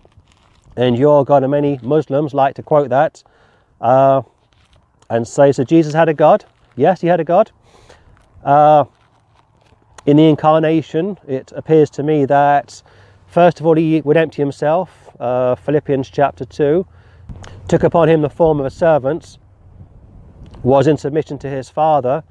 and 0.77 0.99
your 0.99 1.25
God. 1.25 1.43
And 1.45 1.51
many 1.51 1.79
Muslims 1.83 2.35
like 2.35 2.55
to 2.57 2.63
quote 2.63 2.91
that 2.91 3.23
uh, 3.81 4.21
and 5.09 5.27
say, 5.27 5.53
So 5.53 5.65
Jesus 5.65 5.95
had 5.95 6.11
a 6.11 6.15
God? 6.15 6.45
Yes, 6.77 7.01
he 7.01 7.07
had 7.07 7.21
a 7.21 7.25
God. 7.25 7.51
Uh, 8.45 8.85
in 10.05 10.17
the 10.17 10.29
incarnation, 10.29 11.19
it 11.27 11.53
appears 11.55 11.89
to 11.91 12.03
me 12.03 12.27
that 12.27 12.83
first 13.27 13.61
of 13.61 13.67
all, 13.67 13.77
he 13.77 14.01
would 14.03 14.17
empty 14.17 14.43
himself 14.43 15.09
uh, 15.21 15.55
Philippians 15.55 16.11
chapter 16.11 16.45
2, 16.45 16.87
took 17.69 17.83
upon 17.83 18.09
him 18.09 18.23
the 18.23 18.31
form 18.31 18.61
of 18.61 18.67
a 18.67 18.71
servant, 18.71 19.39
was 20.63 20.87
in 20.87 20.97
submission 20.97 21.39
to 21.39 21.49
his 21.49 21.69
Father, 21.69 22.23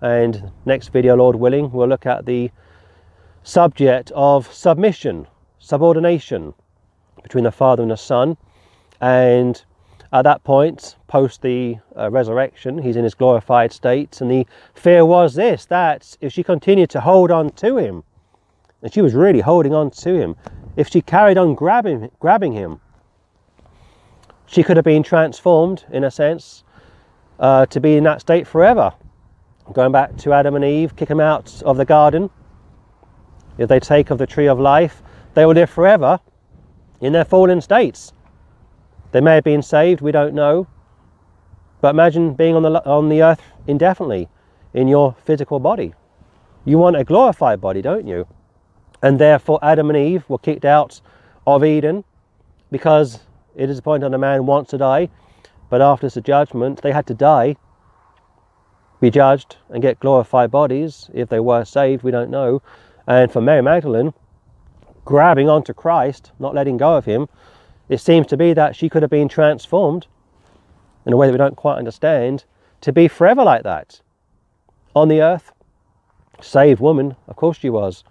and 0.00 0.50
next 0.64 0.88
video, 0.88 1.16
Lord 1.16 1.36
willing, 1.36 1.70
we'll 1.72 1.88
look 1.88 2.06
at 2.06 2.26
the 2.26 2.50
subject 3.42 4.12
of 4.14 4.52
submission, 4.52 5.26
subordination 5.64 6.52
between 7.22 7.44
the 7.44 7.50
Father 7.50 7.82
and 7.82 7.90
the 7.90 7.96
Son, 7.96 8.36
and 9.00 9.64
at 10.12 10.22
that 10.22 10.44
point, 10.44 10.96
post 11.08 11.42
the 11.42 11.78
uh, 11.96 12.10
resurrection, 12.10 12.78
he's 12.78 12.96
in 12.96 13.02
his 13.02 13.14
glorified 13.14 13.72
state, 13.72 14.20
and 14.20 14.30
the 14.30 14.46
fear 14.74 15.04
was 15.04 15.34
this 15.34 15.64
that 15.66 16.16
if 16.20 16.32
she 16.32 16.42
continued 16.42 16.90
to 16.90 17.00
hold 17.00 17.30
on 17.30 17.50
to 17.50 17.78
him, 17.78 18.04
and 18.82 18.92
she 18.92 19.00
was 19.00 19.14
really 19.14 19.40
holding 19.40 19.74
on 19.74 19.90
to 19.90 20.14
him, 20.14 20.36
if 20.76 20.88
she 20.88 21.00
carried 21.00 21.38
on 21.38 21.54
grabbing, 21.54 22.10
grabbing 22.20 22.52
him, 22.52 22.80
she 24.46 24.62
could 24.62 24.76
have 24.76 24.84
been 24.84 25.02
transformed, 25.02 25.84
in 25.90 26.04
a 26.04 26.10
sense, 26.10 26.62
uh, 27.40 27.64
to 27.66 27.80
be 27.80 27.96
in 27.96 28.04
that 28.04 28.20
state 28.20 28.46
forever. 28.46 28.92
Going 29.72 29.92
back 29.92 30.16
to 30.18 30.34
Adam 30.34 30.54
and 30.56 30.64
Eve, 30.64 30.94
kick 30.94 31.08
them 31.08 31.20
out 31.20 31.62
of 31.62 31.78
the 31.78 31.86
garden. 31.86 32.28
If 33.56 33.68
they 33.68 33.80
take 33.80 34.10
of 34.10 34.18
the 34.18 34.26
tree 34.26 34.46
of 34.46 34.60
life, 34.60 35.02
they 35.34 35.44
will 35.44 35.54
live 35.54 35.70
forever 35.70 36.20
in 37.00 37.12
their 37.12 37.24
fallen 37.24 37.60
states. 37.60 38.12
They 39.12 39.20
may 39.20 39.36
have 39.36 39.44
been 39.44 39.62
saved, 39.62 40.00
we 40.00 40.12
don't 40.12 40.34
know. 40.34 40.66
But 41.80 41.90
imagine 41.90 42.34
being 42.34 42.56
on 42.56 42.62
the, 42.62 42.84
on 42.84 43.08
the 43.08 43.22
earth 43.22 43.42
indefinitely 43.66 44.28
in 44.72 44.88
your 44.88 45.14
physical 45.24 45.60
body. 45.60 45.94
You 46.64 46.78
want 46.78 46.96
a 46.96 47.04
glorified 47.04 47.60
body, 47.60 47.82
don't 47.82 48.06
you? 48.06 48.26
And 49.02 49.18
therefore, 49.18 49.58
Adam 49.62 49.90
and 49.90 49.98
Eve 49.98 50.24
were 50.28 50.38
kicked 50.38 50.64
out 50.64 51.00
of 51.46 51.62
Eden 51.62 52.04
because 52.70 53.20
it 53.54 53.68
is 53.68 53.78
appointed 53.78 54.06
on 54.06 54.14
a 54.14 54.18
man 54.18 54.46
wants 54.46 54.70
to 54.70 54.78
die, 54.78 55.10
but 55.68 55.82
after 55.82 56.08
the 56.08 56.20
judgment, 56.20 56.82
they 56.82 56.90
had 56.90 57.06
to 57.06 57.14
die, 57.14 57.56
be 59.00 59.10
judged, 59.10 59.56
and 59.68 59.82
get 59.82 60.00
glorified 60.00 60.50
bodies. 60.50 61.10
If 61.12 61.28
they 61.28 61.40
were 61.40 61.64
saved, 61.64 62.02
we 62.02 62.10
don't 62.10 62.30
know. 62.30 62.62
And 63.06 63.30
for 63.30 63.40
Mary 63.40 63.62
Magdalene, 63.62 64.14
grabbing 65.04 65.48
onto 65.48 65.72
Christ, 65.72 66.32
not 66.38 66.54
letting 66.54 66.76
go 66.76 66.96
of 66.96 67.04
him, 67.04 67.28
it 67.88 67.98
seems 67.98 68.26
to 68.28 68.36
be 68.36 68.52
that 68.54 68.74
she 68.76 68.88
could 68.88 69.02
have 69.02 69.10
been 69.10 69.28
transformed 69.28 70.06
in 71.06 71.12
a 71.12 71.16
way 71.16 71.26
that 71.26 71.32
we 71.32 71.38
don't 71.38 71.56
quite 71.56 71.76
understand 71.76 72.44
to 72.80 72.92
be 72.92 73.08
forever 73.08 73.42
like 73.42 73.62
that 73.62 74.00
on 74.94 75.08
the 75.08 75.20
earth. 75.20 75.52
Saved 76.40 76.80
woman, 76.80 77.16
of 77.28 77.36
course 77.36 77.58
she 77.58 77.70
was 77.70 78.04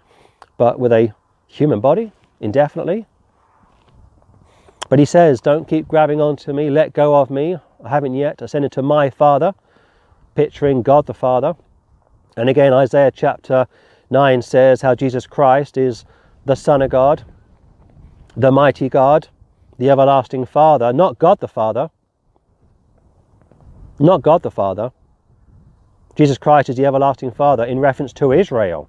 but 0.56 0.78
with 0.78 0.92
a 0.92 1.12
human 1.46 1.80
body 1.80 2.12
indefinitely. 2.40 3.06
But 4.88 4.98
he 4.98 5.04
says, 5.04 5.40
Don't 5.40 5.68
keep 5.68 5.88
grabbing 5.88 6.20
onto 6.20 6.52
me, 6.52 6.70
let 6.70 6.92
go 6.92 7.16
of 7.16 7.30
me. 7.30 7.56
I 7.82 7.88
haven't 7.88 8.14
yet 8.14 8.40
ascended 8.42 8.72
to 8.72 8.82
my 8.82 9.10
Father, 9.10 9.54
picturing 10.34 10.82
God 10.82 11.06
the 11.06 11.14
Father. 11.14 11.54
And 12.36 12.48
again, 12.48 12.72
Isaiah 12.72 13.10
chapter 13.10 13.66
9 14.10 14.42
says 14.42 14.80
how 14.80 14.94
Jesus 14.94 15.26
Christ 15.26 15.76
is 15.76 16.04
the 16.44 16.54
Son 16.54 16.82
of 16.82 16.90
God, 16.90 17.24
the 18.36 18.52
mighty 18.52 18.88
God, 18.88 19.28
the 19.78 19.90
everlasting 19.90 20.44
Father, 20.44 20.92
not 20.92 21.18
God 21.18 21.40
the 21.40 21.48
Father. 21.48 21.90
Not 23.98 24.22
God 24.22 24.42
the 24.42 24.50
Father. 24.50 24.90
Jesus 26.16 26.38
Christ 26.38 26.68
is 26.68 26.76
the 26.76 26.86
everlasting 26.86 27.30
Father 27.30 27.64
in 27.64 27.78
reference 27.78 28.12
to 28.14 28.32
Israel 28.32 28.88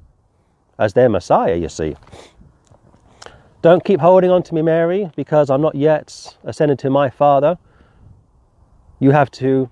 as 0.77 0.93
their 0.93 1.09
Messiah, 1.09 1.55
you 1.55 1.69
see. 1.69 1.95
Don't 3.61 3.83
keep 3.83 3.99
holding 3.99 4.29
on 4.29 4.43
to 4.43 4.53
me, 4.53 4.61
Mary, 4.61 5.09
because 5.15 5.49
I'm 5.49 5.61
not 5.61 5.75
yet 5.75 6.37
ascended 6.43 6.77
to 6.79 6.89
my 6.89 7.09
Father. 7.09 7.57
You 8.99 9.11
have 9.11 9.31
to 9.31 9.69